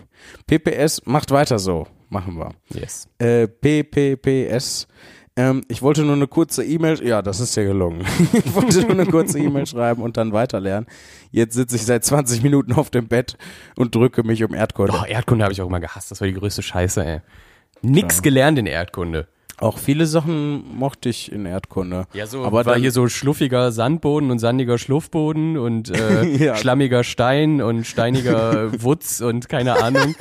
PPS, 0.47 1.05
macht 1.05 1.31
weiter 1.31 1.59
so. 1.59 1.87
Machen 2.09 2.37
wir. 2.37 2.51
Yes. 2.73 3.09
Äh, 3.17 3.47
PPPS. 3.47 4.87
Ähm, 5.35 5.63
ich 5.67 5.83
wollte 5.83 6.03
nur 6.03 6.15
eine 6.15 6.27
kurze 6.27 6.65
E-Mail, 6.65 7.05
ja, 7.05 7.21
das 7.21 7.39
ist 7.39 7.55
ja 7.55 7.63
gelungen. 7.63 8.05
ich 8.33 8.55
wollte 8.55 8.81
nur 8.81 8.91
eine 8.91 9.05
kurze 9.05 9.37
E-Mail 9.39 9.67
schreiben 9.67 10.01
und 10.01 10.17
dann 10.17 10.33
weiterlernen. 10.33 10.89
Jetzt 11.31 11.53
sitze 11.53 11.75
ich 11.75 11.85
seit 11.85 12.03
20 12.03 12.41
Minuten 12.41 12.73
auf 12.73 12.89
dem 12.89 13.07
Bett 13.07 13.37
und 13.75 13.93
drücke 13.93 14.23
mich 14.23 14.43
um 14.43 14.53
Erdkunde. 14.55 14.93
Oh, 14.99 15.05
Erdkunde 15.05 15.43
habe 15.43 15.53
ich 15.53 15.61
auch 15.61 15.67
immer 15.67 15.79
gehasst. 15.79 16.09
Das 16.09 16.21
war 16.21 16.27
die 16.27 16.33
größte 16.33 16.63
Scheiße, 16.63 17.05
ey. 17.05 17.21
Nix 17.83 18.23
gelernt 18.23 18.57
in 18.57 18.65
Erdkunde. 18.65 19.27
Auch 19.59 19.79
viele 19.79 20.05
Sachen 20.05 20.77
mochte 20.77 21.09
ich 21.09 21.31
in 21.31 21.45
Erdkunde. 21.47 22.05
Ja, 22.13 22.27
so 22.27 22.43
aber 22.45 22.65
war 22.65 22.77
hier 22.77 22.91
so 22.91 23.07
schluffiger 23.07 23.71
Sandboden 23.71 24.29
und 24.29 24.37
sandiger 24.39 24.77
Schluffboden 24.77 25.57
und 25.57 25.89
äh, 25.89 26.23
Ja. 26.45 26.55
schlammiger 26.55 27.03
Stein 27.03 27.61
und 27.61 27.85
steiniger 27.87 28.71
Wutz 28.83 29.19
und 29.19 29.49
keine 29.49 29.81
Ahnung. 29.81 30.15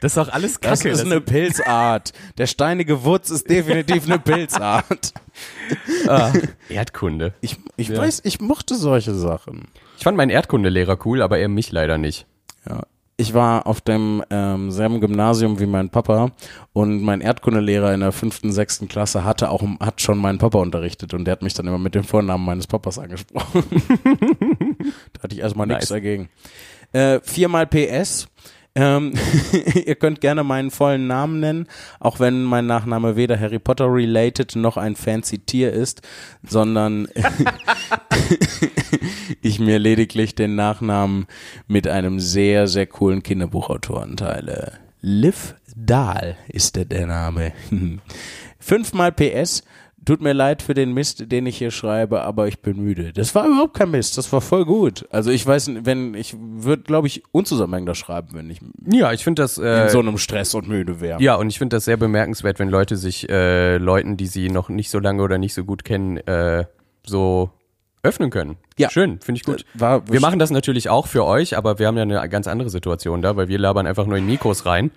Das 0.00 0.12
ist 0.12 0.18
doch 0.18 0.28
alles 0.32 0.60
Kacke. 0.60 0.90
das 0.90 1.00
ist 1.00 1.06
eine 1.06 1.20
Pilzart. 1.20 2.12
Der 2.38 2.46
steinige 2.46 3.04
Wutz 3.04 3.30
ist 3.30 3.48
definitiv 3.50 4.04
eine 4.06 4.18
Pilzart. 4.20 5.14
ah, 6.08 6.32
Erdkunde. 6.68 7.32
Ich, 7.40 7.56
ich 7.76 7.88
Ja. 7.88 7.98
weiß, 7.98 8.20
ich 8.24 8.40
mochte 8.40 8.76
solche 8.76 9.14
Sachen. 9.14 9.68
Ich 9.96 10.04
fand 10.04 10.16
meinen 10.16 10.30
Erdkundelehrer 10.30 10.98
cool, 11.06 11.22
aber 11.22 11.38
er 11.38 11.48
mich 11.48 11.72
leider 11.72 11.98
nicht. 11.98 12.26
Ja. 12.68 12.82
Ich 13.18 13.32
war 13.32 13.66
auf 13.66 13.80
dem 13.80 14.22
ähm, 14.28 14.70
selben 14.70 15.00
Gymnasium 15.00 15.58
wie 15.58 15.64
mein 15.64 15.88
Papa 15.88 16.32
und 16.74 17.02
mein 17.02 17.22
Erdkundelehrer 17.22 17.94
in 17.94 18.00
der 18.00 18.12
fünften, 18.12 18.52
sechsten 18.52 18.88
Klasse 18.88 19.24
hatte 19.24 19.48
auch 19.48 19.62
hat 19.80 20.02
schon 20.02 20.18
meinen 20.18 20.36
Papa 20.36 20.58
unterrichtet 20.58 21.14
und 21.14 21.24
der 21.24 21.32
hat 21.32 21.42
mich 21.42 21.54
dann 21.54 21.66
immer 21.66 21.78
mit 21.78 21.94
dem 21.94 22.04
Vornamen 22.04 22.44
meines 22.44 22.66
Papas 22.66 22.98
angesprochen. 22.98 23.64
da 25.14 25.22
hatte 25.22 25.34
ich 25.34 25.40
erstmal 25.40 25.66
nichts 25.66 25.84
Nice. 25.84 25.88
dagegen. 25.88 26.28
Äh, 26.92 27.20
viermal 27.22 27.66
PS. 27.66 28.28
Ähm, 28.76 29.14
ihr 29.86 29.94
könnt 29.94 30.20
gerne 30.20 30.44
meinen 30.44 30.70
vollen 30.70 31.06
Namen 31.06 31.40
nennen, 31.40 31.66
auch 31.98 32.20
wenn 32.20 32.44
mein 32.44 32.66
Nachname 32.66 33.16
weder 33.16 33.40
Harry 33.40 33.58
Potter 33.58 33.86
related 33.86 34.54
noch 34.54 34.76
ein 34.76 34.96
fancy 34.96 35.38
Tier 35.38 35.72
ist, 35.72 36.02
sondern 36.46 37.08
ich 39.42 39.58
mir 39.58 39.78
lediglich 39.78 40.34
den 40.34 40.56
Nachnamen 40.56 41.26
mit 41.66 41.88
einem 41.88 42.20
sehr, 42.20 42.68
sehr 42.68 42.86
coolen 42.86 43.22
Kinderbuchautoren 43.22 44.18
teile. 44.18 44.72
Liv 45.00 45.54
Dahl 45.74 46.36
ist 46.48 46.76
der, 46.76 46.84
der 46.84 47.06
Name. 47.06 47.52
Fünfmal 48.58 49.12
PS. 49.12 49.62
Tut 50.06 50.22
mir 50.22 50.32
leid 50.32 50.62
für 50.62 50.72
den 50.72 50.94
Mist, 50.94 51.30
den 51.30 51.44
ich 51.46 51.58
hier 51.58 51.70
schreibe, 51.70 52.22
aber 52.22 52.48
ich 52.48 52.60
bin 52.60 52.82
müde. 52.82 53.12
Das 53.12 53.34
war 53.34 53.46
überhaupt 53.46 53.74
kein 53.74 53.90
Mist, 53.90 54.16
das 54.16 54.32
war 54.32 54.40
voll 54.40 54.64
gut. 54.64 55.04
Also 55.10 55.30
ich 55.30 55.44
weiß, 55.46 55.70
wenn 55.82 56.14
ich 56.14 56.34
würde, 56.38 56.84
glaube 56.84 57.08
ich, 57.08 57.22
unzusammenhängender 57.32 57.94
schreiben, 57.94 58.28
wenn 58.32 58.48
ich 58.48 58.60
Ja, 58.88 59.12
ich 59.12 59.24
finde 59.24 59.42
das. 59.42 59.58
in 59.58 59.64
Äh, 59.64 59.90
so 59.90 59.98
einem 59.98 60.16
Stress 60.16 60.54
und 60.54 60.68
müde 60.68 61.00
wäre. 61.00 61.20
ja, 61.20 61.34
und 61.34 61.48
ich 61.50 61.58
finde 61.58 61.76
das 61.76 61.84
sehr 61.84 61.96
bemerkenswert, 61.98 62.58
wenn 62.58 62.70
Leute 62.70 62.96
sich 62.96 63.28
äh, 63.28 63.76
Leuten, 63.76 64.16
die 64.16 64.26
sie 64.28 64.48
noch 64.48 64.68
nicht 64.68 64.90
so 64.90 64.98
lange 65.00 65.22
oder 65.22 65.38
nicht 65.38 65.54
so 65.54 65.64
gut 65.64 65.84
kennen, 65.84 66.16
äh, 66.18 66.64
so 67.04 67.50
öffnen 68.02 68.30
können. 68.30 68.56
Ja. 68.78 68.88
Schön, 68.90 69.18
finde 69.20 69.40
ich 69.40 69.44
gut. 69.44 69.64
War, 69.74 70.08
Wir 70.08 70.20
machen 70.20 70.38
das 70.38 70.50
natürlich 70.52 70.88
auch 70.88 71.08
für 71.08 71.24
euch, 71.24 71.56
aber 71.56 71.80
wir 71.80 71.88
haben 71.88 71.96
ja 71.96 72.02
eine 72.04 72.28
ganz 72.28 72.46
andere 72.46 72.70
Situation 72.70 73.20
da, 73.22 73.34
weil 73.36 73.48
wir 73.48 73.58
labern 73.58 73.86
einfach 73.88 74.06
nur 74.06 74.16
in 74.16 74.26
Mikros 74.26 74.64
rein, 74.66 74.92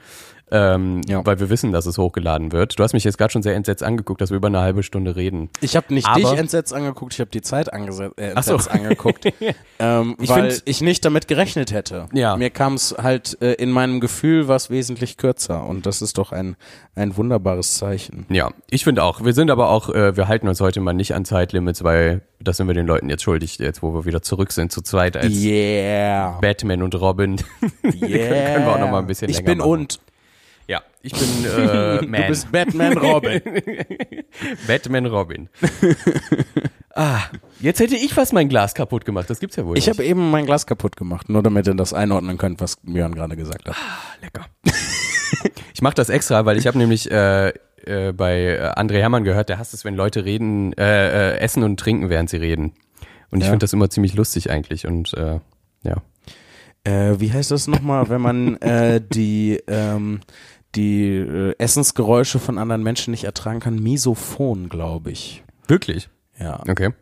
ähm, 0.52 1.02
Ja. 1.08 1.26
weil 1.26 1.40
wir 1.40 1.50
wissen, 1.50 1.72
dass 1.72 1.86
es 1.86 1.98
hochgeladen 1.98 2.52
wird. 2.52 2.78
Du 2.80 2.84
hast 2.84 2.94
mich 2.94 3.04
jetzt 3.04 3.18
gerade 3.18 3.32
schon 3.32 3.44
sehr 3.44 3.56
entsetzt 3.56 3.84
angeguckt, 3.84 4.22
dass 4.22 4.30
wir 4.30 4.38
über 4.38 4.48
eine 4.48 4.60
halbe 4.60 4.84
Stunde 4.84 5.16
reden. 5.16 5.50
Ich 5.62 5.76
habe 5.76 5.94
nicht 5.94 6.08
Aber- 6.08 6.20
dich 6.20 6.32
entsetzt 6.34 6.74
angeguckt, 6.74 7.14
ich 7.14 7.20
habe 7.20 7.30
die 7.32 7.42
Zeit 7.42 7.74
angese- 7.74 8.12
äh, 8.18 8.34
Ach 8.36 8.44
so. 8.44 8.54
entsetzt 8.54 8.72
angeguckt, 8.72 9.26
ähm, 9.80 10.16
Ich 10.20 10.30
weil 10.30 10.52
find- 10.52 10.64
ich 10.66 10.82
nicht 10.82 11.06
damit 11.06 11.28
gerechnet 11.28 11.72
hätte. 11.72 12.08
Ja. 12.14 12.36
Mir 12.38 12.50
kam 12.50 12.74
es 12.74 12.96
halt 13.02 13.42
äh, 13.42 13.54
in 13.54 13.72
meinem 13.72 14.00
Gefühl 14.00 14.48
was 14.48 14.70
wesentlich 14.70 15.18
kürzer 15.18 15.66
und 15.66 15.86
das 15.86 16.02
ist 16.02 16.18
doch 16.18 16.32
ein 16.32 16.56
ein 16.96 17.16
wunderbares 17.16 17.76
Zeichen. 17.76 18.26
Ja, 18.30 18.52
ich 18.70 18.84
finde 18.84 19.04
auch. 19.04 19.24
Wir 19.24 19.32
sind 19.32 19.50
aber 19.52 19.70
auch, 19.70 19.90
äh, 19.90 20.18
wir 20.18 20.28
halten 20.28 20.50
uns 20.50 20.60
heute 20.60 20.82
mal 20.82 20.92
nicht 20.92 21.16
an 21.16 21.24
Zeitlimits, 21.24 21.82
weil 21.82 22.22
das 22.42 22.58
sind 22.58 22.68
wir 22.68 22.74
den 22.74 22.88
Leuten 22.88 23.10
jetzt 23.10 23.24
schuldig, 23.24 23.58
jetzt 23.60 23.82
wo 23.82 23.94
wir 23.94 24.04
wieder 24.04 24.22
zurück 24.22 24.52
sind 24.52 24.74
zu 24.74 24.82
zweit 24.82 25.16
als 25.16 25.34
Yeah. 25.34 26.38
Batman 26.42 26.82
und 26.84 26.96
Robin. 27.00 27.38
yeah. 27.84 28.54
können 28.54 28.66
wir 28.66 28.74
auch 28.76 28.80
noch 28.80 28.92
mal 28.92 29.00
ein 29.00 29.08
bisschen 29.08 29.30
Ich 29.30 29.46
bin 29.46 29.60
machen. 29.60 29.70
und 29.72 30.00
Ja, 30.70 30.84
ich 31.02 31.14
bin 31.14 31.46
äh, 31.46 31.98
du 32.02 32.08
Man. 32.08 32.28
bist 32.28 32.52
Batman 32.52 32.96
Robin. 32.96 33.42
Batman 34.68 35.08
Robin. 35.08 35.50
ah, 36.94 37.22
jetzt 37.60 37.80
hätte 37.80 37.96
ich 37.96 38.14
fast 38.14 38.34
mein 38.34 38.50
Glas 38.50 38.76
kaputt 38.76 39.04
gemacht. 39.04 39.28
Das 39.32 39.40
gibt's 39.40 39.56
ja 39.56 39.66
wohl 39.66 39.78
Ich 39.80 39.90
habe 39.90 40.04
eben 40.04 40.30
mein 40.30 40.46
Glas 40.46 40.68
kaputt 40.68 40.96
gemacht, 40.96 41.28
nur 41.28 41.42
damit 41.42 41.66
ihr 41.66 41.74
das 41.74 41.92
einordnen 41.94 42.38
könnt, 42.38 42.62
was 42.62 42.78
Björn 42.84 43.16
gerade 43.16 43.36
gesagt 43.36 43.68
hat. 43.68 43.76
Lecker. 44.22 44.46
ich 45.74 45.82
mache 45.82 45.96
das 45.96 46.10
extra, 46.10 46.46
weil 46.46 46.58
ich 46.60 46.68
habe 46.68 46.78
nämlich 46.78 47.10
äh, 47.10 47.48
äh, 47.86 48.12
bei 48.14 48.40
äh, 48.40 48.72
André 48.80 49.00
Hermann 49.00 49.24
gehört, 49.24 49.50
der 49.50 49.58
hasst 49.58 49.74
es, 49.74 49.86
wenn 49.86 49.96
Leute 49.96 50.24
reden, 50.24 50.74
äh, 50.74 51.32
äh, 51.34 51.38
essen 51.40 51.64
und 51.64 51.80
trinken, 51.80 52.10
während 52.12 52.30
sie 52.30 52.38
reden. 52.38 52.74
Und 53.32 53.40
ich 53.40 53.46
Ja. 53.46 53.52
finde 53.54 53.64
das 53.64 53.74
immer 53.74 53.90
ziemlich 53.90 54.14
lustig 54.14 54.52
eigentlich. 54.52 54.86
Und 54.86 55.16
äh, 55.16 55.40
ja. 55.82 55.96
Äh, 56.84 57.20
wie 57.20 57.34
heißt 57.34 57.50
das 57.50 57.68
nochmal, 57.68 58.08
wenn 58.10 58.22
man 58.22 58.56
äh, 58.58 59.02
die 59.02 59.60
ähm, 59.68 60.22
die 60.76 61.16
äh, 61.16 61.56
Essensgeräusche 61.58 62.40
von 62.40 62.58
anderen 62.58 62.84
Menschen 62.84 63.12
nicht 63.12 63.24
ertragen 63.24 63.60
kann? 63.60 63.76
Misophon, 63.76 64.70
glaube 64.70 65.12
ich. 65.12 65.44
Wirklich? 65.68 66.10
Ja. 66.40 66.62
Okay. 66.68 66.94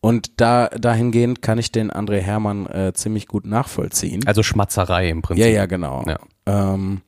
Und 0.00 0.40
da 0.40 0.68
dahingehend 0.68 1.42
kann 1.42 1.58
ich 1.58 1.72
den 1.72 1.90
André 1.90 2.20
Hermann 2.20 2.66
äh, 2.66 2.92
ziemlich 2.94 3.26
gut 3.26 3.44
nachvollziehen. 3.46 4.24
Also 4.26 4.42
Schmatzerei 4.42 5.08
im 5.08 5.22
Prinzip. 5.22 5.44
ja, 5.44 5.50
ja, 5.50 5.66
genau. 5.66 6.04
Ja. 6.06 6.18
Ähm, 6.46 7.00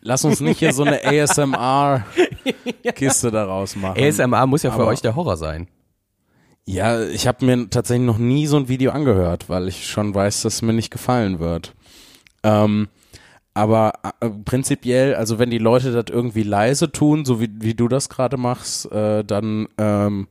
lass 0.00 0.24
uns 0.24 0.40
nicht 0.40 0.58
hier 0.60 0.72
so 0.72 0.84
eine 0.84 1.04
ASMR-Kiste 1.04 2.10
daraus 3.32 3.74
machen. 3.76 4.00
ASMR 4.00 4.46
muss 4.46 4.62
ja 4.62 4.70
für 4.70 4.86
euch 4.86 5.00
der 5.00 5.16
Horror 5.16 5.36
sein. 5.36 5.66
Ja, 6.66 7.02
ich 7.04 7.26
habe 7.26 7.44
mir 7.44 7.68
tatsächlich 7.68 8.06
noch 8.06 8.18
nie 8.18 8.46
so 8.46 8.56
ein 8.56 8.68
Video 8.68 8.92
angehört, 8.92 9.48
weil 9.48 9.66
ich 9.66 9.88
schon 9.88 10.14
weiß, 10.14 10.42
dass 10.42 10.54
es 10.54 10.62
mir 10.62 10.72
nicht 10.74 10.90
gefallen 10.90 11.40
wird. 11.40 11.74
Ähm, 12.44 12.88
aber 13.54 13.92
äh, 14.20 14.28
prinzipiell, 14.44 15.14
also 15.14 15.38
wenn 15.38 15.50
die 15.50 15.58
Leute 15.58 15.92
das 15.92 16.06
irgendwie 16.14 16.42
leise 16.42 16.92
tun, 16.92 17.24
so 17.24 17.40
wie, 17.40 17.50
wie 17.60 17.74
du 17.74 17.88
das 17.88 18.08
gerade 18.08 18.36
machst, 18.36 18.90
äh, 18.92 19.24
dann 19.24 19.68
ähm, 19.78 20.28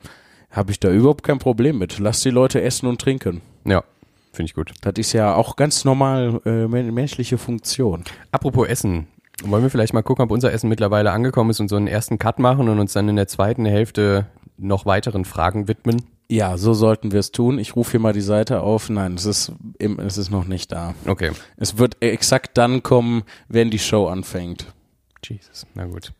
habe 0.51 0.71
ich 0.71 0.79
da 0.79 0.89
überhaupt 0.89 1.23
kein 1.23 1.39
Problem 1.39 1.77
mit. 1.77 1.99
Lass 1.99 2.21
die 2.21 2.29
Leute 2.29 2.61
essen 2.61 2.87
und 2.87 3.01
trinken. 3.01 3.41
Ja, 3.65 3.83
finde 4.31 4.49
ich 4.49 4.55
gut. 4.55 4.71
Das 4.81 4.93
ist 4.97 5.13
ja 5.13 5.35
auch 5.35 5.55
ganz 5.55 5.85
normal 5.85 6.41
äh, 6.45 6.67
menschliche 6.67 7.37
Funktion. 7.37 8.03
Apropos 8.31 8.67
Essen. 8.67 9.07
Wollen 9.43 9.63
wir 9.63 9.69
vielleicht 9.69 9.93
mal 9.93 10.01
gucken, 10.01 10.23
ob 10.23 10.31
unser 10.31 10.51
Essen 10.51 10.67
mittlerweile 10.67 11.11
angekommen 11.11 11.51
ist 11.51 11.61
und 11.61 11.69
so 11.69 11.77
einen 11.77 11.87
ersten 11.87 12.19
Cut 12.19 12.39
machen 12.39 12.67
und 12.67 12.79
uns 12.79 12.93
dann 12.93 13.07
in 13.07 13.15
der 13.15 13.27
zweiten 13.27 13.65
Hälfte 13.65 14.27
noch 14.57 14.85
weiteren 14.85 15.23
Fragen 15.23 15.67
widmen? 15.67 16.03
Ja, 16.31 16.57
so 16.57 16.73
sollten 16.73 17.11
wir 17.11 17.19
es 17.19 17.31
tun. 17.31 17.57
Ich 17.57 17.75
rufe 17.75 17.91
hier 17.91 17.99
mal 17.99 18.13
die 18.13 18.21
Seite 18.21 18.61
auf. 18.61 18.89
Nein, 18.89 19.15
es 19.15 19.25
ist, 19.25 19.51
im, 19.79 19.99
es 19.99 20.17
ist 20.17 20.29
noch 20.29 20.45
nicht 20.45 20.71
da. 20.71 20.93
Okay. 21.07 21.31
Es 21.57 21.79
wird 21.79 21.97
exakt 22.01 22.57
dann 22.57 22.83
kommen, 22.83 23.23
wenn 23.47 23.71
die 23.71 23.79
Show 23.79 24.07
anfängt. 24.07 24.67
Jesus, 25.23 25.65
na 25.73 25.85
gut. 25.85 26.13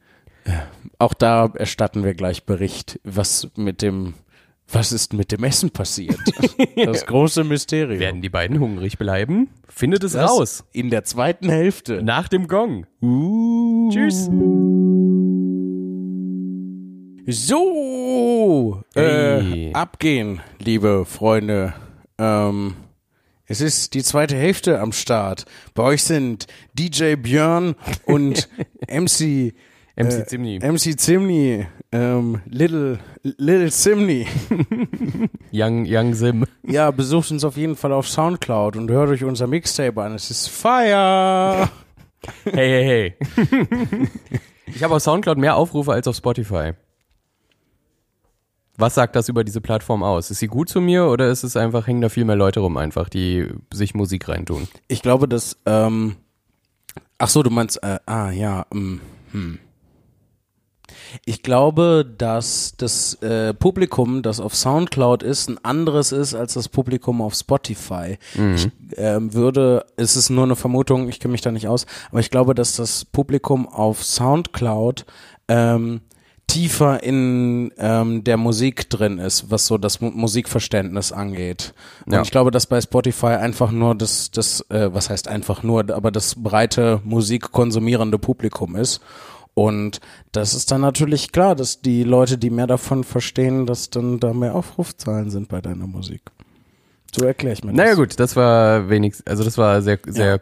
Auch 0.97 1.13
da 1.13 1.51
erstatten 1.53 2.03
wir 2.03 2.15
gleich 2.15 2.45
Bericht, 2.45 2.99
was 3.03 3.49
mit 3.55 3.83
dem, 3.83 4.15
was 4.67 4.91
ist 4.91 5.13
mit 5.13 5.31
dem 5.31 5.43
Essen 5.43 5.69
passiert. 5.69 6.19
Das 6.85 7.05
große 7.05 7.43
Mysterium. 7.43 7.99
Werden 7.99 8.21
die 8.21 8.29
beiden 8.29 8.59
hungrig 8.59 8.97
bleiben? 8.97 9.49
Findet 9.67 10.03
es 10.03 10.13
Das 10.13 10.31
raus. 10.31 10.63
In 10.71 10.89
der 10.89 11.03
zweiten 11.03 11.49
Hälfte. 11.49 12.01
Nach 12.01 12.29
dem 12.29 12.47
Gong. 12.47 12.87
Uh. 13.01 13.89
Tschüss. 13.91 14.29
So, 17.31 18.81
Hey. 18.95 19.69
äh, 19.69 19.73
abgehen, 19.73 20.41
liebe 20.57 21.05
Freunde. 21.05 21.75
Ähm, 22.17 22.73
es 23.45 23.61
ist 23.61 23.93
die 23.93 24.01
zweite 24.01 24.35
Hälfte 24.35 24.79
am 24.79 24.91
Start. 24.91 25.45
Bei 25.75 25.83
euch 25.83 26.01
sind 26.03 26.47
DJ 26.73 27.15
Björn 27.17 27.75
und 28.05 28.49
MC 28.91 29.53
MC 29.95 30.27
Zimni. 30.27 30.57
MC 30.59 30.99
Zimni, 30.99 31.67
ähm, 31.91 32.41
Little 32.47 32.97
Little 33.21 33.69
Zimni. 33.71 34.25
Young, 35.53 35.85
Young 35.87 36.15
Sim. 36.15 36.45
Ja, 36.65 36.89
besucht 36.89 37.29
uns 37.29 37.43
auf 37.43 37.57
jeden 37.57 37.75
Fall 37.75 37.91
auf 37.93 38.07
Soundcloud 38.07 38.75
und 38.75 38.89
hört 38.89 39.09
euch 39.09 39.23
unser 39.23 39.45
Mixtape 39.45 40.01
an. 40.01 40.15
Es 40.15 40.31
ist 40.31 40.47
Fire. 40.49 41.69
Hey, 42.43 42.53
hey, 42.53 43.13
hey. 43.45 44.07
ich 44.65 44.83
habe 44.83 44.95
auf 44.95 45.01
Soundcloud 45.01 45.37
mehr 45.37 45.55
Aufrufe 45.55 45.93
als 45.93 46.05
auf 46.05 46.17
Spotify. 46.17 46.73
Was 48.79 48.95
sagt 48.95 49.17
das 49.17 49.27
über 49.27 49.43
diese 49.43 49.59
Plattform 49.59 50.03
aus? 50.03 50.31
Ist 50.31 50.39
sie 50.39 50.47
gut 50.47 50.69
zu 50.69 50.79
mir 50.79 51.07
oder 51.07 51.29
ist 51.29 51.43
es 51.43 51.57
einfach, 51.57 51.85
hängen 51.85 51.99
da 51.99 52.07
viel 52.07 52.23
mehr 52.23 52.37
Leute 52.37 52.61
rum 52.61 52.77
einfach, 52.77 53.09
die 53.09 53.45
sich 53.73 53.93
Musik 53.93 54.29
reintun? 54.29 54.69
Ich 54.87 55.01
glaube, 55.01 55.27
dass, 55.27 55.57
ähm, 55.65 56.15
ach 57.17 57.27
so, 57.27 57.43
du 57.43 57.49
meinst, 57.49 57.83
äh, 57.83 57.99
ah, 58.05 58.31
ja, 58.31 58.65
ähm, 58.73 59.01
hm. 59.31 59.59
Ich 61.25 61.43
glaube, 61.43 62.05
dass 62.17 62.75
das 62.77 63.15
äh, 63.15 63.53
Publikum, 63.53 64.21
das 64.21 64.39
auf 64.39 64.55
Soundcloud 64.55 65.23
ist, 65.23 65.49
ein 65.49 65.63
anderes 65.63 66.11
ist 66.11 66.33
als 66.33 66.53
das 66.53 66.69
Publikum 66.69 67.21
auf 67.21 67.33
Spotify. 67.33 68.17
Ich 68.55 68.69
ähm, 68.95 69.33
würde, 69.33 69.85
es 69.97 70.15
ist 70.15 70.29
nur 70.29 70.43
eine 70.43 70.55
Vermutung, 70.55 71.09
ich 71.09 71.19
kenne 71.19 71.31
mich 71.31 71.41
da 71.41 71.51
nicht 71.51 71.67
aus, 71.67 71.85
aber 72.11 72.19
ich 72.19 72.29
glaube, 72.29 72.53
dass 72.53 72.75
das 72.75 73.05
Publikum 73.05 73.67
auf 73.67 74.03
Soundcloud 74.03 75.05
ähm, 75.47 76.01
tiefer 76.49 77.01
in 77.03 77.71
ähm, 77.77 78.23
der 78.23 78.37
Musik 78.37 78.89
drin 78.89 79.19
ist, 79.19 79.49
was 79.51 79.67
so 79.67 79.77
das 79.77 80.01
Mu 80.01 80.09
Musikverständnis 80.09 81.11
angeht. 81.11 81.73
Und 82.05 82.13
Ja. 82.13 82.21
ich 82.21 82.31
glaube, 82.31 82.51
dass 82.51 82.65
bei 82.67 82.81
Spotify 82.81 83.27
einfach 83.37 83.71
nur 83.71 83.95
das, 83.95 84.31
das 84.31 84.65
äh, 84.69 84.93
was 84.93 85.09
heißt 85.09 85.27
einfach 85.27 85.63
nur, 85.63 85.89
aber 85.93 86.11
das 86.11 86.35
breite 86.35 86.99
Musik 87.03 87.51
konsumierende 87.51 88.17
Publikum 88.17 88.75
ist. 88.75 88.99
Und 89.53 89.99
das 90.31 90.53
ist 90.53 90.71
dann 90.71 90.81
natürlich 90.81 91.31
klar, 91.31 91.55
dass 91.55 91.81
die 91.81 92.03
Leute, 92.03 92.37
die 92.37 92.49
mehr 92.49 92.67
davon 92.67 93.03
verstehen, 93.03 93.65
dass 93.65 93.89
dann 93.89 94.19
da 94.19 94.33
mehr 94.33 94.55
Aufrufzahlen 94.55 95.29
sind 95.29 95.49
bei 95.49 95.61
deiner 95.61 95.87
Musik. 95.87 96.21
So 97.15 97.25
erkläre 97.25 97.53
ich 97.53 97.63
mir 97.63 97.71
das. 97.71 97.77
Naja 97.77 97.93
gut, 97.95 98.19
das 98.19 98.35
war 98.35 98.89
wenigstens, 98.89 99.25
also 99.27 99.43
das 99.43 99.57
war 99.57 99.81
sehr, 99.81 99.99
sehr 100.07 100.39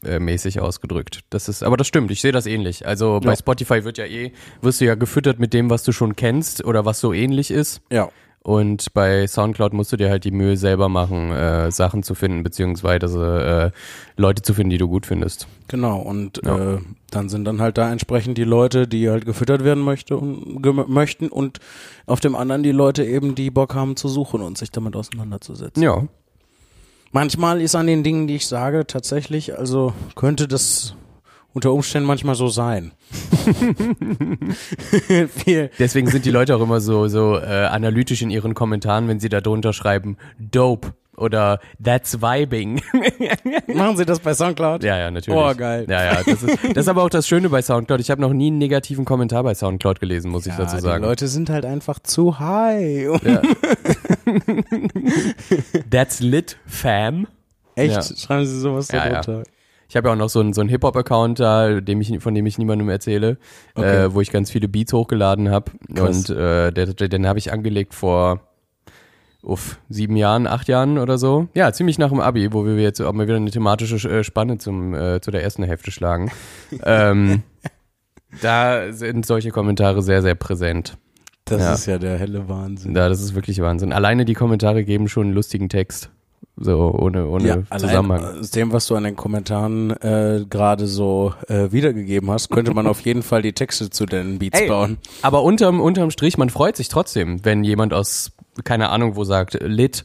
komplimentmäßig 0.00 0.60
ausgedrückt. 0.60 1.20
Das 1.30 1.48
ist, 1.48 1.62
aber 1.62 1.76
das 1.76 1.86
stimmt, 1.86 2.10
ich 2.10 2.20
sehe 2.20 2.32
das 2.32 2.46
ähnlich. 2.46 2.86
Also 2.86 3.20
bei 3.22 3.30
Ja. 3.30 3.36
Spotify 3.36 3.84
wird 3.84 3.98
ja 3.98 4.04
eh, 4.06 4.32
wirst 4.62 4.80
du 4.80 4.84
ja 4.86 4.94
gefüttert 4.94 5.38
mit 5.38 5.52
dem, 5.52 5.70
was 5.70 5.82
du 5.82 5.92
schon 5.92 6.16
kennst 6.16 6.64
oder 6.64 6.84
was 6.84 7.00
so 7.00 7.12
ähnlich 7.12 7.50
ist. 7.50 7.80
Ja. 7.90 8.08
Und 8.42 8.94
bei 8.94 9.26
Soundcloud 9.26 9.74
musst 9.74 9.92
du 9.92 9.98
dir 9.98 10.08
halt 10.08 10.24
die 10.24 10.30
Mühe 10.30 10.56
selber 10.56 10.88
machen, 10.88 11.30
äh, 11.30 11.70
Sachen 11.70 12.02
zu 12.02 12.14
finden, 12.14 12.42
beziehungsweise 12.42 13.72
äh, 13.74 14.18
Leute 14.18 14.40
zu 14.40 14.54
finden, 14.54 14.70
die 14.70 14.78
du 14.78 14.88
gut 14.88 15.04
findest. 15.04 15.46
Genau, 15.68 15.98
und 16.00 16.40
Ja. 16.42 16.76
äh, 16.76 16.78
dann 17.10 17.28
sind 17.28 17.44
dann 17.44 17.60
halt 17.60 17.76
da 17.76 17.92
entsprechend 17.92 18.38
die 18.38 18.44
Leute, 18.44 18.88
die 18.88 19.10
halt 19.10 19.26
gefüttert 19.26 19.62
werden 19.62 19.82
möchte 19.84 20.16
und, 20.16 20.64
möchten 20.88 21.28
und 21.28 21.58
auf 22.06 22.20
dem 22.20 22.34
anderen 22.34 22.62
die 22.62 22.72
Leute 22.72 23.04
eben, 23.04 23.34
die 23.34 23.50
Bock 23.50 23.74
haben 23.74 23.96
zu 23.96 24.08
suchen 24.08 24.40
und 24.40 24.56
sich 24.56 24.70
damit 24.70 24.96
auseinanderzusetzen. 24.96 25.82
Ja. 25.82 26.06
Manchmal 27.12 27.60
ist 27.60 27.74
an 27.74 27.88
den 27.88 28.04
Dingen, 28.04 28.28
die 28.28 28.36
ich 28.36 28.46
sage, 28.46 28.86
tatsächlich, 28.86 29.58
also 29.58 29.92
könnte 30.14 30.46
das 30.46 30.94
unter 31.52 31.72
Umständen 31.72 32.06
manchmal 32.06 32.36
so 32.36 32.46
sein. 32.48 32.92
Deswegen 35.78 36.08
sind 36.08 36.24
die 36.24 36.30
Leute 36.30 36.54
auch 36.54 36.60
immer 36.60 36.80
so, 36.80 37.08
so 37.08 37.36
äh, 37.36 37.66
analytisch 37.66 38.22
in 38.22 38.30
ihren 38.30 38.54
Kommentaren, 38.54 39.08
wenn 39.08 39.18
sie 39.18 39.28
da 39.28 39.40
drunter 39.40 39.72
schreiben, 39.72 40.16
dope 40.38 40.92
oder 41.20 41.60
that's 41.82 42.20
vibing. 42.20 42.82
machen 43.74 43.96
Sie 43.96 44.04
das 44.04 44.20
bei 44.20 44.34
Soundcloud? 44.34 44.82
ja, 44.82 44.98
ja, 44.98 45.10
natürlich. 45.10 45.38
Oh, 45.38 45.54
geil. 45.54 45.86
Ja, 45.88 46.04
ja, 46.04 46.22
das 46.24 46.42
ist, 46.42 46.58
das 46.64 46.76
ist 46.76 46.88
aber 46.88 47.02
auch 47.04 47.10
das 47.10 47.26
Schöne 47.28 47.48
bei 47.48 47.62
Soundcloud. 47.62 48.00
Ich 48.00 48.10
habe 48.10 48.20
noch 48.20 48.32
nie 48.32 48.48
einen 48.48 48.58
negativen 48.58 49.04
Kommentar 49.04 49.42
bei 49.42 49.54
Soundcloud 49.54 50.00
gelesen, 50.00 50.30
muss 50.30 50.46
ich 50.46 50.52
Ja, 50.52 50.58
dazu 50.58 50.76
die 50.76 50.82
sagen. 50.82 51.04
Leute 51.04 51.28
sind 51.28 51.50
halt 51.50 51.64
einfach 51.64 51.98
zu 52.00 52.38
high. 52.40 53.20
Ja. 53.24 53.42
That's 55.90 56.20
lit, 56.20 56.58
fam. 56.66 57.26
Echt? 57.74 57.94
Ja. 57.94 58.02
Schreiben 58.02 58.46
Sie 58.46 58.58
sowas 58.60 58.88
Ja, 58.90 59.06
ja. 59.06 59.20
darunter? 59.20 59.42
Ich 59.88 59.96
habe 59.96 60.08
ja 60.08 60.14
auch 60.14 60.18
noch 60.18 60.28
so 60.28 60.38
einen, 60.38 60.52
so 60.52 60.60
einen 60.60 60.70
Hip-Hop-Account 60.70 61.40
da, 61.40 61.80
dem 61.80 62.00
ich, 62.00 62.22
von 62.22 62.32
dem 62.34 62.46
ich 62.46 62.58
niemandem 62.58 62.88
erzähle, 62.88 63.38
Okay. 63.74 64.04
äh, 64.04 64.14
wo 64.14 64.20
ich 64.20 64.30
ganz 64.30 64.50
viele 64.50 64.68
Beats 64.68 64.92
hochgeladen 64.92 65.50
habe. 65.50 65.72
Und 65.98 66.30
äh, 66.30 66.70
der, 66.70 66.86
den 66.94 67.26
habe 67.26 67.40
ich 67.40 67.52
angelegt 67.52 67.94
vor 67.94 68.40
uff, 69.42 69.78
sieben 69.88 70.16
Jahren, 70.16 70.46
acht 70.46 70.68
Jahren 70.68 70.98
oder 70.98 71.18
so. 71.18 71.48
Ja, 71.54 71.72
ziemlich 71.72 71.98
nach 71.98 72.10
dem 72.10 72.20
Abi, 72.20 72.52
wo 72.52 72.64
wir 72.64 72.76
jetzt 72.76 73.00
auch 73.00 73.12
mal 73.12 73.26
wieder 73.26 73.36
eine 73.36 73.50
thematische 73.50 73.96
äh, 74.08 74.24
Spanne 74.24 74.58
zum, 74.58 74.94
äh, 74.94 75.20
zu 75.20 75.30
der 75.30 75.42
ersten 75.42 75.62
Hälfte 75.62 75.90
schlagen. 75.90 76.30
ähm, 76.84 77.42
da 78.42 78.92
sind 78.92 79.26
solche 79.26 79.50
Kommentare 79.50 80.02
sehr, 80.02 80.22
sehr 80.22 80.34
präsent. 80.34 80.96
Das 81.44 81.60
Ja. 81.60 81.72
ist 81.74 81.86
ja 81.86 81.98
der 81.98 82.16
helle 82.18 82.48
Wahnsinn. 82.48 82.94
Ja, 82.94 83.08
das 83.08 83.20
ist 83.22 83.34
wirklich 83.34 83.60
Wahnsinn. 83.60 83.92
Alleine 83.92 84.24
die 84.24 84.34
Kommentare 84.34 84.84
geben 84.84 85.08
schon 85.08 85.26
einen 85.26 85.34
lustigen 85.34 85.68
Text. 85.68 86.10
So, 86.62 86.92
ohne, 86.92 87.26
ohne 87.26 87.46
ja, 87.48 87.54
allein 87.70 87.80
Zusammenhang. 87.88 88.38
aus 88.40 88.50
dem, 88.50 88.70
was 88.72 88.86
du 88.86 88.94
an 88.94 89.04
den 89.04 89.16
Kommentaren 89.16 89.90
äh, 90.02 90.44
gerade 90.48 90.86
so 90.86 91.32
äh, 91.48 91.72
wiedergegeben 91.72 92.30
hast, 92.30 92.50
könnte 92.50 92.74
man 92.74 92.86
auf 92.86 93.00
jeden 93.00 93.22
Fall 93.22 93.40
die 93.40 93.54
Texte 93.54 93.88
zu 93.88 94.04
den 94.04 94.38
Beats 94.38 94.60
Ey, 94.60 94.68
bauen. 94.68 94.98
Aber 95.22 95.42
unterm, 95.42 95.80
unterm 95.80 96.10
Strich, 96.10 96.36
man 96.36 96.50
freut 96.50 96.76
sich 96.76 96.88
trotzdem, 96.88 97.42
wenn 97.46 97.64
jemand 97.64 97.94
aus, 97.94 98.32
keine 98.64 98.90
Ahnung 98.90 99.16
wo 99.16 99.24
sagt, 99.24 99.58
lit 99.62 100.04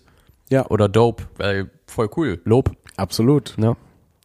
Ja, 0.50 0.66
oder 0.68 0.88
dope, 0.88 1.24
weil 1.38 1.70
voll 1.88 2.10
cool, 2.16 2.40
Lob. 2.46 2.72
absolut. 2.96 3.56
Ne? 3.58 3.76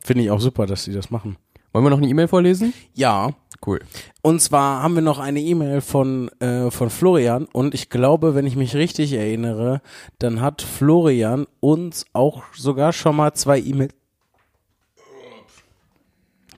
Finde 0.03 0.23
ich 0.23 0.31
auch 0.31 0.41
super, 0.41 0.67
dass 0.67 0.85
sie 0.85 0.93
das 0.93 1.11
machen. 1.11 1.37
Wollen 1.73 1.85
wir 1.85 1.91
noch 1.91 1.99
eine 1.99 2.09
E-Mail 2.09 2.29
vorlesen? 2.29 2.73
Ja, 2.95 3.31
Cool. 3.67 3.81
und 4.23 4.41
zwar 4.41 4.83
haben 4.83 4.95
wir 4.95 5.03
noch 5.03 5.19
eine 5.19 5.41
E-Mail 5.41 5.83
von, 5.83 6.29
äh, 6.41 6.71
von 6.71 6.89
Florian 6.89 7.45
und 7.53 7.75
ich 7.75 7.91
glaube, 7.91 8.35
wenn 8.35 8.47
ich 8.47 8.57
mich 8.57 8.75
richtig 8.75 9.13
erinnere, 9.13 9.83
dann 10.19 10.41
hat 10.41 10.63
Florian 10.63 11.47
uns 11.61 12.07
auch 12.15 12.43
sogar 12.55 12.93
schon 12.95 13.17
mal 13.17 13.35
zwei 13.35 13.59
E-Mails. 13.61 13.93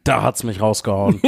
Da 0.04 0.22
hat's 0.22 0.42
mich 0.42 0.60
rausgehauen. 0.60 1.20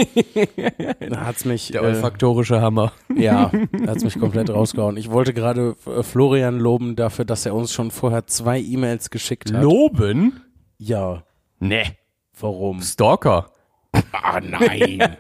da 1.11 1.21
hat's 1.27 1.45
mich. 1.45 1.69
Der 1.69 1.83
äh, 1.83 1.87
olfaktorische 1.87 2.61
Hammer. 2.61 2.93
Ja, 3.15 3.53
da 3.73 3.93
hat's 3.93 4.03
mich 4.03 4.19
komplett 4.19 4.51
rausgehauen. 4.51 4.97
Ich 4.97 5.11
wollte 5.13 5.33
gerade 5.33 5.77
äh, 5.87 6.03
Florian 6.03 6.59
loben 6.59 6.97
dafür, 6.97 7.25
dass 7.25 7.47
er 7.47 7.55
uns 7.55 7.73
schon 7.73 7.93
vorher 7.93 8.27
zwei 8.27 8.59
E-Mails 8.61 9.11
geschickt 9.11 9.53
hat. 9.53 9.63
Loben? 9.63 10.41
Ja, 10.79 11.23
Nee. 11.61 11.85
warum? 12.39 12.83
Stalker. 12.83 13.51
Ah, 14.13 14.41
nein. 14.41 15.17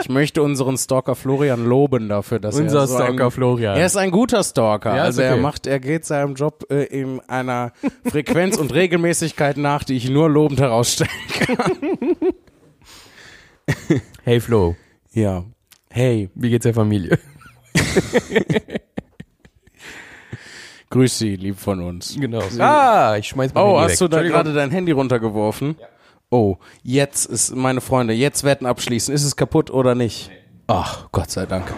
ich 0.00 0.08
möchte 0.08 0.42
unseren 0.42 0.76
Stalker 0.76 1.14
Florian 1.14 1.64
loben 1.64 2.08
dafür, 2.08 2.38
dass 2.38 2.56
Unser 2.56 2.80
er 2.80 2.86
so 2.86 2.94
Stalker 2.94 3.26
ein, 3.26 3.30
Florian. 3.30 3.76
Er 3.76 3.86
ist 3.86 3.96
ein 3.96 4.10
guter 4.10 4.42
Stalker. 4.42 4.90
Ja, 4.90 5.02
ist 5.02 5.06
also 5.06 5.22
er 5.22 5.32
okay. 5.32 5.40
macht, 5.42 5.66
er 5.66 5.80
geht 5.80 6.04
seinem 6.04 6.34
Job 6.34 6.66
äh, 6.70 6.84
in 6.84 7.20
einer 7.28 7.72
Frequenz 8.04 8.56
und 8.56 8.72
Regelmäßigkeit 8.72 9.56
nach, 9.56 9.84
die 9.84 9.96
ich 9.96 10.08
nur 10.08 10.28
lobend 10.30 10.60
herausstelle. 10.60 11.10
Hey 14.22 14.40
Flo, 14.40 14.76
Ja. 15.12 15.44
Hey, 15.90 16.28
wie 16.34 16.50
geht's 16.50 16.64
der 16.64 16.74
Familie? 16.74 17.18
Grüß 20.94 21.18
Sie, 21.18 21.34
lieb 21.34 21.58
von 21.58 21.80
uns. 21.80 22.14
Genau. 22.16 22.40
Ah, 22.60 23.16
ich 23.18 23.26
schmeiß 23.26 23.52
mal 23.52 23.62
Oh, 23.62 23.78
Handy 23.80 23.90
hast 23.90 24.00
du 24.00 24.06
da 24.06 24.22
gerade 24.22 24.54
dein 24.54 24.70
Handy 24.70 24.92
runtergeworfen? 24.92 25.74
Oh, 26.30 26.58
jetzt 26.84 27.26
ist, 27.26 27.56
meine 27.56 27.80
Freunde, 27.80 28.14
jetzt 28.14 28.44
Wetten 28.44 28.64
abschließen. 28.64 29.12
Ist 29.12 29.24
es 29.24 29.34
kaputt 29.34 29.72
oder 29.72 29.96
nicht? 29.96 30.30
Ach, 30.68 31.08
Gott 31.10 31.32
sei 31.32 31.46
Dank. 31.46 31.74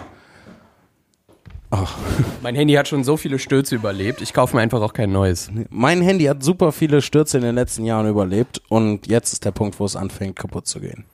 Mein 2.43 2.55
Handy 2.57 2.75
hat 2.75 2.89
schon 2.89 3.05
so 3.05 3.17
viele 3.17 3.39
Stürze 3.39 3.77
überlebt. 3.77 4.21
Ich 4.21 4.35
kaufe 4.35 4.55
mir 4.55 4.61
einfach 4.61 4.83
auch 4.83 4.93
kein 4.93 5.13
neues. 5.13 5.51
Mein 5.71 6.03
Handy 6.03 6.25
hat 6.25 6.43
super 6.43 6.71
viele 6.71 7.01
Stürze 7.01 7.39
in 7.39 7.43
den 7.43 7.55
letzten 7.55 7.87
Jahren 7.87 8.07
überlebt 8.07 8.61
und 8.69 9.07
jetzt 9.07 9.33
ist 9.33 9.47
der 9.47 9.53
Punkt, 9.53 9.81
wo 9.81 9.87
es 9.87 9.97
anfängt 9.97 10.37
kaputt 10.37 10.67
zu 10.67 10.79
gehen. 10.79 11.07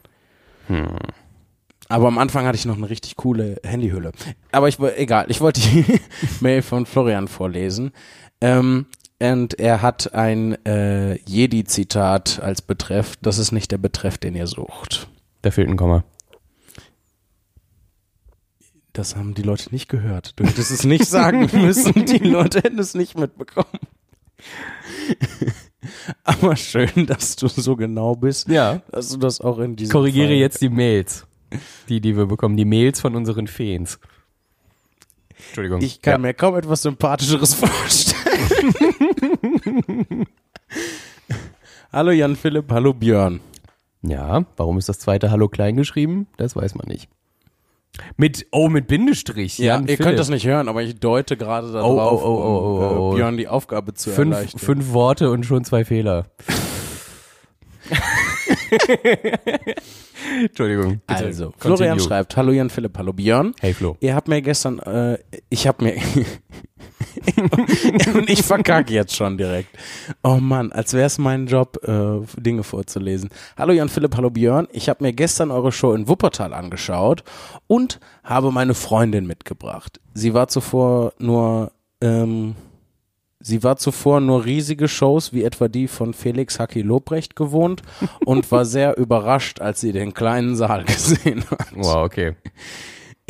Aber 1.93 2.09
am 2.09 2.16
Anfang 2.16 2.47
hatte 2.47 2.57
ich 2.57 2.64
noch 2.64 2.78
eine 2.78 2.88
richtig 2.88 3.16
coole 3.16 3.61
Handyhülle. 3.64 4.12
Aber 4.51 4.66
ich 4.68 4.78
egal, 4.80 5.26
ich 5.28 5.40
wollte 5.43 5.61
die 5.61 6.01
Mail 6.40 6.62
von 6.62 6.86
Florian 6.86 7.28
vorlesen. 7.28 7.93
Ähm, 8.40 8.86
und 9.20 9.59
er 9.61 9.82
hat 9.82 10.14
ein 10.14 10.55
äh, 10.64 11.16
Jedi-Zitat 11.26 12.40
als 12.40 12.62
Betreff. 12.62 13.16
Das 13.20 13.36
ist 13.36 13.53
nicht 13.53 13.70
der 13.70 13.78
Betreff, 13.78 14.16
den 14.16 14.34
ihr 14.34 14.47
sucht. 14.47 15.09
Da 15.43 15.51
fehlt 15.51 15.68
ein 15.68 15.76
Komma. 15.76 16.03
Das 18.95 19.14
haben 19.14 19.34
die 19.34 19.43
Leute 19.43 19.70
nicht 19.70 19.88
gehört. 19.88 20.32
Du 20.40 20.45
hättest 20.45 20.70
es 20.70 20.84
nicht 20.84 21.07
sagen 21.07 21.49
müssen. 21.53 22.07
Die 22.07 22.18
Leute 22.18 22.59
hätten 22.62 22.78
es 22.78 22.95
nicht 22.95 23.18
mitbekommen. 23.18 23.68
Aber 26.24 26.57
schön, 26.57 27.07
dass 27.07 27.36
du 27.36 27.49
so 27.49 27.76
genau 27.76 28.16
bist, 28.16 28.49
Ja. 28.49 28.80
dass 28.90 29.11
du 29.11 29.18
das 29.18 29.40
auch 29.43 29.59
in 29.59 29.76
diesem 29.76 29.93
Korrigiere 29.93 30.28
Fall 30.28 30.36
jetzt 30.36 30.61
die 30.62 30.68
Mails. 30.70 31.26
Die, 31.88 32.00
die 32.00 32.16
wir 32.16 32.26
bekommen. 32.26 32.57
Die 32.57 32.64
Mails 32.64 33.00
von 33.00 33.14
unseren 33.16 33.46
Feens. 33.46 33.98
Entschuldigung. 35.46 35.80
Ich 35.82 36.00
kann 36.03 36.12
ja. 36.12 36.18
mir 36.18 36.34
kaum 36.34 36.57
etwas 36.57 36.82
Sympathischeres 36.82 37.55
vorstellen. 37.55 38.22
hallo 41.92 42.11
Jan 42.12 42.36
Philipp, 42.36 42.70
hallo 42.70 42.92
Björn. 42.92 43.40
Ja, 44.03 44.44
warum 44.57 44.78
ist 44.78 44.88
das 44.88 44.98
zweite 44.98 45.30
Hallo 45.30 45.48
klein 45.48 45.76
geschrieben? 45.76 46.26
Das 46.36 46.57
weiß 46.57 46.74
man 46.74 46.88
nicht. 46.88 47.09
Mit, 48.16 48.46
oh, 48.50 48.68
mit 48.68 48.86
Bindestrich. 48.88 49.59
Ja, 49.59 49.74
Jan 49.74 49.82
ihr 49.82 49.88
Philipp. 49.88 50.00
könnt 50.03 50.18
das 50.18 50.28
nicht 50.28 50.46
hören, 50.46 50.68
aber 50.68 50.82
ich 50.82 50.98
deute 50.98 51.36
gerade 51.36 51.70
darauf, 51.72 51.90
Oh, 51.90 52.26
oh, 52.26 52.28
oh, 52.28 52.42
oh, 52.42 52.86
um 52.86 52.98
oh, 52.98 53.11
oh. 53.11 53.12
äh, 53.12 53.16
Björn 53.16 53.36
die 53.36 53.48
Aufgabe 53.48 53.94
zu 53.94 54.11
Fünf, 54.11 54.34
erleichtern. 54.34 54.61
fünf 54.61 54.92
Worte 54.92 55.30
und 55.30 55.44
schon 55.44 55.64
zwei 55.64 55.84
Fehler. 55.84 56.26
Entschuldigung. 60.41 61.01
Bitte. 61.07 61.25
Also, 61.25 61.53
Florian 61.59 61.91
Continue. 61.91 62.01
schreibt, 62.01 62.37
hallo 62.37 62.53
Jan 62.53 62.70
Philipp, 62.70 62.97
hallo 62.97 63.12
Björn. 63.12 63.55
Hey 63.61 63.75
Flo. 63.75 63.97
Ihr 64.01 64.14
habt 64.14 64.29
mir 64.29 64.41
gestern, 64.43 64.79
äh, 64.81 65.18
ich 65.51 65.66
hab 65.66 65.83
mir, 65.83 65.97
und 68.14 68.31
ich 68.31 68.43
verkacke 68.43 68.93
jetzt 68.93 69.14
schon 69.14 69.37
direkt. 69.37 69.77
Oh 70.23 70.37
Mann, 70.37 70.73
als 70.73 70.95
wäre 70.95 71.07
es 71.07 71.18
mein 71.18 71.47
Job, 71.47 71.79
äh, 71.85 72.20
Dinge 72.41 72.62
vorzulesen. 72.62 73.31
Hallo 73.57 73.73
Jan 73.73 73.89
Philipp, 73.89 74.16
hallo 74.16 74.31
Björn. 74.31 74.68
Ich 74.73 74.89
habe 74.89 75.05
mir 75.05 75.12
gestern 75.12 75.51
eure 75.51 75.73
Show 75.73 75.93
in 75.93 76.09
Wuppertal 76.09 76.55
angeschaut 76.55 77.25
und 77.66 78.01
habe 78.25 78.53
meine 78.53 78.75
Freundin 78.75 79.27
mitgebracht. 79.27 80.01
Sie 80.14 80.35
war 80.35 80.49
zuvor 80.49 81.12
nur, 81.18 81.73
ähm, 82.01 82.55
Sie 83.43 83.64
war 83.64 83.76
zuvor 83.76 84.20
nur 84.20 84.45
riesige 84.45 84.86
Shows 84.86 85.32
wie 85.32 85.43
etwa 85.43 85.68
die 85.68 85.88
von 85.88 86.14
Felix 86.14 86.61
Hacki 86.61 86.80
Lobrecht 86.80 87.34
gewohnt 87.34 87.82
und 88.24 88.51
war 88.53 88.64
sehr 88.64 88.97
überrascht, 88.99 89.61
als 89.61 89.80
sie 89.80 89.93
den 89.93 90.14
kleinen 90.14 90.55
Saal 90.55 90.84
gesehen 90.84 91.45
hat. 91.51 91.66
Wow, 91.74 92.05
okay. 92.05 92.34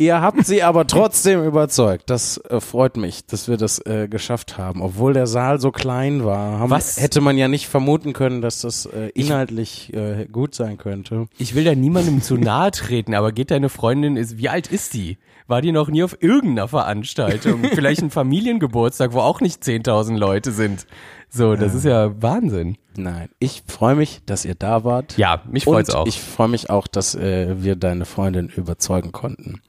Ihr 0.03 0.19
habt 0.19 0.45
sie 0.45 0.63
aber 0.63 0.85
trotzdem 0.85 1.45
überzeugt. 1.45 2.09
Das 2.09 2.37
äh, 2.49 2.59
freut 2.59 2.97
mich, 2.97 3.25
dass 3.25 3.47
wir 3.47 3.55
das 3.55 3.79
äh, 3.85 4.09
geschafft 4.09 4.57
haben. 4.57 4.81
Obwohl 4.81 5.13
der 5.13 5.27
Saal 5.27 5.61
so 5.61 5.71
klein 5.71 6.25
war, 6.25 6.59
haben, 6.59 6.69
Was? 6.71 6.99
hätte 6.99 7.21
man 7.21 7.37
ja 7.37 7.47
nicht 7.47 7.69
vermuten 7.69 8.11
können, 8.11 8.41
dass 8.41 8.59
das 8.59 8.85
äh, 8.85 9.11
inhaltlich 9.13 9.93
äh, 9.93 10.25
gut 10.29 10.55
sein 10.55 10.77
könnte. 10.77 11.27
Ich 11.37 11.55
will 11.55 11.63
da 11.63 11.73
niemandem 11.73 12.21
zu 12.21 12.35
nahe 12.35 12.71
treten, 12.71 13.13
aber 13.13 13.31
geht 13.31 13.49
deine 13.49 13.69
Freundin, 13.69 14.17
ist, 14.17 14.37
wie 14.37 14.49
alt 14.49 14.67
ist 14.67 14.93
die? 14.93 15.17
War 15.47 15.61
die 15.61 15.71
noch 15.71 15.87
nie 15.87 16.03
auf 16.03 16.21
irgendeiner 16.21 16.67
Veranstaltung? 16.67 17.63
Vielleicht 17.73 18.01
ein 18.01 18.11
Familiengeburtstag, 18.11 19.13
wo 19.13 19.19
auch 19.21 19.39
nicht 19.39 19.63
10.000 19.63 20.17
Leute 20.17 20.51
sind. 20.51 20.85
So, 21.29 21.55
das 21.55 21.73
ist 21.73 21.85
ja 21.85 22.11
Wahnsinn. 22.21 22.77
Nein, 22.97 23.29
ich 23.39 23.63
freue 23.67 23.95
mich, 23.95 24.21
dass 24.25 24.43
ihr 24.43 24.55
da 24.55 24.83
wart. 24.83 25.17
Ja, 25.17 25.41
mich 25.49 25.63
freut's 25.63 25.89
Und 25.89 25.95
auch. 25.95 26.07
ich 26.07 26.19
freue 26.19 26.49
mich 26.49 26.69
auch, 26.69 26.87
dass 26.87 27.15
äh, 27.15 27.63
wir 27.63 27.77
deine 27.77 28.03
Freundin 28.05 28.49
überzeugen 28.49 29.13
konnten. 29.13 29.61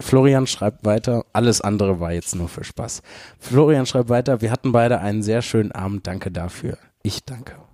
Florian 0.00 0.46
schreibt 0.46 0.84
weiter, 0.84 1.24
alles 1.32 1.60
andere 1.60 2.00
war 2.00 2.12
jetzt 2.12 2.34
nur 2.34 2.48
für 2.48 2.64
Spaß. 2.64 3.02
Florian 3.38 3.86
schreibt 3.86 4.08
weiter, 4.08 4.40
wir 4.40 4.50
hatten 4.50 4.72
beide 4.72 5.00
einen 5.00 5.22
sehr 5.22 5.42
schönen 5.42 5.72
Abend, 5.72 6.06
danke 6.06 6.30
dafür. 6.30 6.78
Ich 7.02 7.24
danke. 7.24 7.67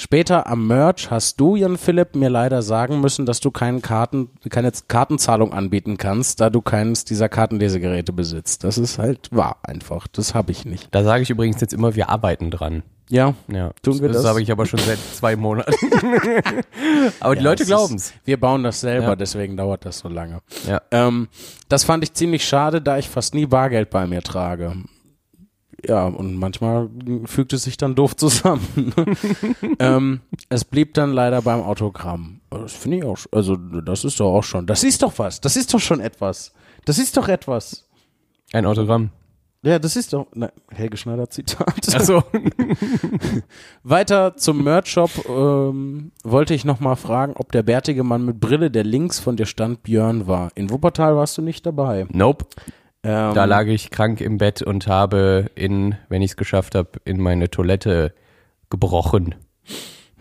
Später 0.00 0.46
am 0.46 0.68
Merch 0.68 1.10
hast 1.10 1.40
du, 1.40 1.56
Jan 1.56 1.76
Philipp, 1.76 2.14
mir 2.14 2.30
leider 2.30 2.62
sagen 2.62 3.00
müssen, 3.00 3.26
dass 3.26 3.40
du 3.40 3.50
keinen 3.50 3.82
Karten, 3.82 4.30
keine 4.48 4.70
Kartenzahlung 4.86 5.52
anbieten 5.52 5.96
kannst, 5.96 6.40
da 6.40 6.50
du 6.50 6.60
keines 6.60 7.04
dieser 7.04 7.28
Kartenlesegeräte 7.28 8.12
besitzt. 8.12 8.62
Das 8.62 8.78
ist 8.78 8.98
halt 9.00 9.28
wahr 9.32 9.56
einfach. 9.64 10.06
Das 10.06 10.34
habe 10.36 10.52
ich 10.52 10.64
nicht. 10.64 10.86
da 10.92 11.02
sage 11.02 11.24
ich 11.24 11.30
übrigens 11.30 11.60
jetzt 11.60 11.72
immer, 11.74 11.96
wir 11.96 12.10
arbeiten 12.10 12.52
dran. 12.52 12.84
Ja, 13.10 13.34
Ja, 13.48 13.72
Tun 13.82 14.00
wir 14.00 14.06
das 14.08 14.18
das? 14.18 14.26
habe 14.26 14.40
ich 14.40 14.52
aber 14.52 14.66
schon 14.66 14.78
seit 14.78 14.98
zwei 15.16 15.34
Monaten. 15.34 15.72
aber 17.20 17.34
die 17.34 17.42
Ja, 17.42 17.50
Leute 17.50 17.62
es 17.64 17.68
glauben 17.68 17.96
es. 17.96 18.12
Wir 18.24 18.38
bauen 18.38 18.62
das 18.62 18.80
selber, 18.80 19.08
Ja. 19.08 19.16
deswegen 19.16 19.56
dauert 19.56 19.84
das 19.84 19.98
so 19.98 20.08
lange. 20.08 20.42
Ja. 20.68 20.80
Ähm, 20.92 21.26
das 21.68 21.82
fand 21.84 22.04
ich 22.04 22.12
ziemlich 22.14 22.44
schade, 22.46 22.80
da 22.80 22.98
ich 22.98 23.08
fast 23.08 23.34
nie 23.34 23.46
Bargeld 23.46 23.90
bei 23.90 24.06
mir 24.06 24.22
trage. 24.22 24.74
Ja, 25.86 26.06
und 26.06 26.34
manchmal 26.36 26.90
fügt 27.26 27.52
es 27.52 27.62
sich 27.62 27.76
dann 27.76 27.94
doof 27.94 28.16
zusammen. 28.16 28.92
ähm, 29.78 30.20
es 30.48 30.64
blieb 30.64 30.94
dann 30.94 31.12
leider 31.12 31.42
beim 31.42 31.62
Autogramm. 31.62 32.40
Das 32.50 32.72
finde 32.72 32.98
ich 32.98 33.04
auch, 33.04 33.18
also 33.30 33.56
das 33.56 34.04
ist 34.04 34.18
doch 34.18 34.34
auch 34.34 34.42
schon, 34.42 34.66
das 34.66 34.82
ist 34.82 35.02
doch 35.02 35.18
was, 35.18 35.40
das 35.40 35.56
ist 35.56 35.72
doch 35.72 35.80
schon 35.80 36.00
etwas. 36.00 36.52
Das 36.84 36.98
ist 36.98 37.16
doch 37.16 37.28
etwas. 37.28 37.88
Ein 38.52 38.66
Autogramm. 38.66 39.10
Ja, 39.62 39.80
das 39.80 39.96
ist 39.96 40.12
doch, 40.12 40.28
na, 40.34 40.50
Helge 40.70 40.96
Schneider 40.96 41.28
Zitat. 41.30 41.94
Achso. 41.94 42.22
Weiter 43.82 44.36
zum 44.36 44.62
Merch-Shop 44.62 45.10
ähm, 45.28 46.12
wollte 46.22 46.54
ich 46.54 46.64
noch 46.64 46.78
mal 46.78 46.94
fragen, 46.94 47.34
ob 47.36 47.50
der 47.50 47.64
bärtige 47.64 48.04
Mann 48.04 48.24
mit 48.24 48.38
Brille, 48.38 48.70
der 48.70 48.84
links 48.84 49.18
von 49.18 49.36
dir 49.36 49.46
stand, 49.46 49.82
Björn 49.82 50.28
war. 50.28 50.50
In 50.54 50.70
Wuppertal 50.70 51.16
warst 51.16 51.36
du 51.38 51.42
nicht 51.42 51.66
dabei. 51.66 52.06
Nope. 52.12 52.46
Ähm, 53.04 53.34
Da 53.34 53.44
lag 53.44 53.66
ich 53.66 53.90
krank 53.90 54.20
im 54.20 54.38
Bett 54.38 54.62
und 54.62 54.86
habe 54.86 55.50
in, 55.54 55.96
wenn 56.08 56.22
ich 56.22 56.32
es 56.32 56.36
geschafft 56.36 56.74
habe, 56.74 56.90
in 57.04 57.20
meine 57.20 57.48
Toilette 57.50 58.12
gebrochen. 58.70 59.34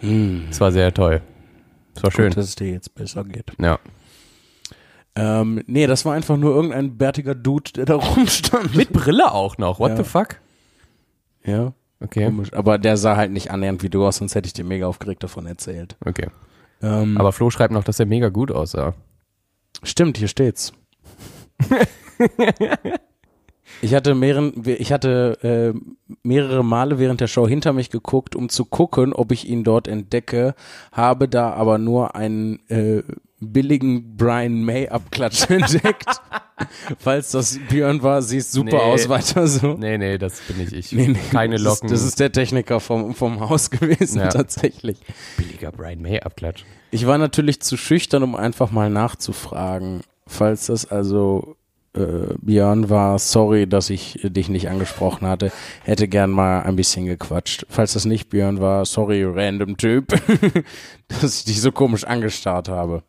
Es 0.02 0.60
war 0.62 0.72
sehr 0.72 0.94
toll. 0.94 1.22
Es 1.96 2.04
war 2.04 2.12
schön. 2.12 2.28
Gut, 2.30 2.38
dass 2.38 2.46
es 2.46 2.56
dir 2.56 2.70
jetzt 2.70 2.94
besser 2.94 3.24
geht. 3.24 3.52
Ja. 3.60 3.80
Ähm, 5.16 5.64
nee, 5.66 5.88
das 5.88 6.06
war 6.06 6.14
einfach 6.14 6.38
nur 6.38 6.54
irgendein 6.54 6.98
bärtiger 6.98 7.34
Dude, 7.34 7.72
der 7.74 7.86
da 7.86 7.96
rumstand. 7.96 8.76
Mit 8.76 8.94
Brille 8.94 9.32
auch 9.32 9.58
noch. 9.58 9.80
What 9.80 9.92
Ja. 9.92 9.98
the 9.98 10.04
fuck? 10.04 10.36
Ja, 11.44 11.74
Okay. 12.00 12.26
komisch. 12.26 12.54
Aber 12.54 12.78
der 12.78 12.96
sah 12.98 13.16
halt 13.18 13.32
nicht 13.32 13.50
annähernd 13.50 13.82
wie 13.82 13.90
du 13.90 14.06
aus, 14.06 14.18
sonst 14.18 14.36
hätte 14.36 14.46
ich 14.46 14.54
dir 14.54 14.64
mega 14.66 14.86
aufgeregt 14.86 15.24
davon 15.24 15.48
erzählt. 15.48 15.96
Okay. 16.06 16.28
Ähm, 16.84 17.18
Aber 17.18 17.32
Flo 17.32 17.50
schreibt 17.50 17.74
noch, 17.74 17.84
dass 17.84 18.00
er 18.00 18.06
mega 18.06 18.30
gut 18.30 18.52
aussah. 18.52 18.94
Stimmt, 19.82 20.18
hier 20.18 20.28
steht's. 20.28 20.74
ich 23.82 23.94
hatte, 23.94 24.16
mehreren, 24.16 24.54
ich 24.66 24.92
hatte 24.92 25.74
äh, 25.76 25.80
mehrere 26.24 26.64
Male 26.64 27.00
während 27.00 27.22
der 27.22 27.28
Show 27.28 27.48
hinter 27.48 27.74
mich 27.74 27.90
geguckt, 27.90 28.36
um 28.36 28.50
zu 28.50 28.66
gucken, 28.66 29.14
ob 29.14 29.32
ich 29.32 29.48
ihn 29.48 29.64
dort 29.64 29.88
entdecke, 29.88 30.56
habe 30.92 31.28
da 31.28 31.52
aber 31.54 31.78
nur 31.78 32.16
einen 32.16 32.60
äh, 32.70 33.04
billigen 33.40 34.16
Brian 34.18 34.64
May 34.64 34.88
Abklatsch 34.90 35.50
entdeckt. 35.50 36.08
Falls 36.98 37.30
das 37.32 37.60
Björn 37.70 38.02
war, 38.02 38.24
siehst 38.24 38.52
super 38.52 38.72
Nee. 38.78 38.82
aus, 38.82 39.10
weiter 39.10 39.46
so. 39.46 39.74
Nee, 39.76 40.00
nee, 40.00 40.18
das 40.18 40.40
bin 40.42 40.60
ich. 40.60 40.74
Ich 40.74 40.92
Nee, 40.92 41.10
nee, 41.10 41.20
keine 41.32 41.56
das 41.58 41.64
Locken. 41.64 41.86
Ist, 41.90 41.92
das 41.92 42.04
ist 42.04 42.20
der 42.20 42.32
Techniker 42.32 42.80
vom, 42.80 43.14
vom 43.14 43.48
Haus 43.48 43.70
gewesen, 43.70 44.22
Ja. 44.22 44.30
tatsächlich. 44.30 44.98
billiger 45.38 45.72
Brian 45.72 46.02
May 46.02 46.20
Abklatsch. 46.20 46.64
Ich 46.90 47.06
war 47.06 47.20
natürlich 47.20 47.62
zu 47.62 47.78
schüchtern, 47.78 48.24
um 48.24 48.36
einfach 48.36 48.72
mal 48.72 48.90
nachzufragen. 48.90 50.02
Falls 50.28 50.68
das 50.68 50.86
also 50.90 51.56
äh, 51.94 52.34
Björn 52.42 52.90
war, 52.90 53.18
sorry, 53.18 53.68
dass 53.68 53.90
ich 53.90 54.20
dich 54.24 54.50
nicht 54.50 54.70
angesprochen 54.70 55.28
hatte. 55.28 55.52
Hätte 55.84 56.08
gern 56.08 56.30
mal 56.30 56.62
ein 56.64 56.76
bisschen 56.76 57.06
gequatscht. 57.06 57.66
Falls 57.70 57.94
das 57.94 58.06
nicht 58.06 58.30
Björn 58.30 58.60
war, 58.60 58.86
sorry, 58.86 59.24
random 59.24 59.78
Typ, 59.78 60.08
dass 61.08 61.40
ich 61.40 61.46
dich 61.46 61.62
so 61.62 61.72
komisch 61.72 62.04
angestarrt 62.04 62.70
habe. 62.70 63.04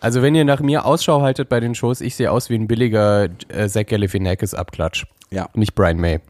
Also 0.00 0.22
wenn 0.22 0.34
ihr 0.34 0.44
nach 0.44 0.60
mir 0.60 0.86
Ausschau 0.86 1.20
haltet 1.20 1.48
bei 1.48 1.60
den 1.60 1.74
Shows, 1.74 2.00
ich 2.00 2.14
sehe 2.14 2.30
aus 2.30 2.48
wie 2.48 2.54
ein 2.54 2.68
billiger 2.68 3.28
äh, 3.48 3.68
Zach 3.68 3.86
Galifianakis 3.86 4.54
Abklatsch. 4.54 5.04
Ja, 5.30 5.48
Nicht 5.54 5.74
Brian 5.74 5.98
May. 5.98 6.20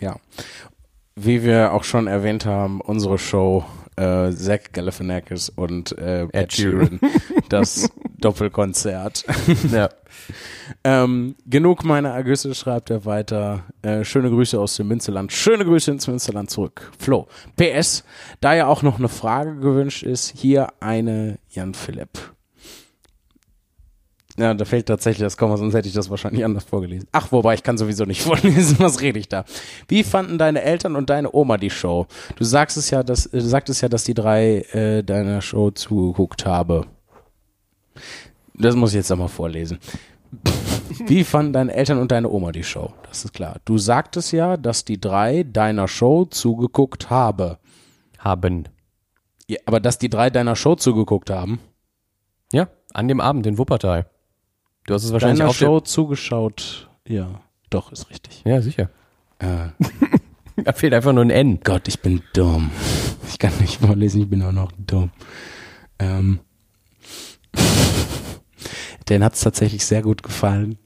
ja. 0.00 0.16
Wie 1.16 1.42
wir 1.42 1.74
auch 1.74 1.84
schon 1.84 2.06
erwähnt 2.06 2.46
haben, 2.46 2.80
unsere 2.80 3.18
Show 3.18 3.64
äh, 4.00 4.32
Zach 4.32 4.72
Galifianakis 4.72 5.50
und 5.50 5.96
äh, 5.98 6.26
Ed. 6.32 6.52
Sheeran, 6.52 7.00
das 7.48 7.88
Doppelkonzert. 8.18 9.24
Ja. 9.70 9.88
Ähm, 10.84 11.34
genug 11.46 11.84
meiner 11.84 12.10
Ergüsse, 12.10 12.54
schreibt 12.54 12.90
er 12.90 13.04
weiter. 13.04 13.64
Äh, 13.82 14.04
schöne 14.04 14.30
Grüße 14.30 14.58
aus 14.58 14.76
dem 14.76 14.88
Münsterland. 14.88 15.32
Schöne 15.32 15.64
Grüße 15.64 15.90
ins 15.90 16.06
Münsterland 16.06 16.50
zurück. 16.50 16.90
Flo. 16.98 17.28
PS, 17.56 18.04
da 18.40 18.54
ja 18.54 18.66
auch 18.66 18.82
noch 18.82 18.98
eine 18.98 19.08
Frage 19.08 19.56
gewünscht 19.56 20.02
ist, 20.02 20.32
hier 20.36 20.68
eine 20.80 21.38
Jan 21.50 21.74
Philipp. 21.74 22.32
Ja, 24.40 24.54
da 24.54 24.64
fehlt 24.64 24.86
tatsächlich 24.86 25.22
das 25.22 25.36
Komma, 25.36 25.58
sonst 25.58 25.74
hätte 25.74 25.86
ich 25.86 25.92
das 25.92 26.08
wahrscheinlich 26.08 26.46
anders 26.46 26.64
vorgelesen. 26.64 27.06
Ach, 27.12 27.30
wobei, 27.30 27.52
ich 27.52 27.62
kann 27.62 27.76
sowieso 27.76 28.06
nicht 28.06 28.22
vorlesen, 28.22 28.78
was 28.78 29.02
rede 29.02 29.18
ich 29.18 29.28
da? 29.28 29.44
Wie 29.86 30.02
fanden 30.02 30.38
deine 30.38 30.62
Eltern 30.62 30.96
und 30.96 31.10
deine 31.10 31.30
Oma 31.34 31.58
die 31.58 31.68
Show? 31.68 32.06
Du 32.36 32.44
sagst 32.44 32.78
es 32.78 32.88
ja, 32.88 33.02
dass, 33.02 33.24
du 33.24 33.40
sagtest 33.42 33.82
ja, 33.82 33.90
dass 33.90 34.04
die 34.04 34.14
drei 34.14 34.60
äh, 34.72 35.02
deiner 35.02 35.42
Show 35.42 35.72
zugeguckt 35.72 36.46
habe. 36.46 36.86
Das 38.54 38.74
muss 38.76 38.90
ich 38.92 38.96
jetzt 38.96 39.12
einmal 39.12 39.28
vorlesen. 39.28 39.78
Wie 41.06 41.22
fanden 41.22 41.52
deine 41.52 41.74
Eltern 41.74 41.98
und 41.98 42.10
deine 42.10 42.30
Oma 42.30 42.50
die 42.50 42.64
Show? 42.64 42.94
Das 43.10 43.26
ist 43.26 43.34
klar. 43.34 43.56
Du 43.66 43.76
sagtest 43.76 44.32
ja, 44.32 44.56
dass 44.56 44.86
die 44.86 44.98
drei 44.98 45.42
deiner 45.42 45.86
Show 45.86 46.24
zugeguckt 46.24 47.10
habe. 47.10 47.58
Haben. 48.18 48.68
Ja, 49.48 49.58
aber 49.66 49.80
dass 49.80 49.98
die 49.98 50.08
drei 50.08 50.30
deiner 50.30 50.56
Show 50.56 50.76
zugeguckt 50.76 51.28
haben? 51.28 51.60
Ja, 52.52 52.68
an 52.94 53.06
dem 53.06 53.20
Abend 53.20 53.46
in 53.46 53.58
Wuppertal. 53.58 54.06
Du 54.86 54.94
hast 54.94 55.04
es 55.04 55.12
wahrscheinlich 55.12 55.38
Deiner 55.38 55.50
auf 55.50 55.56
Show 55.56 55.80
zugeschaut. 55.80 56.90
Ja, 57.06 57.40
doch, 57.70 57.92
ist 57.92 58.10
richtig. 58.10 58.42
Ja, 58.44 58.60
sicher. 58.60 58.90
Äh, 59.38 59.68
Da 60.64 60.72
fehlt 60.72 60.94
einfach 60.94 61.12
nur 61.12 61.24
ein 61.24 61.30
N. 61.30 61.60
Gott, 61.62 61.88
ich 61.88 62.00
bin 62.00 62.22
dumm. 62.32 62.70
Ich 63.28 63.38
kann 63.38 63.52
nicht 63.60 63.80
vorlesen, 63.80 64.22
ich 64.22 64.28
bin 64.28 64.42
auch 64.42 64.52
noch 64.52 64.72
dumm. 64.78 65.10
Ähm. 65.98 66.40
Den 69.08 69.24
hat 69.24 69.34
es 69.34 69.40
tatsächlich 69.40 69.84
sehr 69.86 70.02
gut 70.02 70.22
gefallen. 70.22 70.78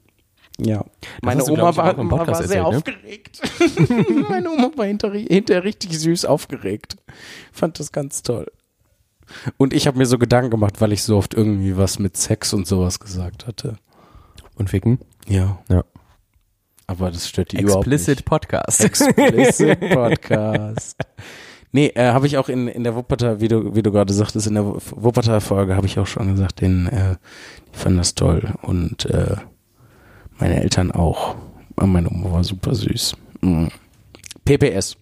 Ja. 0.57 0.85
Meine 1.21 1.43
du, 1.43 1.51
Oma 1.51 1.71
ich, 1.71 1.77
war, 1.77 1.93
auch 1.93 1.97
war, 1.97 2.27
war 2.27 2.43
sehr 2.43 2.61
erzählt, 2.61 2.61
ne? 2.61 2.77
aufgeregt. 2.77 3.41
Meine 4.29 4.49
Oma 4.49 4.71
war 4.75 4.85
hinterher, 4.85 5.25
hinterher 5.29 5.63
richtig 5.65 5.99
süß 5.99 6.25
aufgeregt. 6.25 6.95
Fand 7.51 7.79
das 7.79 7.91
ganz 7.91 8.23
toll. 8.23 8.49
Und 9.57 9.73
ich 9.73 9.85
habe 9.87 9.97
mir 9.97 10.05
so 10.05 10.17
Gedanken 10.17 10.51
gemacht, 10.51 10.79
weil 10.79 10.93
ich 10.93 11.03
so 11.03 11.17
oft 11.17 11.33
irgendwie 11.33 11.75
was 11.75 11.99
mit 11.99 12.15
Sex 12.15 12.53
und 12.53 12.67
sowas 12.67 12.99
gesagt 12.99 13.47
hatte. 13.47 13.77
Und 14.55 14.69
Ficken? 14.69 14.99
Ja. 15.27 15.59
Ja. 15.69 15.83
Aber 16.87 17.11
das 17.11 17.27
stört 17.27 17.51
die 17.51 17.61
überhaupt 17.61 17.87
nicht. 17.87 17.95
Explicit 17.95 18.25
Podcast. 18.25 18.83
Explicit 18.83 19.79
Podcast. 19.91 20.97
Nee, 21.71 21.87
äh, 21.87 22.11
habe 22.11 22.27
ich 22.27 22.37
auch 22.37 22.47
in, 22.47 22.67
in 22.67 22.83
der 22.83 22.95
Wuppertal, 22.95 23.41
wie 23.41 23.47
du, 23.49 23.75
wie 23.75 23.81
du 23.83 23.91
gerade 23.91 24.13
sagtest, 24.13 24.47
in 24.47 24.53
der 24.53 24.65
Wuppertal-Folge 24.65 25.75
habe 25.75 25.87
ich 25.87 25.99
auch 25.99 26.07
schon 26.07 26.31
gesagt, 26.31 26.61
den, 26.61 26.87
äh, 26.87 27.15
die 27.73 27.77
fanden 27.77 27.97
das 27.97 28.15
toll. 28.15 28.53
Und 28.61 29.05
äh, 29.07 29.35
meine 30.37 30.61
Eltern 30.61 30.91
auch. 30.91 31.35
Aber 31.75 31.87
Meine 31.87 32.09
Oma 32.09 32.31
war 32.31 32.43
super 32.43 32.73
süß. 32.73 33.17
Mhm. 33.41 33.69
PPS. 34.45 34.95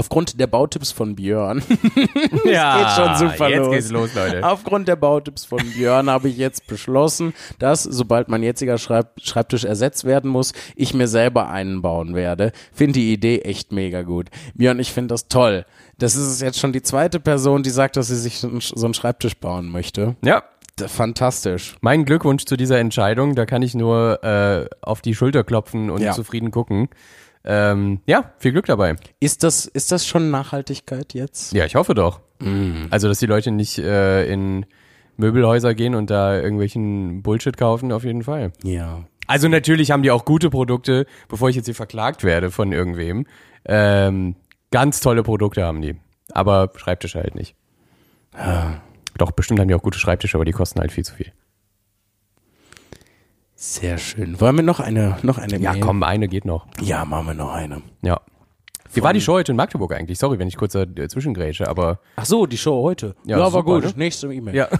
Aufgrund 0.00 0.40
der 0.40 0.46
Bautipps 0.48 0.90
von 0.92 1.14
Björn 1.14 1.62
ja, 2.44 2.78
geht 2.78 2.90
schon 2.96 3.28
super 3.30 3.48
jetzt 3.48 3.58
los. 3.58 3.70
geht's 3.70 3.90
los, 3.90 4.14
Leute. 4.14 4.44
Aufgrund 4.46 4.88
der 4.88 4.96
Bautipps 4.96 5.44
von 5.44 5.58
Björn 5.74 6.10
habe 6.10 6.28
ich 6.28 6.36
jetzt 6.36 6.66
beschlossen, 6.66 7.32
dass, 7.58 7.82
sobald 7.84 8.28
mein 8.28 8.42
jetziger 8.42 8.78
Schreib 8.78 9.12
Schreibtisch 9.22 9.64
ersetzt 9.64 10.04
werden 10.04 10.30
muss, 10.30 10.52
ich 10.74 10.94
mir 10.94 11.06
selber 11.08 11.48
einen 11.50 11.82
bauen 11.82 12.14
werde. 12.14 12.52
Finde 12.72 12.94
die 12.94 13.12
Idee 13.12 13.40
echt 13.40 13.72
mega 13.72 14.02
gut. 14.02 14.28
Björn, 14.54 14.78
ich 14.80 14.92
finde 14.92 15.14
das 15.14 15.28
toll. 15.28 15.64
Das 15.98 16.16
ist 16.16 16.40
jetzt 16.40 16.58
schon 16.58 16.72
die 16.72 16.82
zweite 16.82 17.20
Person, 17.20 17.62
die 17.62 17.70
sagt, 17.70 17.96
dass 17.96 18.08
sie 18.08 18.16
sich 18.16 18.38
so 18.38 18.48
einen- 18.48 18.94
Schreibtisch 18.94 19.36
bauen 19.36 19.70
möchte. 19.70 20.16
Ja, 20.24 20.42
Fantastisch. 20.86 21.76
mein 21.80 22.04
Glückwunsch 22.04 22.44
zu 22.46 22.56
dieser 22.56 22.78
Entscheidung. 22.78 23.34
Da 23.34 23.46
kann 23.46 23.62
ich 23.62 23.74
nur 23.74 24.22
äh, 24.24 24.66
auf 24.82 25.00
die 25.02 25.14
Schulter 25.14 25.44
klopfen 25.44 25.90
und 25.90 26.00
Ja. 26.00 26.12
zufrieden 26.12 26.50
gucken. 26.50 26.88
Ähm, 27.44 28.00
ja, 28.06 28.32
viel 28.38 28.52
Glück 28.52 28.66
dabei. 28.66 28.96
Ist 29.18 29.42
das, 29.42 29.66
ist 29.66 29.92
das 29.92 30.06
schon 30.06 30.30
Nachhaltigkeit 30.30 31.14
jetzt? 31.14 31.52
Ja, 31.52 31.64
ich 31.64 31.74
hoffe 31.74 31.94
doch. 31.94 32.20
Mm. 32.38 32.86
Also, 32.90 33.08
dass 33.08 33.18
die 33.18 33.26
Leute 33.26 33.50
nicht 33.50 33.78
äh, 33.78 34.30
in 34.30 34.66
Möbelhäuser 35.16 35.74
gehen 35.74 35.94
und 35.94 36.10
da 36.10 36.36
irgendwelchen 36.38 37.22
Bullshit 37.22 37.56
kaufen, 37.56 37.92
auf 37.92 38.04
jeden 38.04 38.24
Fall. 38.24 38.52
Ja. 38.62 39.04
Also 39.26 39.46
natürlich 39.46 39.92
haben 39.92 40.02
die 40.02 40.10
auch 40.10 40.24
gute 40.24 40.50
Produkte, 40.50 41.06
bevor 41.28 41.50
ich 41.50 41.56
jetzt 41.56 41.66
hier 41.66 41.74
verklagt 41.74 42.24
werde 42.24 42.50
von 42.50 42.72
irgendwem. 42.72 43.26
Ähm, 43.64 44.34
ganz 44.72 45.00
tolle 45.00 45.22
Produkte 45.22 45.64
haben 45.64 45.82
die. 45.82 45.94
Aber 46.32 46.70
Schreibtische 46.74 47.20
halt 47.20 47.36
nicht. 47.36 47.54
Doch, 49.16 49.30
bestimmt 49.32 49.60
haben 49.60 49.68
die 49.68 49.74
auch 49.74 49.82
gute 49.82 49.98
Schreibtische, 49.98 50.36
aber 50.36 50.44
die 50.44 50.52
kosten 50.52 50.80
halt 50.80 50.92
viel 50.92 51.04
zu 51.04 51.14
viel. 51.14 51.32
Sehr 53.62 53.98
schön. 53.98 54.40
Wollen 54.40 54.56
wir 54.56 54.62
noch 54.62 54.80
eine, 54.80 55.18
noch 55.22 55.36
eine 55.36 55.58
Ja, 55.58 55.72
Mail? 55.72 55.82
komm, 55.82 56.02
eine 56.02 56.28
geht 56.28 56.46
noch. 56.46 56.66
Ja, 56.80 57.04
machen 57.04 57.26
wir 57.26 57.34
noch 57.34 57.52
eine. 57.52 57.82
Ja. 58.00 58.18
Wie 58.94 59.02
war 59.02 59.12
die 59.12 59.20
Show 59.20 59.34
heute 59.34 59.52
in 59.52 59.56
Magdeburg 59.56 59.92
eigentlich? 59.92 60.18
Sorry, 60.18 60.38
wenn 60.38 60.48
ich 60.48 60.56
kurz 60.56 60.74
äh, 60.74 60.86
zwischengrätsche, 61.08 61.68
aber 61.68 62.00
Ach 62.16 62.24
so, 62.24 62.46
die 62.46 62.56
Show 62.56 62.82
heute. 62.82 63.14
Ja, 63.26 63.36
Ja, 63.36 63.42
war 63.44 63.50
super, 63.50 63.64
gut. 63.64 63.84
ne? 63.84 63.92
Nächste 63.96 64.32
E-Mail. 64.32 64.54
ja. 64.56 64.68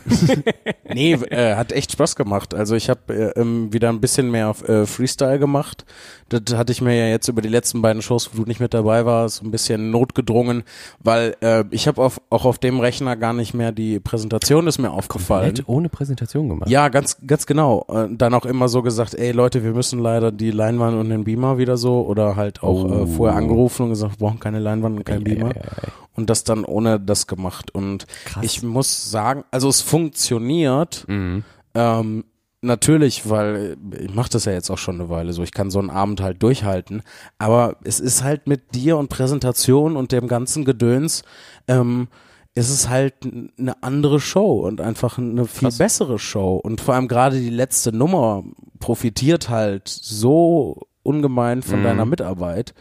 Nee, 0.93 1.13
äh, 1.13 1.55
hat 1.57 1.71
echt 1.73 1.93
Spaß 1.93 2.17
gemacht. 2.17 2.55
Also 2.55 2.75
ich 2.75 2.89
habe 2.91 3.33
äh, 3.37 3.39
ähm, 3.41 3.71
wieder 3.73 3.91
ein 3.91 4.01
bisschen 4.01 4.31
mehr 4.31 4.49
auf 4.49 4.67
äh, 4.69 4.87
Freestyle 4.87 5.39
gemacht. 5.39 5.85
Das 6.31 6.57
hatte 6.57 6.73
ich 6.73 6.81
mir 6.81 6.95
ja 6.97 7.07
jetzt 7.09 7.29
über 7.29 7.43
die 7.43 7.49
letzten 7.49 7.83
beiden 7.83 8.03
Shows, 8.03 8.31
wo 8.33 8.43
du 8.43 8.49
nicht 8.49 8.61
mit 8.61 8.73
dabei 8.73 9.05
warst, 9.05 9.37
so 9.37 9.45
ein 9.45 9.51
bisschen 9.51 9.91
notgedrungen, 9.91 10.63
weil 11.01 11.37
äh, 11.41 11.65
ich 11.71 11.89
habe 11.89 12.01
auch 12.03 12.45
auf 12.45 12.59
dem 12.59 12.81
Rechner 12.81 13.17
gar 13.17 13.33
nicht 13.33 13.53
mehr 13.53 13.73
die 13.73 14.01
Präsentation 14.01 14.67
ist 14.67 14.79
mir 14.79 14.91
aufgefallen. 14.93 15.49
Nett 15.55 15.65
ohne 15.69 15.89
Präsentation 15.89 16.49
gemacht. 16.49 16.71
Ja, 16.71 16.89
ganz, 16.89 17.19
ganz 17.27 17.47
genau. 17.47 17.85
Äh, 17.89 18.07
Dann 18.13 18.33
auch 18.35 18.47
immer 18.47 18.69
so 18.69 18.83
gesagt, 18.83 19.15
ey 19.15 19.33
Leute, 19.33 19.65
wir 19.65 19.73
müssen 19.73 19.99
leider 19.99 20.31
die 20.33 20.51
Leinwand 20.53 20.97
und 20.99 21.09
den 21.11 21.25
Beamer 21.25 21.59
wieder 21.59 21.77
so 21.77 22.07
oder 22.07 22.37
halt 22.37 22.63
auch 22.63 22.85
Oh. 22.85 23.03
äh, 23.03 23.07
vorher 23.09 23.37
angerufen 23.37 23.83
und 23.85 23.89
gesagt, 23.91 24.21
wir 24.21 24.27
brauchen 24.27 24.39
keine 24.41 24.61
Leinwand 24.61 24.99
und 24.99 25.05
keinen 25.05 25.27
Ei, 25.27 25.31
ei, 25.31 25.35
Beamer. 25.35 25.49
ei, 25.57 25.61
ei. 25.61 25.89
Und 26.17 26.31
das 26.31 26.45
dann 26.45 26.65
ohne 26.65 27.01
das 27.01 27.27
gemacht. 27.27 27.75
Und 27.75 28.07
Krass. 28.27 28.45
ich 28.45 28.63
muss 28.63 29.11
sagen, 29.11 29.45
also 29.51 29.69
es 29.69 29.81
funktioniert. 29.81 31.05
Mhm. 31.09 31.45
Ähm, 31.75 32.25
natürlich, 32.63 33.29
weil 33.29 33.77
äh, 33.93 34.05
ich 34.05 34.15
mache 34.15 34.31
das 34.31 34.45
ja 34.45 34.53
jetzt 34.53 34.71
auch 34.71 34.79
schon 34.79 34.97
eine 35.01 35.09
Weile 35.09 35.33
so. 35.33 35.43
Ich 35.43 35.53
kann 35.53 35.71
so 35.71 35.79
einen 35.79 35.91
Abend 35.91 36.21
halt 36.21 36.43
durchhalten. 36.43 37.03
Aber 37.39 37.77
es 37.85 38.01
ist 38.01 38.23
halt 38.23 38.47
mit 38.47 38.75
dir 38.75 38.97
und 38.99 39.09
Präsentation 39.09 39.97
und 39.97 40.13
dem 40.13 40.29
ganzen 40.29 40.65
Gedöns, 40.65 41.23
ähm, 41.69 42.09
es 42.55 42.69
ist 42.69 42.89
halt 42.89 43.15
eine 43.59 43.81
andere 43.83 44.19
Show 44.19 44.67
und 44.67 44.81
einfach 44.81 45.19
eine 45.19 45.47
viel 45.47 45.69
Krass. 45.69 45.79
bessere 45.79 46.19
Show. 46.19 46.57
Und 46.57 46.81
vor 46.81 46.95
allem 46.95 47.07
gerade 47.07 47.39
die 47.41 47.49
letzte 47.51 47.93
Nummer 47.97 48.43
profitiert 48.81 49.49
halt 49.49 49.89
so 49.89 50.83
ungemein 51.05 51.63
von 51.63 51.81
Mhm. 51.81 51.85
deiner 51.85 52.05
Mitarbeit. 52.07 52.75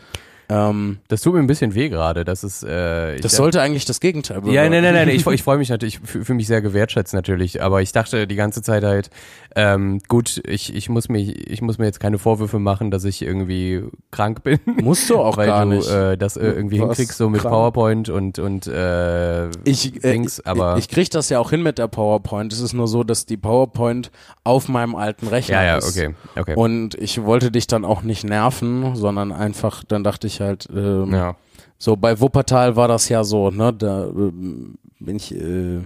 Ähm, 0.50 0.98
Das 1.08 1.22
tut 1.22 1.34
mir 1.34 1.40
ein 1.40 1.48
bisschen 1.48 1.76
weh 1.76 1.90
gerade. 1.90 2.26
Das 2.26 2.44
ist. 2.44 2.64
Äh, 2.64 3.16
ich 3.16 3.22
das 3.22 3.34
sollte 3.36 3.62
eigentlich 3.62 3.86
das 3.86 4.00
Gegenteil 4.00 4.38
Ja, 4.38 4.42
bewirken. 4.42 4.72
nein, 4.72 4.84
nein, 4.84 4.94
nein, 4.94 5.10
ich, 5.10 5.26
ich 5.28 5.44
freue 5.44 5.58
mich 5.60 5.70
natürlich, 5.70 6.00
ich 6.04 6.10
fühle 6.10 6.36
mich 6.38 6.48
sehr 6.48 6.62
gewertschätzt 6.62 7.14
natürlich, 7.14 7.62
aber 7.62 7.82
ich 7.82 7.92
dachte 7.92 8.26
die 8.26 8.36
ganze 8.36 8.62
Zeit 8.64 8.84
halt, 8.84 9.10
ähm, 9.56 10.00
gut, 10.08 10.42
ich, 10.48 10.74
ich 10.76 10.90
muss 10.90 11.08
mich, 11.08 11.50
ich 11.50 11.62
muss 11.62 11.78
mir 11.78 11.86
jetzt 11.86 12.00
keine 12.00 12.18
Vorwürfe 12.18 12.58
machen, 12.60 12.90
dass 12.92 13.04
ich 13.04 13.22
irgendwie 13.22 13.84
krank 14.12 14.44
bin. 14.44 14.60
Musst 14.82 15.10
du 15.10 15.20
auch 15.20 15.38
weil 15.38 15.48
gar 15.48 15.66
du 15.66 15.72
nicht. 15.76 15.90
Äh, 15.90 16.18
das 16.18 16.36
äh, 16.36 16.46
irgendwie 16.48 16.80
Was 16.80 16.98
hinkriegst, 16.98 17.18
so 17.18 17.30
mit 17.30 17.42
krank? 17.42 17.54
PowerPoint 17.54 18.10
und 18.10 18.40
und 18.40 18.66
äh, 18.68 19.50
ich, 19.66 20.04
äh, 20.04 20.12
Dings, 20.14 20.44
aber 20.46 20.74
ich, 20.78 20.86
ich 20.86 20.90
krieg 20.90 21.12
das 21.12 21.30
ja 21.30 21.40
auch 21.40 21.52
hin 21.52 21.62
mit 21.62 21.78
der 21.78 21.88
PowerPoint. 21.88 22.52
Es 22.54 22.60
ist 22.60 22.74
nur 22.74 22.88
so, 22.88 23.04
dass 23.04 23.26
die 23.26 23.38
PowerPoint 23.38 24.10
auf 24.44 24.68
meinem 24.68 24.96
alten 24.96 25.28
Rechner 25.28 25.58
ja, 25.58 25.64
ja, 25.64 25.78
ist. 25.78 25.90
okay, 25.96 26.16
okay. 26.36 26.56
Und 26.56 26.96
ich 26.96 27.24
wollte 27.24 27.52
dich 27.52 27.68
dann 27.68 27.86
auch 27.86 28.02
nicht 28.02 28.24
nerven, 28.24 28.96
sondern 28.96 29.32
einfach, 29.32 29.84
dann 29.84 30.04
dachte 30.04 30.26
ich 30.28 30.39
halt, 30.40 30.68
ähm, 30.76 31.14
ja. 31.14 31.36
so 31.78 31.96
bei 31.96 32.20
Wuppertal 32.20 32.76
war 32.76 32.88
das 32.88 33.10
ja 33.10 33.24
so, 33.24 33.50
ne, 33.52 33.74
da 33.74 34.06
ähm, 34.06 34.76
bin 35.00 35.16
ich, 35.16 35.34
äh, 35.36 35.80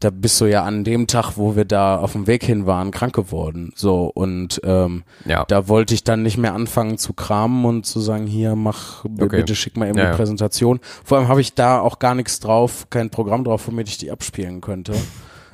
da 0.00 0.10
bist 0.10 0.40
du 0.40 0.46
ja 0.46 0.62
an 0.62 0.84
dem 0.84 1.08
Tag, 1.08 1.32
wo 1.36 1.56
wir 1.56 1.64
da 1.64 1.96
auf 1.98 2.12
dem 2.12 2.28
Weg 2.28 2.44
hin 2.44 2.66
waren, 2.66 2.92
krank 2.92 3.14
geworden. 3.16 3.72
So, 3.74 4.04
und 4.14 4.60
ähm, 4.62 5.02
Ja. 5.24 5.44
da 5.48 5.66
wollte 5.66 5.92
ich 5.92 6.04
dann 6.04 6.22
nicht 6.22 6.38
mehr 6.38 6.54
anfangen 6.54 6.98
zu 6.98 7.12
kramen 7.14 7.64
und 7.64 7.84
zu 7.84 7.98
sagen, 7.98 8.28
hier, 8.28 8.54
mach, 8.54 9.04
Okay. 9.04 9.38
bitte 9.38 9.56
schick 9.56 9.76
mal 9.76 9.88
eben 9.88 9.98
Ja, 9.98 10.10
ja. 10.10 10.14
Präsentation. 10.14 10.78
Vor 11.04 11.18
allem 11.18 11.26
habe 11.26 11.40
ich 11.40 11.54
da 11.54 11.80
auch 11.80 11.98
gar 11.98 12.14
nichts 12.14 12.38
drauf, 12.38 12.86
kein 12.90 13.10
Programm 13.10 13.42
drauf, 13.42 13.66
womit 13.66 13.88
ich 13.88 13.98
die 13.98 14.12
abspielen 14.12 14.60
könnte. 14.60 14.92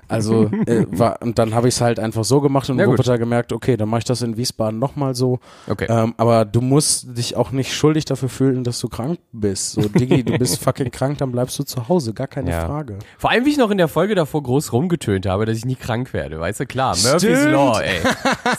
Also 0.08 0.44
äh, 0.66 0.86
war, 0.90 1.20
und 1.22 1.38
dann 1.38 1.54
habe 1.54 1.68
ich 1.68 1.74
es 1.74 1.80
halt 1.80 1.98
einfach 1.98 2.24
so 2.24 2.40
gemacht 2.40 2.68
und 2.70 2.78
Ja. 2.78 2.86
Wuppertal 2.86 3.18
gemerkt, 3.18 3.52
okay, 3.52 3.76
dann 3.76 3.88
mache 3.88 3.98
ich 4.00 4.04
das 4.04 4.22
in 4.22 4.36
Wiesbaden 4.36 4.78
nochmal 4.78 5.14
so. 5.14 5.38
Okay. 5.68 5.86
Ähm, 5.88 6.14
aber 6.16 6.44
du 6.44 6.60
musst 6.60 7.16
dich 7.16 7.36
auch 7.36 7.50
nicht 7.52 7.72
schuldig 7.74 8.04
dafür 8.04 8.28
fühlen, 8.28 8.64
dass 8.64 8.78
du 8.80 8.88
krank 8.88 9.18
bist. 9.32 9.72
So, 9.72 9.82
Diggi, 9.88 10.22
du 10.24 10.38
bist 10.38 10.58
fucking 10.62 10.90
krank, 10.90 11.18
dann 11.18 11.32
bleibst 11.32 11.58
du 11.58 11.64
zu 11.64 11.88
Hause, 11.88 12.12
gar 12.14 12.26
keine 12.26 12.50
Ja. 12.50 12.66
Frage. 12.66 12.98
Vor 13.18 13.30
allem, 13.30 13.44
wie 13.44 13.50
ich 13.50 13.56
noch 13.58 13.70
in 13.70 13.78
der 13.78 13.88
Folge 13.88 14.14
davor 14.14 14.42
groß 14.42 14.72
rumgetönt 14.72 15.26
habe, 15.26 15.46
dass 15.46 15.56
ich 15.58 15.64
nie 15.64 15.76
krank 15.76 16.12
werde, 16.12 16.38
weißt 16.40 16.60
du, 16.60 16.66
klar, 16.66 16.96
Murphy's 16.96 17.22
Stimmt. 17.22 17.52
Law, 17.52 17.80
ey. 17.80 18.00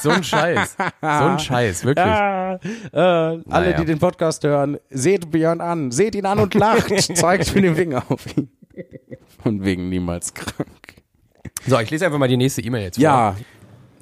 So 0.02 0.10
ein 0.10 0.24
Scheiß. 0.24 0.76
So 0.78 1.08
ein 1.08 1.39
Scheiß, 1.46 1.86
wirklich. 1.86 2.06
Ja, 2.06 2.56
äh, 2.56 2.60
alle, 2.93 3.41
Naja. 3.46 3.78
die 3.78 3.86
den 3.86 4.00
Podcast 4.00 4.43
hören, 4.43 4.78
seht 4.89 5.32
Björn 5.32 5.62
an, 5.62 5.91
seht 5.91 6.16
ihn 6.16 6.26
an 6.26 6.39
und 6.39 6.54
lacht, 6.54 6.89
zeigt 7.16 7.54
mit 7.56 7.64
dem 7.64 7.76
Finger 7.76 8.04
auf 8.10 8.26
ihn. 8.38 8.50
Und 9.43 9.64
wegen 9.64 9.89
niemals 9.89 10.34
krank. 10.34 10.95
So, 11.68 11.80
ich 11.80 11.89
lese 11.89 12.06
einfach 12.06 12.20
mal 12.20 12.28
die 12.28 12.38
nächste 12.38 12.62
E-Mail 12.62 12.84
jetzt 12.84 12.96
vor. 12.96 13.04
Ja. 13.04 13.36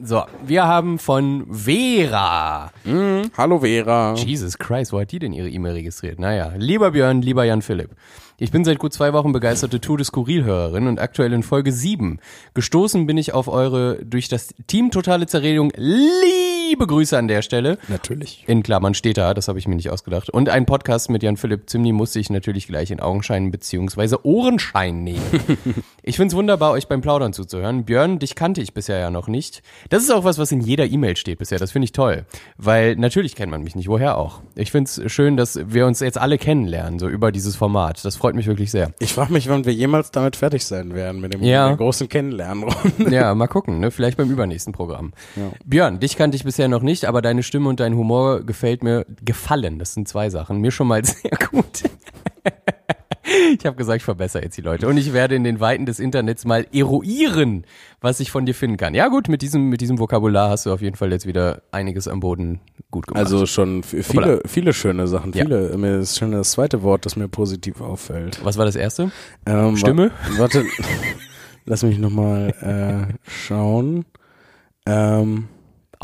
So, 0.01 0.23
wir 0.45 0.65
haben 0.65 0.99
von 0.99 1.45
Vera. 1.49 2.71
Mhm. 2.83 3.31
Hallo 3.37 3.59
Vera. 3.59 4.15
Jesus 4.15 4.57
Christ, 4.57 4.91
wo 4.91 4.99
hat 4.99 5.11
die 5.11 5.19
denn 5.19 5.33
ihre 5.33 5.49
E-Mail 5.49 5.73
registriert? 5.73 6.19
Naja, 6.19 6.53
lieber 6.57 6.91
Björn, 6.91 7.21
lieber 7.21 7.43
Jan 7.45 7.61
Philipp. 7.61 7.91
Ich 8.37 8.51
bin 8.51 8.65
seit 8.65 8.79
gut 8.79 8.91
zwei 8.91 9.13
Wochen 9.13 9.31
begeisterte 9.31 9.79
Tour 9.79 9.97
de 9.97 10.05
Skurril-Hörerin 10.05 10.87
und 10.87 10.99
aktuell 10.99 11.31
in 11.31 11.43
Folge 11.43 11.71
7. 11.71 12.19
Gestoßen 12.55 13.05
bin 13.05 13.17
ich 13.17 13.33
auf 13.33 13.47
eure 13.47 14.03
durch 14.03 14.27
das 14.27 14.53
Team 14.67 14.91
Totale 14.91 15.27
Zerredung 15.27 15.71
liebe 16.69 16.87
Grüße 16.87 17.17
an 17.17 17.27
der 17.27 17.41
Stelle. 17.41 17.77
Natürlich. 17.87 18.43
In 18.47 18.63
Klammern 18.63 18.93
steht 18.93 19.17
da, 19.17 19.33
das 19.33 19.47
habe 19.47 19.59
ich 19.59 19.67
mir 19.67 19.75
nicht 19.75 19.89
ausgedacht. 19.89 20.29
Und 20.29 20.49
ein 20.49 20.65
Podcast 20.65 21.09
mit 21.09 21.23
Jan 21.23 21.37
Philipp 21.37 21.69
Zimni 21.69 21.91
musste 21.91 22.19
ich 22.19 22.29
natürlich 22.29 22.67
gleich 22.67 22.91
in 22.91 22.99
Augenschein 22.99 23.51
bzw. 23.51 24.17
Ohrenschein 24.23 25.03
nehmen. 25.03 25.21
ich 26.03 26.17
find's 26.17 26.35
wunderbar, 26.35 26.71
euch 26.71 26.87
beim 26.87 27.01
Plaudern 27.01 27.33
zuzuhören. 27.33 27.85
Björn, 27.85 28.19
dich 28.19 28.35
kannte 28.35 28.61
ich 28.61 28.73
bisher 28.73 28.97
ja 28.99 29.11
noch 29.11 29.27
nicht. 29.27 29.61
Das 29.89 30.03
ist 30.03 30.11
auch 30.11 30.23
was, 30.23 30.37
was 30.37 30.51
in 30.51 30.61
jeder 30.61 30.85
E-Mail 30.85 31.17
steht 31.17 31.39
bisher. 31.39 31.59
Das 31.59 31.71
finde 31.71 31.85
ich 31.85 31.91
toll. 31.91 32.25
Weil 32.57 32.95
natürlich 32.95 33.35
kennt 33.35 33.51
man 33.51 33.63
mich 33.63 33.75
nicht. 33.75 33.87
Woher 33.87 34.17
auch? 34.17 34.41
Ich 34.55 34.71
find's 34.71 35.01
schön, 35.07 35.37
dass 35.37 35.59
wir 35.65 35.85
uns 35.85 35.99
jetzt 35.99 36.17
alle 36.17 36.37
kennenlernen, 36.37 36.99
so 36.99 37.07
über 37.07 37.31
dieses 37.31 37.55
Format. 37.55 38.03
Das 38.05 38.15
freut 38.15 38.35
mich 38.35 38.47
wirklich 38.47 38.71
sehr. 38.71 38.93
Ich 38.99 39.13
frage 39.13 39.33
mich, 39.33 39.49
wann 39.49 39.65
wir 39.65 39.73
jemals 39.73 40.11
damit 40.11 40.35
fertig 40.35 40.65
sein 40.65 40.93
werden, 40.95 41.21
mit 41.21 41.33
dem 41.33 41.43
Ja. 41.43 41.73
großen 41.73 42.09
Kennenlernrunde. 42.09 43.13
Ja, 43.13 43.35
mal 43.35 43.47
gucken, 43.47 43.79
ne? 43.79 43.91
Vielleicht 43.91 44.17
beim 44.17 44.29
übernächsten 44.31 44.73
Programm. 44.73 45.13
Björn, 45.65 45.99
dich 45.99 46.15
kannte 46.15 46.35
ich 46.35 46.43
bisher 46.43 46.52
noch 46.67 46.81
nicht, 46.81 47.05
aber 47.05 47.21
deine 47.21 47.43
Stimme 47.43 47.69
und 47.69 47.79
dein 47.79 47.95
Humor 47.95 48.41
gefällt 48.43 48.83
mir 48.83 49.05
gefallen. 49.23 49.79
Das 49.79 49.93
sind 49.93 50.07
zwei 50.07 50.29
Sachen. 50.29 50.59
Mir 50.59 50.71
schon 50.71 50.87
mal 50.87 51.03
sehr 51.05 51.31
gut. 51.51 51.83
Ich 53.57 53.65
habe 53.65 53.77
gesagt, 53.77 53.97
ich 53.97 54.03
verbessere 54.03 54.43
jetzt 54.43 54.57
die 54.57 54.61
Leute. 54.61 54.87
Und 54.87 54.97
ich 54.97 55.13
werde 55.13 55.33
in 55.35 55.43
den 55.43 55.59
Weiten 55.59 55.85
des 55.85 55.99
Internets 55.99 56.43
mal 56.45 56.67
eruieren, 56.73 57.65
was 58.01 58.19
ich 58.19 58.31
von 58.31 58.45
dir 58.45 58.53
finden 58.53 58.77
kann. 58.77 58.93
Ja 58.93 59.07
gut, 59.07 59.27
mit 59.29 59.41
diesem, 59.41 59.69
mit 59.69 59.79
diesem 59.81 59.97
Vokabular 59.97 60.49
hast 60.49 60.65
du 60.65 60.73
auf 60.73 60.81
jeden 60.81 60.97
Fall 60.97 61.11
jetzt 61.11 61.25
wieder 61.25 61.63
einiges 61.71 62.07
am 62.07 62.19
Boden 62.19 62.59
gut 62.91 63.07
gemacht. 63.07 63.23
Also 63.23 63.45
schon 63.45 63.81
viele, 63.81 64.41
viele 64.45 64.73
schöne 64.73 65.07
Sachen. 65.07 65.31
Ja. 65.33 65.45
Viele. 65.45 65.75
Mir 65.77 65.99
ist 65.99 66.17
schon 66.19 66.31
das 66.33 66.51
zweite 66.51 66.83
Wort, 66.83 67.05
das 67.05 67.15
mir 67.15 67.27
positiv 67.29 67.79
auffällt. 67.81 68.43
was 68.43 68.57
war 68.57 68.65
das 68.65 68.75
erste? 68.75 69.11
Ähm, 69.45 69.77
Stimme? 69.77 70.11
wa- 70.33 70.39
Warte, 70.39 70.65
lass 71.65 71.81
mich 71.83 71.97
nochmal 71.97 73.07
äh, 73.09 73.13
schauen. 73.29 74.05
Ähm, 74.85 75.47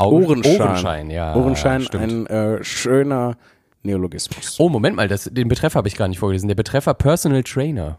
Augen- 0.00 0.24
Ohrenschein. 0.24 0.60
Ohrenschein, 0.60 1.10
ja. 1.10 1.34
Ohrenschein, 1.36 1.82
stimmt. 1.82 2.02
ein 2.04 2.26
äh, 2.26 2.64
schöner 2.64 3.36
Neologismus. 3.82 4.56
Oh, 4.58 4.68
Moment 4.68 4.96
mal, 4.96 5.08
das, 5.08 5.24
den 5.24 5.48
Betreff 5.48 5.74
habe 5.74 5.88
ich 5.88 5.96
gar 5.96 6.08
nicht 6.08 6.18
vorgelesen. 6.18 6.48
Der 6.48 6.54
Betreffer 6.54 6.94
Personal 6.94 7.42
Trainer. 7.42 7.98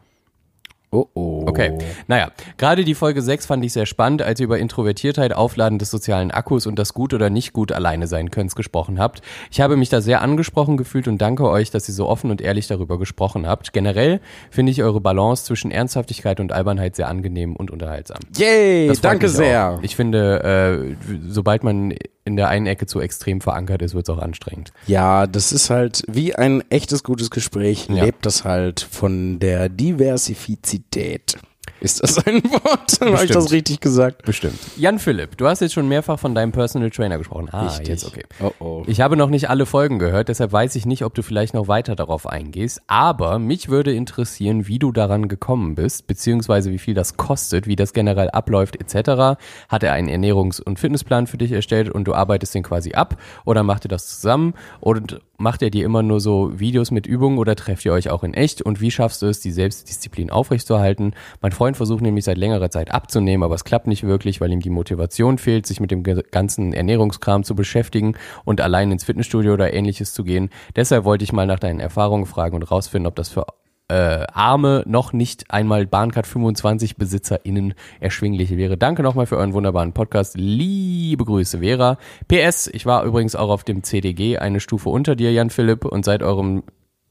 Oh, 0.94 1.08
oh. 1.14 1.46
Okay. 1.48 1.78
Naja, 2.08 2.32
gerade 2.58 2.84
die 2.84 2.96
Folge 2.96 3.22
6 3.22 3.46
fand 3.46 3.64
ich 3.64 3.72
sehr 3.72 3.86
spannend, 3.86 4.22
als 4.22 4.42
ihr 4.42 4.44
über 4.44 4.60
Introvertiertheit, 4.60 5.34
Aufladen 5.34 5.80
des 5.80 5.90
sozialen 5.90 6.32
Akkus 6.32 6.68
und 6.68 6.78
das 6.78 6.94
gut 6.94 7.14
oder 7.14 7.30
nicht 7.30 7.54
gut 7.54 7.72
alleine 7.72 8.08
sein 8.08 8.30
Könns 8.30 8.56
gesprochen 8.56 9.00
habt. 9.00 9.22
Ich 9.52 9.62
habe 9.62 9.78
mich 9.78 9.88
da 9.88 10.02
sehr 10.02 10.22
angesprochen 10.22 10.76
gefühlt 10.76 11.08
und 11.08 11.20
danke 11.20 11.50
euch, 11.50 11.72
dass 11.72 11.88
ihr 11.88 11.94
so 11.94 12.10
offen 12.10 12.30
und 12.30 12.42
ehrlich 12.42 12.68
darüber 12.68 13.00
gesprochen 13.00 13.48
habt. 13.48 13.72
Generell 13.72 14.20
finde 14.50 14.74
ich 14.74 14.84
eure 14.84 15.00
Balance 15.00 15.46
zwischen 15.46 15.72
Ernsthaftigkeit 15.72 16.42
und 16.42 16.52
Albernheit 16.52 16.98
sehr 16.98 17.08
angenehm 17.08 17.56
und 17.56 17.72
unterhaltsam. 17.72 18.20
Yay, 18.38 18.92
danke 19.02 19.30
sehr. 19.30 19.78
Auch. 19.78 19.84
Ich 19.84 19.96
finde, 19.96 20.96
äh, 21.08 21.18
sobald 21.30 21.64
man 21.64 21.94
in 22.26 22.36
der 22.36 22.50
einen 22.50 22.68
Ecke 22.68 22.86
zu 22.86 23.00
extrem 23.02 23.42
verankert 23.42 23.82
ist, 23.82 23.94
wird 23.96 24.08
es 24.08 24.16
auch 24.16 24.22
anstrengend. 24.22 24.72
Ja, 24.88 25.26
das 25.28 25.52
ist 25.52 25.70
halt 25.70 26.04
wie 26.08 26.36
ein 26.36 26.64
echtes 26.70 27.04
gutes 27.04 27.30
Gespräch, 27.32 27.88
Ja. 27.90 28.04
lebt 28.06 28.26
das 28.26 28.44
halt 28.44 28.80
von 28.82 29.40
der 29.40 29.70
Diversifizität. 29.70 31.38
Ist 31.82 32.04
das 32.04 32.20
ein 32.26 32.44
Wort? 32.44 33.00
Habe 33.02 33.26
ich 33.26 33.32
das 33.32 33.52
richtig 33.52 33.82
gesagt? 33.82 34.24
Bestimmt. 34.24 34.60
Jan 34.78 35.00
Philipp, 35.00 35.36
du 35.38 35.48
hast 35.48 35.62
jetzt 35.62 35.74
schon 35.74 35.88
mehrfach 35.88 36.20
von 36.20 36.36
deinem 36.36 36.52
Personal 36.52 36.92
Trainer 36.92 37.18
gesprochen. 37.18 37.50
Ah, 37.52 37.68
Richtig. 37.68 37.88
jetzt 37.88 38.06
okay. 38.06 38.24
Oh, 38.40 38.52
oh. 38.60 38.84
Ich 38.86 39.02
habe 39.02 39.18
noch 39.18 39.30
nicht 39.30 39.50
alle 39.50 39.66
Folgen 39.66 39.98
gehört, 39.98 40.30
deshalb 40.30 40.52
weiß 40.52 40.76
ich 40.76 40.86
nicht, 40.86 41.04
ob 41.04 41.16
du 41.16 41.24
vielleicht 41.24 41.56
noch 41.56 41.68
weiter 41.68 41.96
darauf 41.96 42.28
eingehst. 42.28 42.82
Aber 42.86 43.40
mich 43.40 43.70
würde 43.70 43.94
interessieren, 43.94 44.68
wie 44.68 44.78
du 44.78 44.92
daran 44.92 45.28
gekommen 45.28 45.74
bist, 45.74 46.06
beziehungsweise 46.06 46.72
wie 46.72 46.78
viel 46.78 46.94
das 46.94 47.18
kostet, 47.18 47.66
wie 47.66 47.76
das 47.76 47.94
generell 47.94 48.30
abläuft, 48.30 48.76
etc. 48.76 49.42
Hat 49.68 49.82
er 49.82 49.94
einen 49.94 50.08
Ernährungs- 50.08 50.62
und 50.62 50.78
Fitnessplan 50.78 51.26
für 51.26 51.38
dich 51.40 51.52
erstellt 51.52 51.90
und 51.90 52.04
du 52.04 52.14
arbeitest 52.14 52.54
den 52.54 52.62
quasi 52.62 52.94
ab? 52.94 53.18
Oder 53.44 53.64
macht 53.64 53.86
ihr 53.86 53.90
das 53.90 54.06
zusammen? 54.08 54.54
Und 54.80 55.20
macht 55.42 55.64
er 55.64 55.72
dir 55.72 55.84
immer 55.84 56.04
nur 56.04 56.20
so 56.20 56.60
Videos 56.60 56.92
mit 56.92 57.08
Übungen 57.08 57.40
oder 57.40 57.56
trefft 57.56 57.84
ihr 57.86 57.94
euch 57.94 58.10
auch 58.10 58.24
in 58.24 58.36
echt? 58.36 58.62
Und 58.62 58.80
wie 58.80 58.92
schaffst 58.92 59.24
du 59.24 59.26
es, 59.26 59.40
die 59.40 59.52
Selbstdisziplin 59.52 60.30
aufrechtzuerhalten? 60.30 61.14
Mein 61.42 61.52
Freund 61.52 61.71
versucht 61.76 62.02
nämlich 62.02 62.26
seit 62.26 62.38
längerer 62.38 62.70
Zeit 62.70 62.92
abzunehmen, 62.92 63.44
aber 63.44 63.56
es 63.56 63.64
klappt 63.64 63.88
nicht 63.88 64.04
wirklich, 64.04 64.42
weil 64.42 64.52
ihm 64.52 64.60
die 64.60 64.70
Motivation 64.70 65.38
fehlt, 65.38 65.66
sich 65.66 65.80
mit 65.80 65.92
dem 65.92 66.04
ganzen 66.04 66.74
Ernährungskram 66.74 67.44
zu 67.44 67.56
beschäftigen 67.56 68.16
und 68.46 68.62
allein 68.62 68.92
ins 68.92 69.04
Fitnessstudio 69.04 69.54
oder 69.54 69.74
ähnliches 69.74 70.14
zu 70.14 70.24
gehen. 70.24 70.50
Deshalb 70.76 71.04
wollte 71.04 71.24
ich 71.24 71.34
mal 71.34 71.48
nach 71.48 71.60
deinen 71.60 71.80
Erfahrungen 71.80 72.26
fragen 72.26 72.56
und 72.56 72.64
rausfinden, 72.64 73.08
ob 73.08 73.16
das 73.16 73.30
für 73.30 73.46
äh, 73.92 74.26
arme, 74.32 74.84
noch 74.88 75.12
nicht 75.12 75.52
einmal 75.52 75.86
Bahncard 75.86 76.26
25 76.26 76.96
BesitzerInnen 76.96 77.74
erschwinglich 78.00 78.56
wäre. 78.56 78.78
Danke 78.78 79.04
nochmal 79.04 79.26
für 79.26 79.36
euren 79.36 79.54
wunderbaren 79.54 79.92
Podcast. 79.92 80.38
Liebe 80.38 81.26
Grüße, 81.26 81.60
Vera. 81.60 81.98
PS, 82.30 82.68
ich 82.68 82.86
war 82.86 83.04
übrigens 83.04 83.36
auch 83.36 83.50
auf 83.50 83.66
dem 83.66 83.84
CDG 83.84 84.38
eine 84.38 84.62
Stufe 84.62 84.88
unter 84.88 85.18
dir, 85.18 85.34
Jan 85.34 85.50
Philipp, 85.50 85.84
und 85.84 86.06
seit 86.06 86.24
eurem 86.24 86.64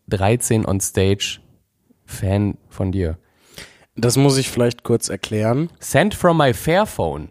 13 0.08 0.64
on 0.64 0.80
Stage 0.80 1.40
Fan 2.06 2.56
von 2.70 2.92
dir. 2.92 3.18
Das 3.96 4.16
muss 4.16 4.36
ich 4.38 4.50
vielleicht 4.50 4.82
kurz 4.84 5.08
erklären. 5.08 5.68
Sent 5.80 6.14
from 6.14 6.38
my 6.38 6.54
Fairphone. 6.54 7.30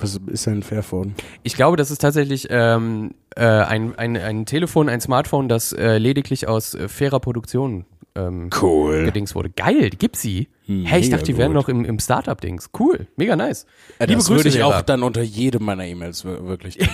Was 0.00 0.14
ist 0.28 0.46
denn 0.46 0.58
ein 0.58 0.62
Fairphone? 0.62 1.14
Ich 1.42 1.54
glaube, 1.54 1.76
das 1.76 1.90
ist 1.90 1.98
tatsächlich 2.00 2.46
ähm, 2.50 3.14
äh, 3.34 3.44
ein, 3.44 3.96
ein, 3.98 4.16
ein 4.16 4.46
Telefon, 4.46 4.88
ein 4.88 5.00
Smartphone, 5.00 5.48
das 5.48 5.72
äh, 5.72 5.98
lediglich 5.98 6.46
aus 6.46 6.74
äh, 6.74 6.88
fairer 6.88 7.18
Produktion 7.18 7.84
ähm, 8.14 8.48
Cool. 8.62 9.04
gedings 9.06 9.34
wurde. 9.34 9.50
Geil, 9.50 9.90
gibt's 9.90 10.22
sie? 10.22 10.48
hey, 10.66 11.00
ich 11.00 11.08
dachte, 11.10 11.24
die 11.24 11.36
wären 11.38 11.52
gut. 11.54 11.62
noch 11.62 11.68
im, 11.68 11.84
im 11.84 11.98
Startup-Dings. 11.98 12.70
Cool, 12.78 13.06
mega 13.16 13.34
nice. 13.36 13.64
Äh, 13.98 14.04
Liebe 14.04 14.18
das 14.18 14.26
Grüße, 14.26 14.44
würde 14.44 14.48
ich 14.50 14.62
auch 14.62 14.82
dann 14.82 15.02
unter 15.02 15.22
jedem 15.22 15.64
meiner 15.64 15.84
E-Mails 15.86 16.24
wir- 16.24 16.46
wirklich. 16.46 16.78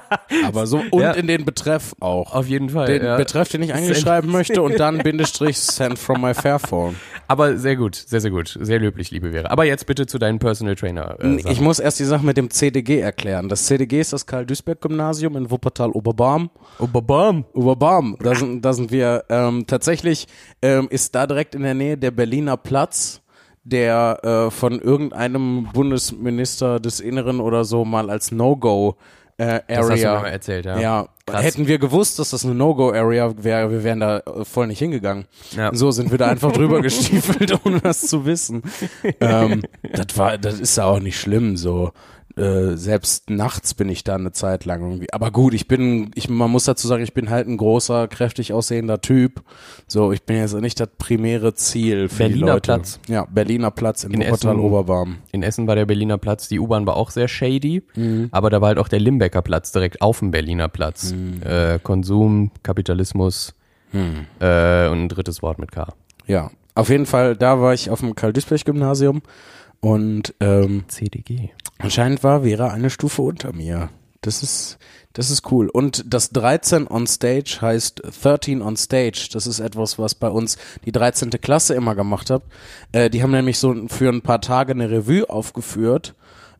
Aber 0.44 0.66
so, 0.66 0.82
und 0.90 1.00
Ja. 1.02 1.12
in 1.12 1.26
den 1.26 1.44
Betreff 1.44 1.94
auch. 2.00 2.34
Auf 2.34 2.46
jeden 2.48 2.70
Fall. 2.70 2.86
den 2.86 3.04
ja. 3.04 3.16
Betreff, 3.16 3.48
den 3.48 3.62
ich 3.62 3.72
eingeschreiben 3.74 4.30
möchte 4.30 4.62
und 4.62 4.78
dann 4.78 4.98
Bindestrich 4.98 5.58
send 5.58 5.98
from 5.98 6.20
my 6.20 6.34
Fairphone. 6.34 6.96
Aber 7.28 7.56
sehr 7.58 7.76
gut, 7.76 7.94
sehr, 7.96 8.20
sehr 8.20 8.30
gut. 8.30 8.56
Sehr 8.60 8.78
löblich, 8.78 9.10
liebe 9.10 9.32
Vera. 9.32 9.50
Aber 9.50 9.64
jetzt 9.64 9.86
bitte 9.86 10.06
zu 10.06 10.18
deinem 10.18 10.38
Personal 10.38 10.74
Trainer. 10.76 11.16
Äh, 11.20 11.40
Ich 11.50 11.60
muss 11.60 11.78
erst 11.78 11.98
die 11.98 12.04
Sache 12.04 12.24
mit 12.24 12.36
dem 12.36 12.50
CDG 12.50 13.00
erklären. 13.00 13.48
Das 13.48 13.66
CDG 13.66 14.00
ist 14.00 14.12
das 14.12 14.26
Karl-Duisberg-Gymnasium 14.26 15.36
in 15.36 15.50
Wuppertal-Oberbarm. 15.50 16.50
babam. 16.92 17.44
Oberbarm, 17.52 18.16
da 18.20 18.34
sind, 18.34 18.62
da 18.64 18.72
sind 18.72 18.90
wir 18.90 19.24
ähm, 19.28 19.66
tatsächlich, 19.66 20.26
ähm, 20.62 20.86
ist 20.90 21.14
da 21.14 21.26
direkt 21.26 21.54
in 21.54 21.62
der 21.62 21.74
Nähe 21.74 21.96
der 21.96 22.10
Berliner 22.10 22.56
Platz, 22.56 23.22
der 23.64 24.20
äh, 24.22 24.50
von 24.52 24.80
irgendeinem 24.80 25.68
Bundesminister 25.72 26.78
des 26.78 27.00
Inneren 27.00 27.40
oder 27.40 27.64
so 27.64 27.84
mal 27.84 28.10
als 28.10 28.30
No-Go 28.30 28.96
äh, 29.38 29.60
Das 29.68 29.78
hast 29.78 29.88
du 29.88 29.94
mir 29.94 30.08
Area. 30.10 30.20
mal 30.20 30.28
erzählt, 30.28 30.64
ja. 30.66 30.78
Ja, 30.78 31.08
Krass. 31.26 31.42
hätten 31.44 31.66
wir 31.66 31.78
gewusst, 31.78 32.18
dass 32.18 32.30
das 32.30 32.44
eine 32.44 32.54
No-Go-Area 32.54 33.34
wäre, 33.36 33.70
wir 33.70 33.84
wären 33.84 34.00
da 34.00 34.18
äh, 34.18 34.44
voll 34.44 34.66
nicht 34.68 34.78
hingegangen. 34.78 35.26
Ja. 35.56 35.74
So 35.74 35.90
sind 35.90 36.10
wir 36.10 36.18
da 36.18 36.28
einfach 36.28 36.52
drüber 36.52 36.80
gestiefelt, 36.82 37.58
ohne 37.64 37.80
das 37.80 38.02
zu 38.02 38.24
wissen. 38.26 38.62
Ähm, 39.20 39.62
das 39.92 40.16
war, 40.16 40.38
das 40.38 40.58
ist 40.60 40.76
ja 40.76 40.84
auch 40.84 41.00
nicht 41.00 41.18
schlimm, 41.20 41.56
so. 41.56 41.92
Äh, 42.36 42.76
selbst 42.76 43.30
nachts 43.30 43.72
bin 43.72 43.88
ich 43.88 44.04
da 44.04 44.14
eine 44.14 44.30
Zeit 44.30 44.66
lang 44.66 44.82
irgendwie. 44.82 45.10
Aber 45.10 45.30
gut, 45.30 45.54
ich 45.54 45.68
bin, 45.68 46.10
ich, 46.14 46.28
man 46.28 46.50
muss 46.50 46.64
dazu 46.64 46.86
sagen, 46.86 47.02
ich 47.02 47.14
bin 47.14 47.30
halt 47.30 47.48
ein 47.48 47.56
großer, 47.56 48.08
kräftig 48.08 48.52
aussehender 48.52 49.00
Typ. 49.00 49.42
So, 49.86 50.12
ich 50.12 50.22
bin 50.22 50.36
jetzt 50.36 50.52
nicht 50.54 50.78
das 50.78 50.90
primäre 50.98 51.54
Ziel 51.54 52.10
für 52.10 52.24
die 52.24 52.28
Berliner 52.30 52.46
Leute. 52.54 52.60
Platz. 52.60 53.00
Ja, 53.08 53.24
Berliner 53.24 53.70
Platz 53.70 54.04
in, 54.04 54.12
In 54.12 54.20
Wuppertal 54.20 54.52
Essen. 54.52 54.60
Oberbarm. 54.64 55.16
In 55.32 55.42
Essen 55.42 55.66
war 55.66 55.76
der 55.76 55.86
Berliner 55.86 56.18
Platz, 56.18 56.46
die 56.48 56.60
U-Bahn 56.60 56.86
war 56.86 56.96
auch 56.96 57.10
sehr 57.10 57.26
shady, 57.28 57.82
Mhm. 57.94 58.28
aber 58.32 58.50
da 58.50 58.60
war 58.60 58.68
halt 58.68 58.78
auch 58.78 58.88
der 58.88 59.00
Limbecker 59.00 59.40
Platz 59.40 59.72
direkt 59.72 60.02
auf 60.02 60.18
dem 60.18 60.30
Berliner 60.30 60.68
Platz. 60.68 61.12
Mhm. 61.14 61.40
Äh, 61.42 61.78
Konsum, 61.82 62.50
Kapitalismus 62.62 63.54
äh, 63.94 64.88
und 64.88 65.04
ein 65.04 65.08
drittes 65.08 65.40
Wort 65.42 65.58
mit 65.58 65.72
K. 65.72 65.88
Ja, 66.26 66.50
auf 66.74 66.90
jeden 66.90 67.06
Fall, 67.06 67.34
da 67.34 67.60
war 67.62 67.72
ich 67.72 67.88
auf 67.88 68.00
dem 68.00 68.14
Karl-Duisberg-Gymnasium 68.14 69.22
und 69.80 70.34
ähm, 70.40 70.84
CDG. 70.88 71.50
Anscheinend 71.78 72.24
war 72.24 72.42
Vera 72.42 72.68
eine 72.68 72.90
Stufe 72.90 73.22
unter 73.22 73.52
mir. 73.52 73.90
Das 74.22 74.42
ist, 74.42 74.78
das 75.12 75.30
ist 75.30 75.50
cool. 75.52 75.68
Und 75.68 76.12
das 76.12 76.30
13 76.30 76.88
on 76.88 77.06
Stage 77.06 77.58
heißt 77.60 78.02
13 78.22 78.60
on 78.62 78.76
Stage. 78.76 79.28
Das 79.32 79.46
ist 79.46 79.60
etwas, 79.60 79.98
was 79.98 80.14
bei 80.14 80.28
uns 80.28 80.56
die 80.84 80.92
13. 80.92 81.30
Klasse 81.30 81.74
immer 81.74 81.94
gemacht 81.94 82.30
hat. 82.30 82.42
Äh, 82.92 83.10
die 83.10 83.22
haben 83.22 83.30
nämlich 83.30 83.58
so 83.58 83.74
für 83.88 84.08
ein 84.08 84.22
paar 84.22 84.40
Tage 84.40 84.72
eine 84.72 84.90
Revue 84.90 85.28
aufgeführt, 85.28 86.14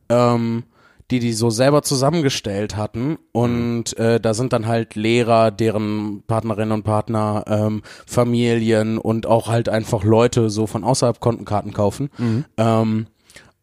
ähm, 0.09 0.63
die 1.11 1.19
die 1.19 1.33
so 1.33 1.49
selber 1.49 1.83
zusammengestellt 1.83 2.75
hatten 2.75 3.17
und 3.31 3.97
äh, 3.97 4.19
da 4.19 4.33
sind 4.33 4.51
dann 4.53 4.67
halt 4.67 4.95
Lehrer, 4.95 5.51
deren 5.51 6.23
Partnerinnen 6.27 6.73
und 6.73 6.83
Partner, 6.83 7.45
ähm, 7.47 7.81
Familien 8.05 8.97
und 8.97 9.25
auch 9.25 9.47
halt 9.47 9.69
einfach 9.69 10.03
Leute 10.03 10.49
so 10.49 10.67
von 10.67 10.83
außerhalb 10.83 11.19
konnten 11.19 11.45
Karten 11.45 11.71
kaufen. 11.73 12.09
Ähm, 12.57 13.07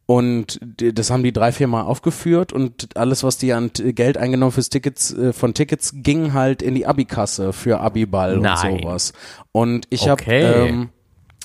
und 0.07 0.61
das 0.77 1.11
haben 1.11 1.23
die 1.23 1.33
drei, 1.33 1.51
vier 1.51 1.67
Mal 1.67 1.83
aufgeführt 1.83 2.53
und 2.53 2.95
alles, 2.97 3.25
was 3.25 3.39
die 3.39 3.55
an 3.55 3.71
Geld 3.75 4.19
eingenommen 4.19 4.53
fürs 4.53 4.69
Tickets, 4.69 5.15
äh, 5.15 5.33
von 5.33 5.55
Tickets, 5.55 5.93
ging 5.97 6.35
halt 6.35 6.61
in 6.61 6.75
die 6.75 6.87
Abikasse 6.87 7.55
für 7.55 7.81
Abiball 7.81 8.39
Nein. 8.39 8.73
und 8.73 8.81
sowas. 8.83 9.13
Und 9.53 9.87
ich 9.89 10.09
habe 10.09 10.23
Okay. 10.23 10.69
ähm, 10.69 10.89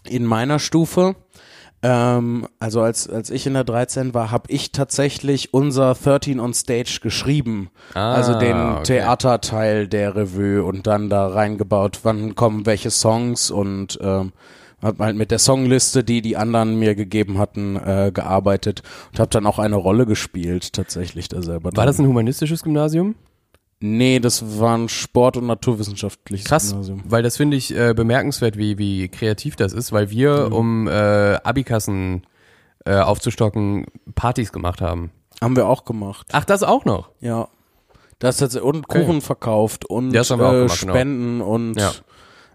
in 0.09 0.25
meiner 0.25 0.59
Stufe, 0.59 1.15
ähm, 1.81 2.47
also 2.59 2.81
als, 2.81 3.09
als 3.09 3.29
ich 3.29 3.47
in 3.47 3.53
der 3.53 3.63
13 3.63 4.13
war, 4.13 4.31
habe 4.31 4.51
ich 4.51 4.71
tatsächlich 4.71 5.53
unser 5.53 5.93
13 5.93 6.39
on 6.39 6.53
Stage 6.53 6.99
geschrieben. 7.01 7.69
Ah, 7.93 8.13
also 8.13 8.37
den 8.37 8.57
okay. 8.57 8.83
Theaterteil 8.83 9.87
der 9.87 10.15
Revue 10.15 10.63
und 10.63 10.87
dann 10.87 11.09
da 11.09 11.27
reingebaut, 11.27 11.99
wann 12.03 12.35
kommen 12.35 12.65
welche 12.65 12.91
Songs 12.91 13.49
und 13.49 13.97
ähm, 14.01 14.33
habe 14.81 15.03
halt 15.03 15.15
mit 15.15 15.31
der 15.31 15.39
Songliste, 15.39 16.03
die 16.03 16.21
die 16.21 16.37
anderen 16.37 16.79
mir 16.79 16.95
gegeben 16.95 17.37
hatten, 17.37 17.75
äh, 17.75 18.11
gearbeitet 18.13 18.81
und 19.11 19.19
habe 19.19 19.29
dann 19.29 19.45
auch 19.45 19.59
eine 19.59 19.75
Rolle 19.75 20.05
gespielt, 20.05 20.73
tatsächlich 20.73 21.27
da 21.27 21.41
selber. 21.41 21.65
War 21.65 21.71
drin. 21.71 21.85
das 21.85 21.99
ein 21.99 22.07
humanistisches 22.07 22.63
Gymnasium? 22.63 23.15
Nee, 23.81 24.19
das 24.19 24.59
war 24.59 24.77
ein 24.77 24.89
Sport- 24.89 25.37
und 25.37 25.45
naturwissenschaftliches 25.47 26.45
Krass, 26.45 26.69
Gymnasium. 26.71 27.01
weil 27.05 27.23
das 27.23 27.37
finde 27.37 27.55
ich 27.55 27.73
äh, 27.75 27.93
bemerkenswert, 27.93 28.57
wie, 28.57 28.77
wie 28.77 29.07
kreativ 29.07 29.55
das 29.55 29.71
ist, 29.73 29.91
weil 29.93 30.09
wir, 30.09 30.47
Mhm. 30.47 30.53
um 30.53 30.87
äh, 30.87 30.91
Abikassen 31.43 32.23
äh, 32.85 32.95
aufzustocken, 32.97 33.85
Partys 34.15 34.51
gemacht 34.51 34.81
haben. 34.81 35.11
Haben 35.41 35.55
wir 35.55 35.67
auch 35.67 35.85
gemacht. 35.85 36.27
Ach, 36.33 36.43
das 36.43 36.63
auch 36.63 36.83
noch? 36.85 37.09
Ja. 37.21 37.47
Das 38.19 38.41
hat 38.41 38.53
und 38.55 38.85
Okay. 38.89 39.05
Kuchen 39.05 39.21
verkauft 39.21 39.85
und 39.85 40.11
äh, 40.13 40.57
gemacht, 40.65 40.79
genau. 40.81 40.93
Spenden 40.93 41.41
und 41.41 41.79
Ja. 41.79 41.91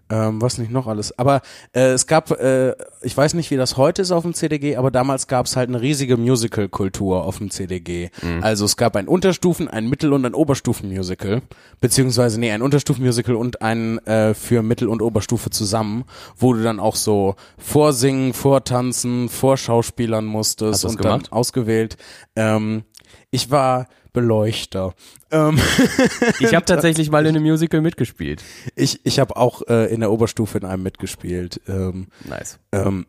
Ähm, 0.09 0.41
was 0.41 0.57
nicht 0.57 0.71
noch 0.71 0.87
alles. 0.87 1.17
Aber 1.17 1.41
äh, 1.73 1.91
es 1.91 2.05
gab, 2.05 2.31
äh, 2.31 2.75
ich 3.01 3.15
weiß 3.15 3.33
nicht, 3.33 3.49
wie 3.49 3.57
das 3.57 3.75
heute 3.77 4.01
ist 4.03 4.11
auf 4.11 4.23
dem 4.23 4.33
CDG, 4.33 4.75
aber 4.75 4.91
damals 4.91 5.27
gab 5.27 5.47
es 5.47 5.55
halt 5.55 5.69
eine 5.69 5.81
riesige 5.81 6.17
Musical-Kultur 6.17 7.23
auf 7.23 7.39
dem 7.39 7.49
CDG. 7.49 8.09
Mhm. 8.21 8.43
Also 8.43 8.65
es 8.65 8.77
gab 8.77 8.95
ein 8.95 9.07
Unterstufen-, 9.07 9.67
ein 9.67 9.89
Mittel- 9.89 10.13
und 10.13 10.25
ein 10.25 10.35
Oberstufen-Musical, 10.35 11.41
beziehungsweise 11.81 12.39
nee, 12.39 12.51
ein 12.51 12.61
Unterstufen-Musical 12.61 13.35
und 13.35 13.61
ein 13.61 13.97
äh, 14.05 14.33
für 14.35 14.61
Mittel- 14.61 14.89
und 14.89 15.01
Oberstufe 15.01 15.49
zusammen, 15.49 16.05
wo 16.37 16.53
du 16.53 16.61
dann 16.61 16.79
auch 16.79 16.95
so 16.95 17.35
vorsingen, 17.57 18.33
vortanzen, 18.33 19.29
vorschauspielern 19.29 20.25
musstest 20.25 20.85
und 20.85 21.03
dann 21.03 21.19
gemacht? 21.19 21.31
ausgewählt. 21.31 21.97
Ähm, 22.35 22.83
ich 23.31 23.49
war 23.49 23.87
Beleuchter. 24.15 24.95
Ähm, 25.29 25.59
Ich 26.39 26.55
habe 26.55 26.65
tatsächlich 26.65 27.11
mal 27.11 27.25
in 27.27 27.35
einem 27.35 27.43
Musical 27.43 27.81
mitgespielt. 27.81 28.41
ich 28.75 29.01
ich 29.03 29.19
habe 29.19 29.35
auch 29.37 29.61
äh, 29.67 29.93
in 29.93 29.99
der 29.99 30.11
Oberstufe 30.11 30.57
in 30.57 30.65
einem 30.65 30.81
mitgespielt. 30.81 31.61
Ähm, 31.67 32.07
Nice. 32.27 32.57
ähm, 32.71 33.05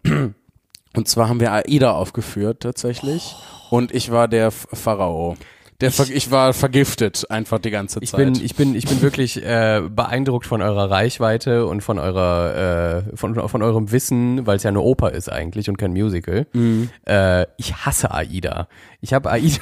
und 0.94 1.08
zwar 1.08 1.28
haben 1.30 1.40
wir 1.40 1.52
Aida 1.52 1.92
aufgeführt 1.92 2.60
tatsächlich. 2.60 3.34
Und 3.70 3.92
ich 3.94 4.10
war 4.10 4.28
der 4.28 4.50
Pharao. 4.50 5.36
Der 5.80 5.90
ich, 5.90 6.10
ich 6.10 6.30
war 6.30 6.52
vergiftet 6.54 7.30
einfach 7.30 7.58
die 7.58 7.70
ganze 7.70 7.98
Ich 8.02 8.10
Zeit. 8.10 8.18
bin, 8.18 8.34
ich 8.42 8.54
bin, 8.54 8.74
ich 8.74 8.86
bin 8.86 9.02
wirklich 9.02 9.42
äh, 9.44 9.82
beeindruckt 9.88 10.46
von 10.46 10.62
eurer 10.62 10.90
Reichweite 10.90 11.66
und 11.66 11.82
von 11.82 11.98
eurer, 11.98 13.04
äh, 13.12 13.16
von, 13.16 13.34
von 13.48 13.62
eurem 13.62 13.92
Wissen, 13.92 14.46
weil 14.46 14.56
es 14.56 14.62
ja 14.62 14.70
eine 14.70 14.80
Oper 14.80 15.12
ist 15.12 15.30
eigentlich 15.30 15.68
und 15.68 15.76
kein 15.76 15.92
Musical. 15.92 16.46
Mhm. 16.52 16.90
Äh, 17.06 17.46
ich 17.58 17.74
hasse 17.84 18.10
Aida. 18.12 18.68
Ich 19.00 19.12
habe 19.12 19.30
Aida, 19.30 19.58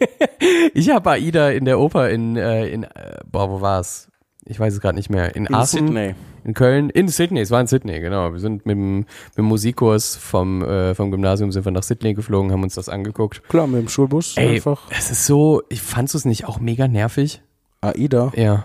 ich 0.74 0.90
habe 0.90 1.10
Aida 1.10 1.50
in 1.50 1.64
der 1.64 1.78
Oper 1.78 2.08
in, 2.08 2.36
äh, 2.36 2.68
in, 2.68 2.84
äh, 2.84 3.18
boah, 3.30 3.50
wo 3.50 3.60
war's? 3.60 4.08
Ich 4.44 4.58
weiß 4.58 4.74
es 4.74 4.80
gerade 4.80 4.96
nicht 4.96 5.08
mehr. 5.08 5.36
In, 5.36 5.46
in 5.46 5.54
Aachen, 5.54 5.66
Sydney. 5.66 6.14
in 6.44 6.54
Köln, 6.54 6.90
in 6.90 7.08
Sydney. 7.08 7.40
Es 7.40 7.50
war 7.50 7.60
in 7.60 7.68
Sydney, 7.68 8.00
genau. 8.00 8.32
Wir 8.32 8.40
sind 8.40 8.66
mit 8.66 8.76
dem, 8.76 8.98
mit 8.98 9.38
dem 9.38 9.44
Musikkurs 9.44 10.16
vom, 10.16 10.62
äh, 10.62 10.94
vom 10.94 11.10
Gymnasium 11.10 11.52
sind 11.52 11.64
wir 11.64 11.72
nach 11.72 11.84
Sydney 11.84 12.14
geflogen, 12.14 12.50
haben 12.50 12.62
uns 12.62 12.74
das 12.74 12.88
angeguckt. 12.88 13.48
Klar, 13.48 13.66
mit 13.66 13.80
dem 13.80 13.88
Schulbus 13.88 14.36
Ey, 14.36 14.56
einfach. 14.56 14.82
es 14.90 15.10
ist 15.10 15.26
so, 15.26 15.62
ich 15.68 15.80
fandst 15.80 16.14
du 16.14 16.18
es 16.18 16.24
nicht 16.24 16.46
auch 16.46 16.58
mega 16.58 16.88
nervig? 16.88 17.40
Aida. 17.80 18.32
Ja. 18.36 18.64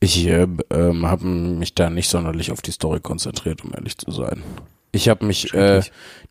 Ich 0.00 0.26
äh, 0.26 0.46
ähm, 0.70 1.06
habe 1.06 1.26
mich 1.26 1.74
da 1.74 1.90
nicht 1.90 2.08
sonderlich 2.08 2.50
auf 2.50 2.60
die 2.60 2.72
Story 2.72 3.00
konzentriert, 3.00 3.64
um 3.64 3.72
ehrlich 3.74 3.96
zu 3.98 4.10
sein. 4.10 4.42
Ich 4.94 5.08
habe 5.08 5.26
mich, 5.26 5.52
äh, 5.54 5.82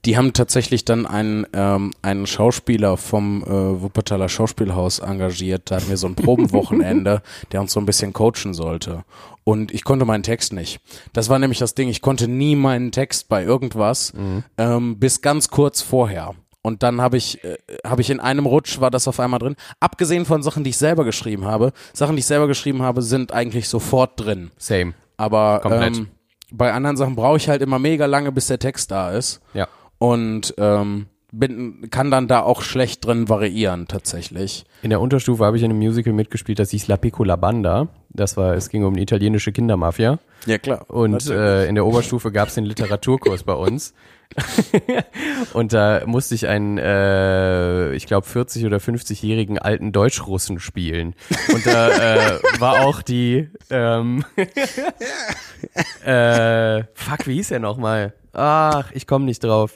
die 0.06 0.18
haben 0.18 0.34
tatsächlich 0.34 0.86
dann 0.86 1.06
einen, 1.06 1.46
ähm, 1.54 1.92
einen 2.02 2.26
Schauspieler 2.26 2.98
vom 2.98 3.44
äh, 3.44 3.82
Wuppertaler 3.82 4.30
Schauspielhaus 4.30 5.00
engagiert. 5.00 5.70
Da 5.70 5.76
hatten 5.76 5.90
wir 5.90 5.98
so 5.98 6.08
ein 6.08 6.16
Probenwochenende, 6.16 7.22
der 7.52 7.62
uns 7.62 7.74
so 7.74 7.80
ein 7.80 7.86
bisschen 7.86 8.14
coachen 8.14 8.54
sollte. 8.54 9.04
Und 9.44 9.74
ich 9.74 9.84
konnte 9.84 10.06
meinen 10.06 10.24
Text 10.24 10.54
nicht. 10.54 10.80
Das 11.12 11.30
war 11.30 11.40
nämlich 11.40 11.60
das 11.60 11.76
Ding. 11.76 11.90
Ich 11.90 12.02
konnte 12.02 12.28
nie 12.28 12.56
meinen 12.56 12.92
Text 12.92 13.28
bei 13.28 13.44
irgendwas 13.44 14.14
ähm, 14.58 15.00
bis 15.00 15.22
ganz 15.22 15.50
kurz 15.50 15.82
vorher. 15.82 16.34
Und 16.64 16.82
dann 16.82 17.02
habe 17.02 17.18
ich, 17.18 17.44
äh, 17.44 17.58
habe 17.86 18.02
ich 18.02 18.10
in 18.10 18.22
einem 18.22 18.46
Rutsch 18.46 18.80
war 18.80 18.90
das 18.90 19.08
auf 19.08 19.20
einmal 19.20 19.40
drin. 19.40 19.56
Abgesehen 19.82 20.26
von 20.26 20.42
Sachen, 20.42 20.64
die 20.64 20.72
ich 20.72 20.78
selber 20.78 21.04
geschrieben 21.04 21.46
habe. 21.46 21.74
Sachen, 21.92 22.16
die 22.16 22.22
ich 22.22 22.26
selber 22.26 22.48
geschrieben 22.48 22.82
habe, 22.82 23.02
sind 23.02 23.34
eigentlich 23.34 23.68
sofort 23.68 24.20
drin. 24.20 24.52
Same. 24.58 24.94
Aber 25.18 25.60
Komplett. 25.62 25.98
ähm, 25.98 26.08
bei 26.54 26.72
anderen 26.72 26.96
Sachen 26.96 27.16
brauche 27.16 27.38
ich 27.38 27.50
halt 27.50 27.62
immer 27.62 27.80
mega 27.80 28.06
lange, 28.06 28.32
bis 28.32 28.48
der 28.48 28.60
Text 28.60 28.92
da 28.92 29.12
ist. 29.12 29.42
Ja. 29.54 29.68
Und 29.98 30.54
ähm, 30.58 31.08
bin, 31.32 31.90
kann 31.90 32.12
dann 32.12 32.28
da 32.28 32.42
auch 32.42 32.62
schlecht 32.62 33.06
drin 33.06 33.28
variieren, 33.28 33.88
tatsächlich. 33.88 34.66
In 34.84 34.92
der 34.92 35.02
Unterstufe 35.02 35.44
habe 35.44 35.58
ich 35.58 35.64
in 35.64 35.72
einem 35.72 35.80
Musical 35.80 36.14
mitgespielt, 36.14 36.60
das 36.60 36.70
hieß 36.70 36.88
La 36.88 36.98
Piccola 36.98 37.36
Banda. 37.36 37.88
Das 38.14 38.38
war, 38.38 38.54
es 38.54 38.70
ging 38.70 38.84
um 38.84 38.94
eine 38.94 39.02
italienische 39.02 39.52
Kindermafia. 39.52 40.20
Ja, 40.46 40.58
klar. 40.58 40.90
Und 40.90 41.28
äh, 41.30 41.66
in 41.66 41.76
der 41.76 41.86
Oberstufe 41.86 42.32
gab 42.32 42.50
es 42.50 42.56
den 42.56 42.66
Literaturkurs 42.66 43.44
bei 43.44 43.54
uns. 43.54 43.94
und 45.54 45.74
da 45.74 46.04
musste 46.06 46.36
ich 46.36 46.48
einen, 46.48 46.78
äh, 46.78 47.94
ich 47.94 48.06
glaube, 48.06 48.28
40- 48.28 48.66
oder 48.66 48.78
50-jährigen 48.78 49.58
alten 49.58 49.92
Deutschrussen 49.92 50.60
spielen. 50.60 51.16
Und 51.54 51.66
da 51.66 51.90
äh, 52.36 52.40
war 52.60 52.86
auch 52.86 53.02
die, 53.02 53.50
ähm, 53.70 54.24
äh, 56.06 56.84
fuck, 56.94 57.28
wie 57.28 57.36
hieß 57.36 57.52
er 57.52 57.60
nochmal? 57.60 58.14
Ach, 58.34 58.92
ich 58.94 59.08
komme 59.08 59.26
nicht 59.26 59.44
drauf. 59.44 59.74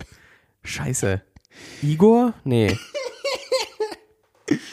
Scheiße. 0.64 1.22
Igor? 1.82 2.34
Nee. 2.44 2.76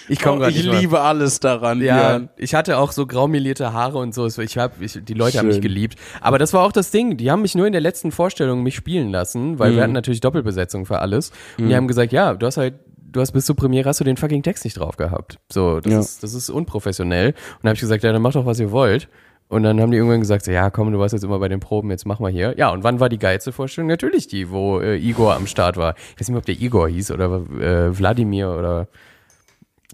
Ich 0.08 0.20
komme 0.20 0.44
Oh, 0.44 0.48
ich 0.48 0.56
nicht 0.56 0.66
mal. 0.66 0.78
liebe 0.78 1.00
alles 1.00 1.40
daran, 1.40 1.80
Ja, 1.80 1.96
Björn. 2.16 2.28
ich 2.36 2.54
hatte 2.54 2.78
auch 2.78 2.92
so 2.92 3.06
graumelierte 3.06 3.72
Haare 3.72 3.98
und 3.98 4.14
so. 4.14 4.26
Ich 4.26 4.58
hab, 4.58 4.80
ich, 4.82 4.98
die 5.02 5.14
Leute 5.14 5.38
haben 5.38 5.46
mich 5.46 5.56
Schön. 5.56 5.62
geliebt. 5.62 5.98
Aber 6.20 6.38
das 6.38 6.52
war 6.52 6.62
auch 6.62 6.72
das 6.72 6.90
Ding. 6.90 7.16
Die 7.16 7.30
haben 7.30 7.42
mich 7.42 7.54
nur 7.54 7.66
in 7.66 7.72
der 7.72 7.80
letzten 7.80 8.12
Vorstellung 8.12 8.62
mich 8.62 8.74
spielen 8.76 9.10
lassen, 9.10 9.58
weil 9.58 9.74
wir 9.74 9.82
hatten 9.82 9.92
natürlich 9.92 10.20
Doppelbesetzung 10.20 10.84
für 10.86 10.98
alles. 10.98 11.32
Und 11.58 11.68
die 11.68 11.76
haben 11.76 11.88
gesagt, 11.88 12.12
ja, 12.12 12.34
du 12.34 12.44
hast 12.46 12.56
halt, 12.58 12.74
du 12.98 13.20
hast 13.20 13.32
bis 13.32 13.46
zur 13.46 13.56
Premiere 13.56 13.88
hast 13.88 14.00
du 14.00 14.04
den 14.04 14.16
fucking 14.16 14.42
Text 14.42 14.64
nicht 14.64 14.78
drauf 14.78 14.96
gehabt. 14.96 15.38
So, 15.50 15.80
das 15.80 15.92
Ja. 15.92 16.00
ist, 16.00 16.22
das 16.22 16.34
ist 16.34 16.50
unprofessionell. 16.50 17.28
Und 17.28 17.36
dann 17.62 17.68
habe 17.70 17.74
ich 17.74 17.80
gesagt, 17.80 18.02
ja, 18.04 18.12
dann 18.12 18.20
macht 18.22 18.34
doch, 18.34 18.44
was 18.46 18.60
ihr 18.60 18.72
wollt. 18.72 19.08
Und 19.48 19.62
dann 19.62 19.80
haben 19.80 19.90
die 19.90 19.98
irgendwann 19.98 20.20
gesagt, 20.20 20.44
so, 20.46 20.50
ja, 20.50 20.70
komm, 20.70 20.90
du 20.90 20.98
warst 20.98 21.12
jetzt 21.12 21.22
immer 21.22 21.38
bei 21.38 21.48
den 21.48 21.60
Proben, 21.60 21.90
jetzt 21.90 22.06
mach 22.06 22.18
mal 22.18 22.30
hier. 22.32 22.54
Ja, 22.56 22.70
und 22.70 22.82
wann 22.82 22.98
war 22.98 23.08
die 23.10 23.18
geilste 23.18 23.52
Vorstellung? 23.52 23.88
Natürlich 23.88 24.26
die, 24.26 24.50
wo 24.50 24.80
äh, 24.80 24.96
Igor 24.96 25.34
am 25.36 25.46
Start 25.46 25.76
war. 25.76 25.94
Ich 26.14 26.20
weiß 26.20 26.28
nicht 26.28 26.30
mehr, 26.30 26.38
ob 26.38 26.46
der 26.46 26.60
Igor 26.60 26.88
hieß 26.88 27.10
oder 27.10 27.26
äh, 27.60 27.96
Wladimir 27.96 28.50
oder 28.50 28.88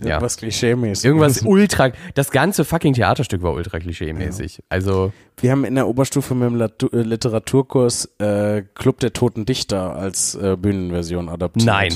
ja. 0.04 0.20
Was 0.20 0.38
klischee-mäßig. 0.38 1.04
Irgendwas 1.04 1.42
ultra, 1.42 1.90
das 2.14 2.30
ganze 2.30 2.64
fucking 2.64 2.94
Theaterstück 2.94 3.42
war 3.42 3.52
ultra 3.52 3.78
klischee-mäßig. 3.78 4.60
Also, 4.68 5.12
Wir 5.38 5.50
haben 5.52 5.64
in 5.64 5.74
der 5.74 5.88
Oberstufe 5.88 6.34
mit 6.34 6.50
dem 6.50 6.60
äh, 6.92 7.02
Literaturkurs 7.02 8.06
äh, 8.18 8.62
Club 8.74 9.00
der 9.00 9.12
Toten 9.12 9.44
Dichter 9.46 9.96
als 9.96 10.34
äh, 10.34 10.56
Bühnenversion 10.56 11.28
adaptiert. 11.28 11.66
Nein. 11.66 11.94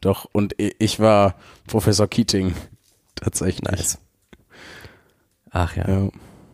Doch, 0.00 0.26
und 0.32 0.54
ich 0.58 0.98
war 1.00 1.34
Professor 1.66 2.08
Keating. 2.08 2.54
Tatsächlich. 3.16 3.62
nice. 3.70 3.98
Ach 5.50 5.76
ja. 5.76 5.88
Ja. 5.88 6.08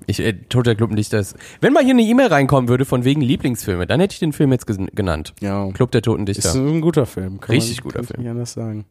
Ich, 0.09 0.21
äh, 0.21 0.33
Toter 0.49 0.75
Club 0.77 0.93
nicht 0.93 1.13
das. 1.13 1.35
Wenn 1.61 1.73
mal 1.73 1.83
hier 1.83 1.93
eine 1.93 2.03
E-Mail 2.03 2.29
reinkommen 2.29 2.69
würde 2.69 2.85
von 2.85 3.05
wegen 3.05 3.21
Lieblingsfilme, 3.21 3.87
dann 3.87 3.99
hätte 4.01 4.13
ich 4.15 4.21
den 4.21 4.33
Film 4.33 4.53
jetzt 4.53 4.67
genannt. 4.67 5.35
ja. 5.41 5.69
Club 5.73 5.91
der 5.91 6.03
Toten 6.03 6.27
Ist 6.27 6.45
Dichter. 6.45 6.55
ein 6.59 6.81
guter 6.81 7.07
Film. 7.07 7.41
Kann 7.41 7.55
Richtig 7.55 7.79
man, 7.79 7.85
guter 7.85 7.99
kann 7.99 8.07
Film. 8.07 8.21
Ich 8.21 8.23
nicht 8.25 8.31
anders 8.31 8.53
sagen. 8.53 8.85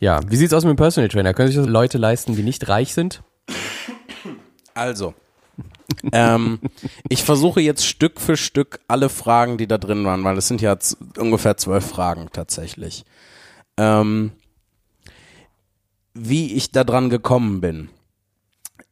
Ja. 0.00 0.20
Wie 0.28 0.36
sieht's 0.36 0.52
aus 0.52 0.64
mit 0.64 0.70
dem 0.70 0.76
Personal 0.76 1.08
Trainer? 1.08 1.34
Können 1.34 1.48
sich 1.48 1.56
das 1.56 1.66
Leute 1.66 1.98
leisten, 1.98 2.36
die 2.36 2.42
nicht 2.42 2.68
reich 2.68 2.94
sind? 2.94 3.22
Also, 4.74 5.14
ähm, 6.12 6.58
ich 7.08 7.22
versuche 7.22 7.60
jetzt 7.60 7.86
Stück 7.86 8.20
für 8.20 8.36
Stück 8.36 8.80
alle 8.88 9.08
Fragen, 9.08 9.58
die 9.58 9.66
da 9.66 9.78
drin 9.78 10.04
waren, 10.04 10.24
weil 10.24 10.36
es 10.36 10.48
sind 10.48 10.60
ja 10.60 10.76
ungefähr 11.18 11.56
zwölf 11.56 11.86
Fragen 11.86 12.28
tatsächlich. 12.32 13.04
Ähm, 13.76 14.32
wie 16.14 16.54
ich 16.54 16.70
da 16.70 16.84
dran 16.84 17.10
gekommen 17.10 17.60
bin. 17.60 17.88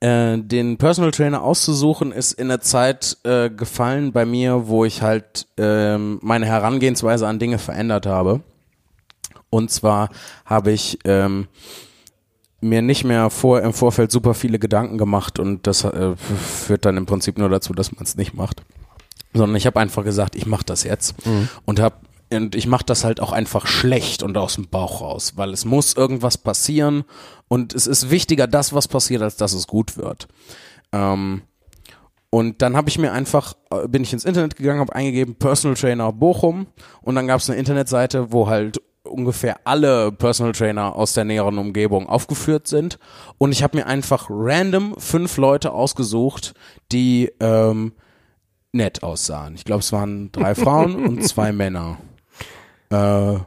Äh, 0.00 0.38
den 0.38 0.78
Personal 0.78 1.12
Trainer 1.12 1.42
auszusuchen 1.42 2.11
ist 2.11 2.32
in 2.32 2.48
der 2.48 2.61
Zeit 2.61 3.18
äh, 3.24 3.50
gefallen 3.50 4.12
bei 4.12 4.24
mir, 4.24 4.66
wo 4.66 4.84
ich 4.84 5.03
halt 5.03 5.46
ähm, 5.57 6.18
meine 6.22 6.46
Herangehensweise 6.46 7.26
an 7.28 7.38
Dinge 7.38 7.59
verändert 7.59 8.07
habe. 8.07 8.40
Und 9.53 9.70
zwar 9.70 10.09
habe 10.46 10.72
ich 10.72 10.98
ähm, 11.05 11.46
mir 12.62 12.80
nicht 12.80 13.05
mehr 13.05 13.28
vor 13.28 13.61
im 13.61 13.74
Vorfeld 13.74 14.11
super 14.11 14.32
viele 14.32 14.59
Gedanken 14.59 14.96
gemacht 14.96 15.38
und 15.38 15.66
das 15.66 15.84
äh, 15.84 16.16
führt 16.16 16.86
dann 16.86 16.96
im 16.96 17.05
Prinzip 17.05 17.36
nur 17.36 17.50
dazu, 17.50 17.74
dass 17.74 17.92
man 17.92 18.03
es 18.03 18.16
nicht 18.16 18.32
macht. 18.32 18.62
Sondern 19.34 19.55
ich 19.57 19.66
habe 19.66 19.78
einfach 19.78 20.05
gesagt, 20.05 20.36
ich 20.36 20.46
mache 20.46 20.64
das 20.64 20.84
jetzt 20.84 21.26
Mhm. 21.26 21.50
und 21.66 21.80
habe 21.80 21.96
und 22.32 22.55
ich 22.55 22.66
mache 22.66 22.86
das 22.86 23.05
halt 23.05 23.20
auch 23.20 23.32
einfach 23.32 23.66
schlecht 23.66 24.22
und 24.22 24.38
aus 24.38 24.55
dem 24.55 24.68
Bauch 24.68 25.03
raus, 25.03 25.34
weil 25.36 25.50
es 25.53 25.66
muss 25.66 25.92
irgendwas 25.94 26.38
passieren 26.38 27.05
und 27.48 27.74
es 27.74 27.86
ist 27.86 28.11
wichtiger, 28.11 28.46
das 28.46 28.72
was 28.72 28.88
passiert, 28.88 29.20
als 29.20 29.36
dass 29.36 29.53
es 29.53 29.66
gut 29.66 29.98
wird. 29.98 30.28
Ähm, 30.92 31.42
und 32.30 32.62
dann 32.62 32.74
habe 32.74 32.88
ich 32.88 32.96
mir 32.98 33.12
einfach, 33.12 33.53
äh, 33.70 33.86
bin 33.86 34.03
ich 34.03 34.14
ins 34.14 34.24
Internet 34.24 34.57
gegangen, 34.57 34.80
habe 34.80 34.94
eingegeben 34.94 35.34
Personal 35.34 35.76
Trainer 35.76 36.11
Bochum 36.11 36.68
und 37.03 37.16
dann 37.16 37.26
gab 37.26 37.40
es 37.40 37.50
eine 37.50 37.59
Internetseite, 37.59 38.32
wo 38.32 38.46
halt 38.48 38.80
ungefähr 39.05 39.61
alle 39.64 40.12
Personal 40.12 40.53
Trainer 40.53 40.94
aus 40.96 41.14
der 41.14 41.24
näheren 41.24 41.59
Umgebung 41.59 42.09
aufgeführt 42.09 42.68
sind. 42.68 42.98
Und 43.38 43.53
ich 43.53 43.62
habe 43.62 43.76
mir 43.76 43.86
einfach 43.86 44.26
random 44.30 44.94
fünf 44.98 45.36
Leute 45.36 45.72
ausgesucht, 45.72 46.55
die 46.92 47.32
ähm, 47.40 47.92
nett 48.72 49.03
aussahen. 49.03 49.55
Ich 49.55 49.64
glaube, 49.64 49.80
es 49.80 49.92
waren 49.92 50.30
drei 50.32 50.55
Frauen 50.55 51.07
und 51.07 51.22
zwei 51.26 51.53
Männer. 51.53 51.98
Äh, 52.90 53.38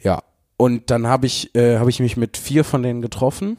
ja. 0.00 0.22
Und 0.56 0.90
dann 0.90 1.06
habe 1.06 1.26
ich, 1.26 1.54
äh, 1.54 1.78
hab 1.78 1.88
ich 1.88 2.00
mich 2.00 2.16
mit 2.16 2.36
vier 2.36 2.64
von 2.64 2.82
denen 2.82 3.02
getroffen 3.02 3.56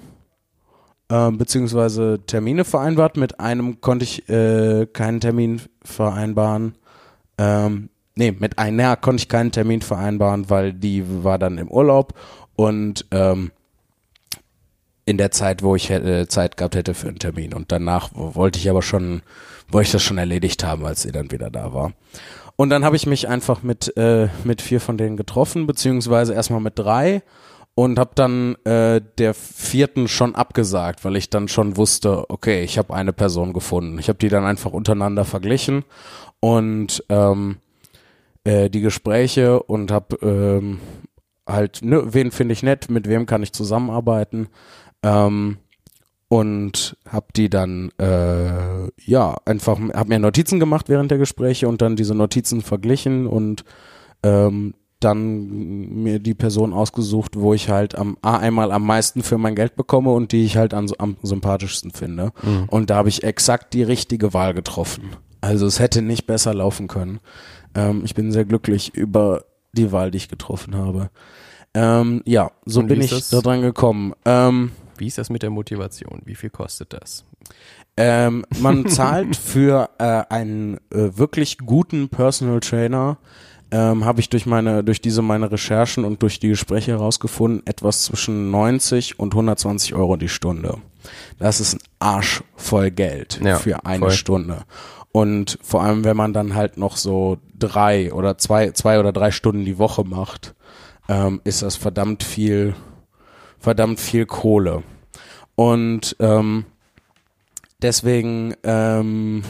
äh, 1.09 1.31
beziehungsweise 1.31 2.21
Termine 2.25 2.65
vereinbart. 2.65 3.17
Mit 3.17 3.39
einem 3.39 3.81
konnte 3.81 4.03
ich 4.03 4.27
äh, 4.29 4.87
keinen 4.87 5.19
Termin 5.19 5.61
vereinbaren. 5.83 6.75
Ähm, 7.37 7.89
nee, 8.15 8.31
mit 8.31 8.57
einer 8.57 8.95
konnte 8.95 9.21
ich 9.21 9.29
keinen 9.29 9.51
Termin 9.51 9.81
vereinbaren, 9.81 10.49
weil 10.49 10.73
die 10.73 11.03
war 11.23 11.37
dann 11.37 11.57
im 11.57 11.69
Urlaub 11.69 12.13
und 12.55 13.05
ähm, 13.11 13.51
in 15.05 15.17
der 15.17 15.31
Zeit, 15.31 15.61
wo 15.61 15.75
ich 15.75 15.89
hätte, 15.89 16.27
Zeit 16.27 16.57
gehabt 16.57 16.75
hätte 16.75 16.93
für 16.93 17.07
einen 17.07 17.19
Termin. 17.19 17.53
Und 17.53 17.71
danach 17.71 18.09
wollte 18.13 18.57
ich 18.57 18.69
aber 18.69 18.81
schon, 18.81 19.21
wollte 19.69 19.87
ich 19.87 19.91
das 19.91 20.01
schon 20.01 20.17
erledigt 20.17 20.63
haben, 20.63 20.85
als 20.85 21.03
sie 21.03 21.11
dann 21.11 21.31
wieder 21.31 21.51
da 21.51 21.73
war. 21.73 21.93
Und 22.55 22.69
dann 22.69 22.83
habe 22.83 22.95
ich 22.95 23.05
mich 23.05 23.27
einfach 23.27 23.61
mit, 23.61 23.95
äh, 23.97 24.29
mit 24.43 24.61
vier 24.61 24.81
von 24.81 24.97
denen 24.97 25.17
getroffen, 25.17 25.67
beziehungsweise 25.67 26.33
erstmal 26.33 26.61
mit 26.61 26.79
drei 26.79 27.21
und 27.75 27.99
habe 27.99 28.11
dann 28.15 28.55
äh, 28.63 29.01
der 29.17 29.33
vierten 29.33 30.07
schon 30.07 30.33
abgesagt, 30.33 31.03
weil 31.03 31.17
ich 31.17 31.29
dann 31.29 31.49
schon 31.49 31.75
wusste, 31.75 32.29
okay, 32.29 32.63
ich 32.63 32.77
habe 32.77 32.93
eine 32.93 33.11
Person 33.11 33.51
gefunden. 33.51 33.99
Ich 33.99 34.07
habe 34.07 34.17
die 34.17 34.29
dann 34.29 34.45
einfach 34.45 34.71
untereinander 34.71 35.25
verglichen 35.25 35.83
und 36.39 37.03
ähm, 37.09 37.57
äh, 38.45 38.69
die 38.69 38.81
Gespräche 38.81 39.61
und 39.61 39.91
habe 39.91 40.17
ähm, 40.21 40.79
halt, 41.47 41.81
ne, 41.83 42.13
wen 42.13 42.31
finde 42.31 42.53
ich 42.53 42.63
nett, 42.63 42.89
mit 42.89 43.07
wem 43.09 43.25
kann 43.25 43.43
ich 43.43 43.53
zusammenarbeiten 43.53 44.47
ähm, 45.03 45.57
und 46.27 46.97
habe 47.07 47.27
die 47.35 47.49
dann 47.49 47.91
äh, 47.99 48.87
ja 49.03 49.35
einfach, 49.45 49.79
habe 49.93 50.09
mir 50.09 50.19
Notizen 50.19 50.59
gemacht 50.59 50.89
während 50.89 51.11
der 51.11 51.17
Gespräche 51.17 51.67
und 51.67 51.81
dann 51.81 51.95
diese 51.95 52.15
Notizen 52.15 52.61
verglichen 52.61 53.27
und 53.27 53.65
ähm, 54.23 54.73
dann 54.99 55.47
mir 56.03 56.19
die 56.19 56.33
Person 56.33 56.73
ausgesucht, 56.73 57.33
wo 57.35 57.53
ich 57.53 57.69
halt 57.69 57.95
am 57.95 58.17
A 58.21 58.37
einmal 58.37 58.71
am 58.71 58.85
meisten 58.85 59.23
für 59.23 59.37
mein 59.37 59.53
Geld 59.53 59.75
bekomme 59.75 60.11
und 60.11 60.31
die 60.31 60.45
ich 60.45 60.57
halt 60.57 60.73
am, 60.73 60.87
am 60.97 61.17
sympathischsten 61.21 61.91
finde. 61.91 62.31
Und 62.67 62.89
da 62.89 62.95
habe 62.95 63.09
ich 63.09 63.23
exakt 63.23 63.73
die 63.73 63.83
richtige 63.83 64.33
Wahl 64.33 64.53
getroffen. 64.53 65.11
Also 65.41 65.67
es 65.67 65.79
hätte 65.79 66.01
nicht 66.01 66.25
besser 66.25 66.53
laufen 66.55 66.87
können. 66.87 67.19
Ähm, 67.75 68.01
ich 68.05 68.15
bin 68.15 68.31
sehr 68.31 68.45
glücklich 68.45 68.93
über 68.95 69.43
die 69.73 69.91
Wahl, 69.91 70.11
die 70.11 70.17
ich 70.17 70.29
getroffen 70.29 70.75
habe. 70.75 71.09
Ähm, 71.73 72.21
ja, 72.25 72.51
so 72.65 72.81
bin 72.83 73.01
ich 73.01 73.29
da 73.29 73.41
dran 73.41 73.61
gekommen. 73.61 74.13
Ähm, 74.23 74.71
Wie 74.97 75.07
ist 75.07 75.17
das 75.17 75.29
mit 75.29 75.43
der 75.43 75.49
Motivation? 75.49 76.21
Wie 76.25 76.35
viel 76.35 76.49
kostet 76.49 76.93
das? 76.93 77.25
ähm, 77.97 78.45
man 78.59 78.85
zahlt 78.89 79.35
für 79.35 79.89
äh, 79.99 80.23
einen 80.33 80.75
äh, 80.91 81.17
wirklich 81.17 81.57
guten 81.59 82.09
Personal 82.09 82.59
Trainer, 82.59 83.17
ähm, 83.71 84.05
habe 84.05 84.19
ich 84.19 84.29
durch 84.29 84.45
meine, 84.45 84.83
durch 84.83 85.01
diese 85.01 85.21
meine 85.21 85.51
Recherchen 85.51 86.05
und 86.05 86.21
durch 86.21 86.39
die 86.39 86.49
Gespräche 86.49 86.91
herausgefunden, 86.91 87.65
etwas 87.65 88.03
zwischen 88.03 88.51
90 88.51 89.19
und 89.19 89.33
120 89.33 89.95
Euro 89.95 90.17
die 90.17 90.29
Stunde. 90.29 90.77
Das 91.39 91.59
ist 91.59 91.75
ein 91.75 91.79
Arsch 91.99 92.43
voll 92.55 92.91
Geld 92.91 93.39
Ja, 93.43 93.57
für 93.57 93.85
eine 93.85 93.99
voll. 93.99 94.11
Stunde. 94.11 94.63
Und 95.15 95.59
vor 95.61 95.81
allem, 95.81 96.03
wenn 96.03 96.17
man 96.17 96.33
dann 96.33 96.55
halt 96.55 96.75
noch 96.75 96.97
so 96.97 97.37
drei 97.57 98.11
oder 98.11 98.37
zwei, 98.37 98.71
zwei 98.71 98.99
oder 98.99 99.13
drei 99.13 99.31
Stunden 99.31 99.63
die 99.63 99.77
Woche 99.77 100.03
macht, 100.03 100.55
ähm, 101.07 101.39
ist 101.45 101.61
das 101.61 101.77
verdammt 101.77 102.21
viel, 102.21 102.75
verdammt 103.57 104.01
viel 104.01 104.25
Kohle. 104.25 104.83
Und 105.55 106.17
ähm, 106.19 106.65
deswegen 107.81 108.55
ähm, 108.63 109.43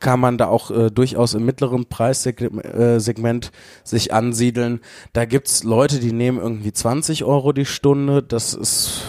kann 0.00 0.18
man 0.18 0.38
da 0.38 0.48
auch 0.48 0.72
äh, 0.72 0.90
durchaus 0.90 1.34
im 1.34 1.44
mittleren 1.44 1.86
Preissegment 1.86 3.52
äh, 3.52 3.84
sich 3.84 4.12
ansiedeln. 4.12 4.80
Da 5.12 5.24
gibt's 5.24 5.62
Leute, 5.62 6.00
die 6.00 6.12
nehmen 6.12 6.38
irgendwie 6.38 6.72
20 6.72 7.22
Euro 7.22 7.52
die 7.52 7.64
Stunde. 7.64 8.24
Das 8.24 8.54
ist, 8.54 9.02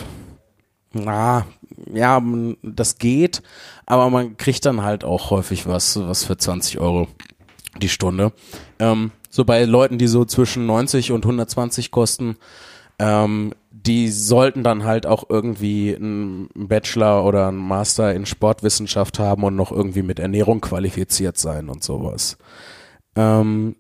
na, 0.94 1.48
ja, 1.94 2.22
das 2.64 2.98
geht, 2.98 3.42
aber 3.86 4.10
man 4.10 4.38
kriegt 4.38 4.66
dann 4.66 4.84
halt 4.84 5.04
auch 5.04 5.32
häufig 5.32 5.68
was, 5.68 6.00
was 6.00 6.24
für 6.24 6.38
20 6.38 6.80
Euro 6.80 7.08
die 7.82 7.90
Stunde. 7.90 8.34
Ähm, 8.80 9.12
so 9.30 9.46
bei 9.46 9.64
Leuten, 9.66 9.98
die 9.98 10.08
so 10.08 10.26
zwischen 10.26 10.66
90 10.66 11.12
und 11.12 11.26
120 11.26 11.92
kosten, 11.92 12.38
ähm, 13.00 13.54
die 13.70 14.10
sollten 14.10 14.64
dann 14.64 14.84
halt 14.84 15.06
auch 15.06 15.26
irgendwie 15.30 15.96
einen 15.96 16.50
Bachelor 16.56 17.24
oder 17.24 17.50
einen 17.50 17.58
Master 17.58 18.14
in 18.14 18.26
Sportwissenschaft 18.26 19.20
haben 19.20 19.44
und 19.44 19.56
noch 19.56 19.72
irgendwie 19.72 20.02
mit 20.02 20.20
Ernährung 20.20 20.62
qualifiziert 20.62 21.38
sein 21.38 21.70
und 21.70 21.84
sowas. 21.84 22.38
Ähm, 23.16 23.76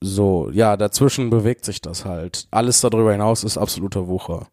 so, 0.00 0.50
ja, 0.52 0.76
dazwischen 0.76 1.30
bewegt 1.30 1.64
sich 1.64 1.80
das 1.80 2.04
halt. 2.04 2.48
Alles 2.50 2.80
darüber 2.80 3.12
hinaus 3.12 3.44
ist 3.44 3.56
absoluter 3.56 4.08
Wucher. 4.08 4.48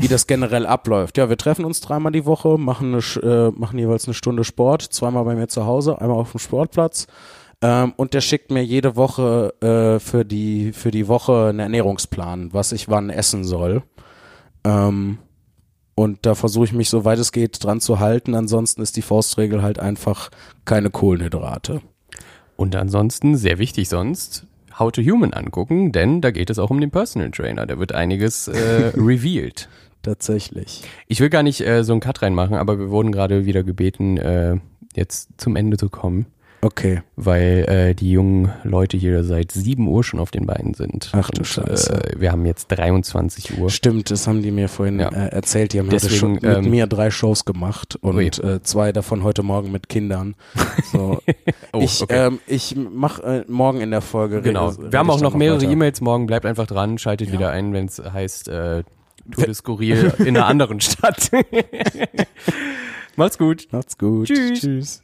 Wie 0.00 0.08
das 0.08 0.26
generell 0.26 0.66
abläuft. 0.66 1.18
Ja, 1.18 1.28
wir 1.28 1.36
treffen 1.36 1.64
uns 1.64 1.80
dreimal 1.80 2.12
die 2.12 2.24
Woche, 2.24 2.58
machen, 2.58 2.94
eine, 2.94 3.02
äh, 3.22 3.50
machen 3.58 3.78
jeweils 3.78 4.06
eine 4.06 4.14
Stunde 4.14 4.44
Sport, 4.44 4.82
zweimal 4.82 5.24
bei 5.24 5.34
mir 5.34 5.48
zu 5.48 5.66
Hause, 5.66 6.00
einmal 6.00 6.18
auf 6.18 6.32
dem 6.32 6.40
Sportplatz. 6.40 7.06
Ähm, 7.62 7.92
und 7.96 8.14
der 8.14 8.20
schickt 8.20 8.50
mir 8.50 8.64
jede 8.64 8.96
Woche 8.96 9.54
äh, 9.60 10.00
für, 10.00 10.24
die, 10.24 10.72
für 10.72 10.90
die 10.90 11.08
Woche 11.08 11.48
einen 11.48 11.58
Ernährungsplan, 11.58 12.52
was 12.52 12.72
ich 12.72 12.88
wann 12.88 13.10
essen 13.10 13.44
soll. 13.44 13.82
Ähm, 14.64 15.18
und 15.94 16.24
da 16.24 16.34
versuche 16.34 16.64
ich 16.64 16.72
mich, 16.72 16.88
soweit 16.88 17.18
es 17.18 17.32
geht, 17.32 17.62
dran 17.62 17.80
zu 17.80 18.00
halten. 18.00 18.34
Ansonsten 18.34 18.80
ist 18.80 18.96
die 18.96 19.02
Faustregel 19.02 19.62
halt 19.62 19.78
einfach 19.78 20.30
keine 20.64 20.88
Kohlenhydrate. 20.88 21.82
Und 22.56 22.74
ansonsten, 22.74 23.36
sehr 23.36 23.58
wichtig 23.58 23.88
sonst, 23.88 24.46
How 24.78 24.90
to 24.90 25.02
Human 25.02 25.34
angucken, 25.34 25.92
denn 25.92 26.22
da 26.22 26.30
geht 26.30 26.48
es 26.48 26.58
auch 26.58 26.70
um 26.70 26.80
den 26.80 26.90
Personal 26.90 27.30
Trainer. 27.30 27.66
Da 27.66 27.78
wird 27.78 27.92
einiges 27.92 28.48
äh, 28.48 28.92
revealed. 28.96 29.68
Tatsächlich. 30.02 30.82
Ich 31.08 31.20
will 31.20 31.28
gar 31.30 31.42
nicht 31.42 31.60
äh, 31.60 31.84
so 31.84 31.92
einen 31.92 32.00
Cut 32.00 32.22
reinmachen, 32.22 32.56
aber 32.56 32.78
wir 32.78 32.90
wurden 32.90 33.12
gerade 33.12 33.44
wieder 33.46 33.62
gebeten, 33.62 34.16
äh, 34.16 34.56
jetzt 34.94 35.28
zum 35.36 35.56
Ende 35.56 35.76
zu 35.76 35.88
kommen, 35.88 36.26
Okay. 36.62 37.02
weil 37.16 37.64
äh, 37.68 37.94
die 37.94 38.10
jungen 38.10 38.50
Leute 38.64 38.96
hier 38.96 39.22
seit 39.24 39.52
7 39.52 39.86
Uhr 39.86 40.02
schon 40.04 40.18
auf 40.20 40.30
den 40.30 40.46
Beinen 40.46 40.74
sind. 40.74 41.10
Ach 41.12 41.30
du 41.30 41.40
Und, 41.40 41.44
Scheiße. 41.46 41.92
Äh, 42.16 42.20
wir 42.20 42.32
haben 42.32 42.44
jetzt 42.44 42.68
23 42.68 43.58
Uhr. 43.58 43.70
Stimmt, 43.70 44.10
das 44.10 44.26
haben 44.26 44.42
die 44.42 44.50
mir 44.50 44.68
vorhin 44.68 44.98
Ja. 45.00 45.08
äh, 45.10 45.28
erzählt. 45.28 45.72
Die 45.74 45.78
haben 45.78 45.88
Deswegen, 45.90 46.14
schon 46.16 46.32
mit 46.34 46.44
ähm, 46.44 46.70
mir 46.70 46.86
drei 46.86 47.10
Shows 47.10 47.44
gemacht 47.44 47.96
und 48.00 48.18
äh, 48.42 48.62
zwei 48.62 48.92
davon 48.92 49.22
heute 49.22 49.42
Morgen 49.42 49.70
mit 49.70 49.88
Kindern. 49.88 50.34
So, 50.92 51.18
Oh, 51.72 51.80
ich 51.80 52.02
okay. 52.02 52.26
ähm, 52.26 52.40
ich 52.46 52.74
mache 52.74 53.22
äh, 53.22 53.44
morgen 53.50 53.80
in 53.80 53.90
der 53.90 54.00
Folge. 54.00 54.42
Genau. 54.42 54.68
rede- 54.70 54.90
Wir 54.92 54.98
haben 54.98 55.10
auch 55.10 55.20
noch 55.20 55.34
mehrere. 55.34 55.64
E-Mails 55.64 56.00
morgen. 56.00 56.26
Bleibt 56.26 56.46
einfach 56.46 56.66
dran, 56.66 56.98
schaltet 56.98 57.28
Ja. 57.28 57.34
wieder 57.34 57.50
ein, 57.50 57.72
wenn 57.72 57.84
es 57.86 58.02
heißt 58.02 58.48
äh, 58.48 58.82
Tour 59.30 59.44
de 59.44 59.54
Skurril 59.54 60.12
in 60.18 60.36
einer 60.36 60.46
anderen 60.46 60.80
Stadt. 60.80 61.30
Macht's 63.16 63.38
gut. 63.38 63.68
Macht's 63.70 63.98
gut. 63.98 64.28
Tschüss. 64.28 64.60
Tschüss. 64.60 65.02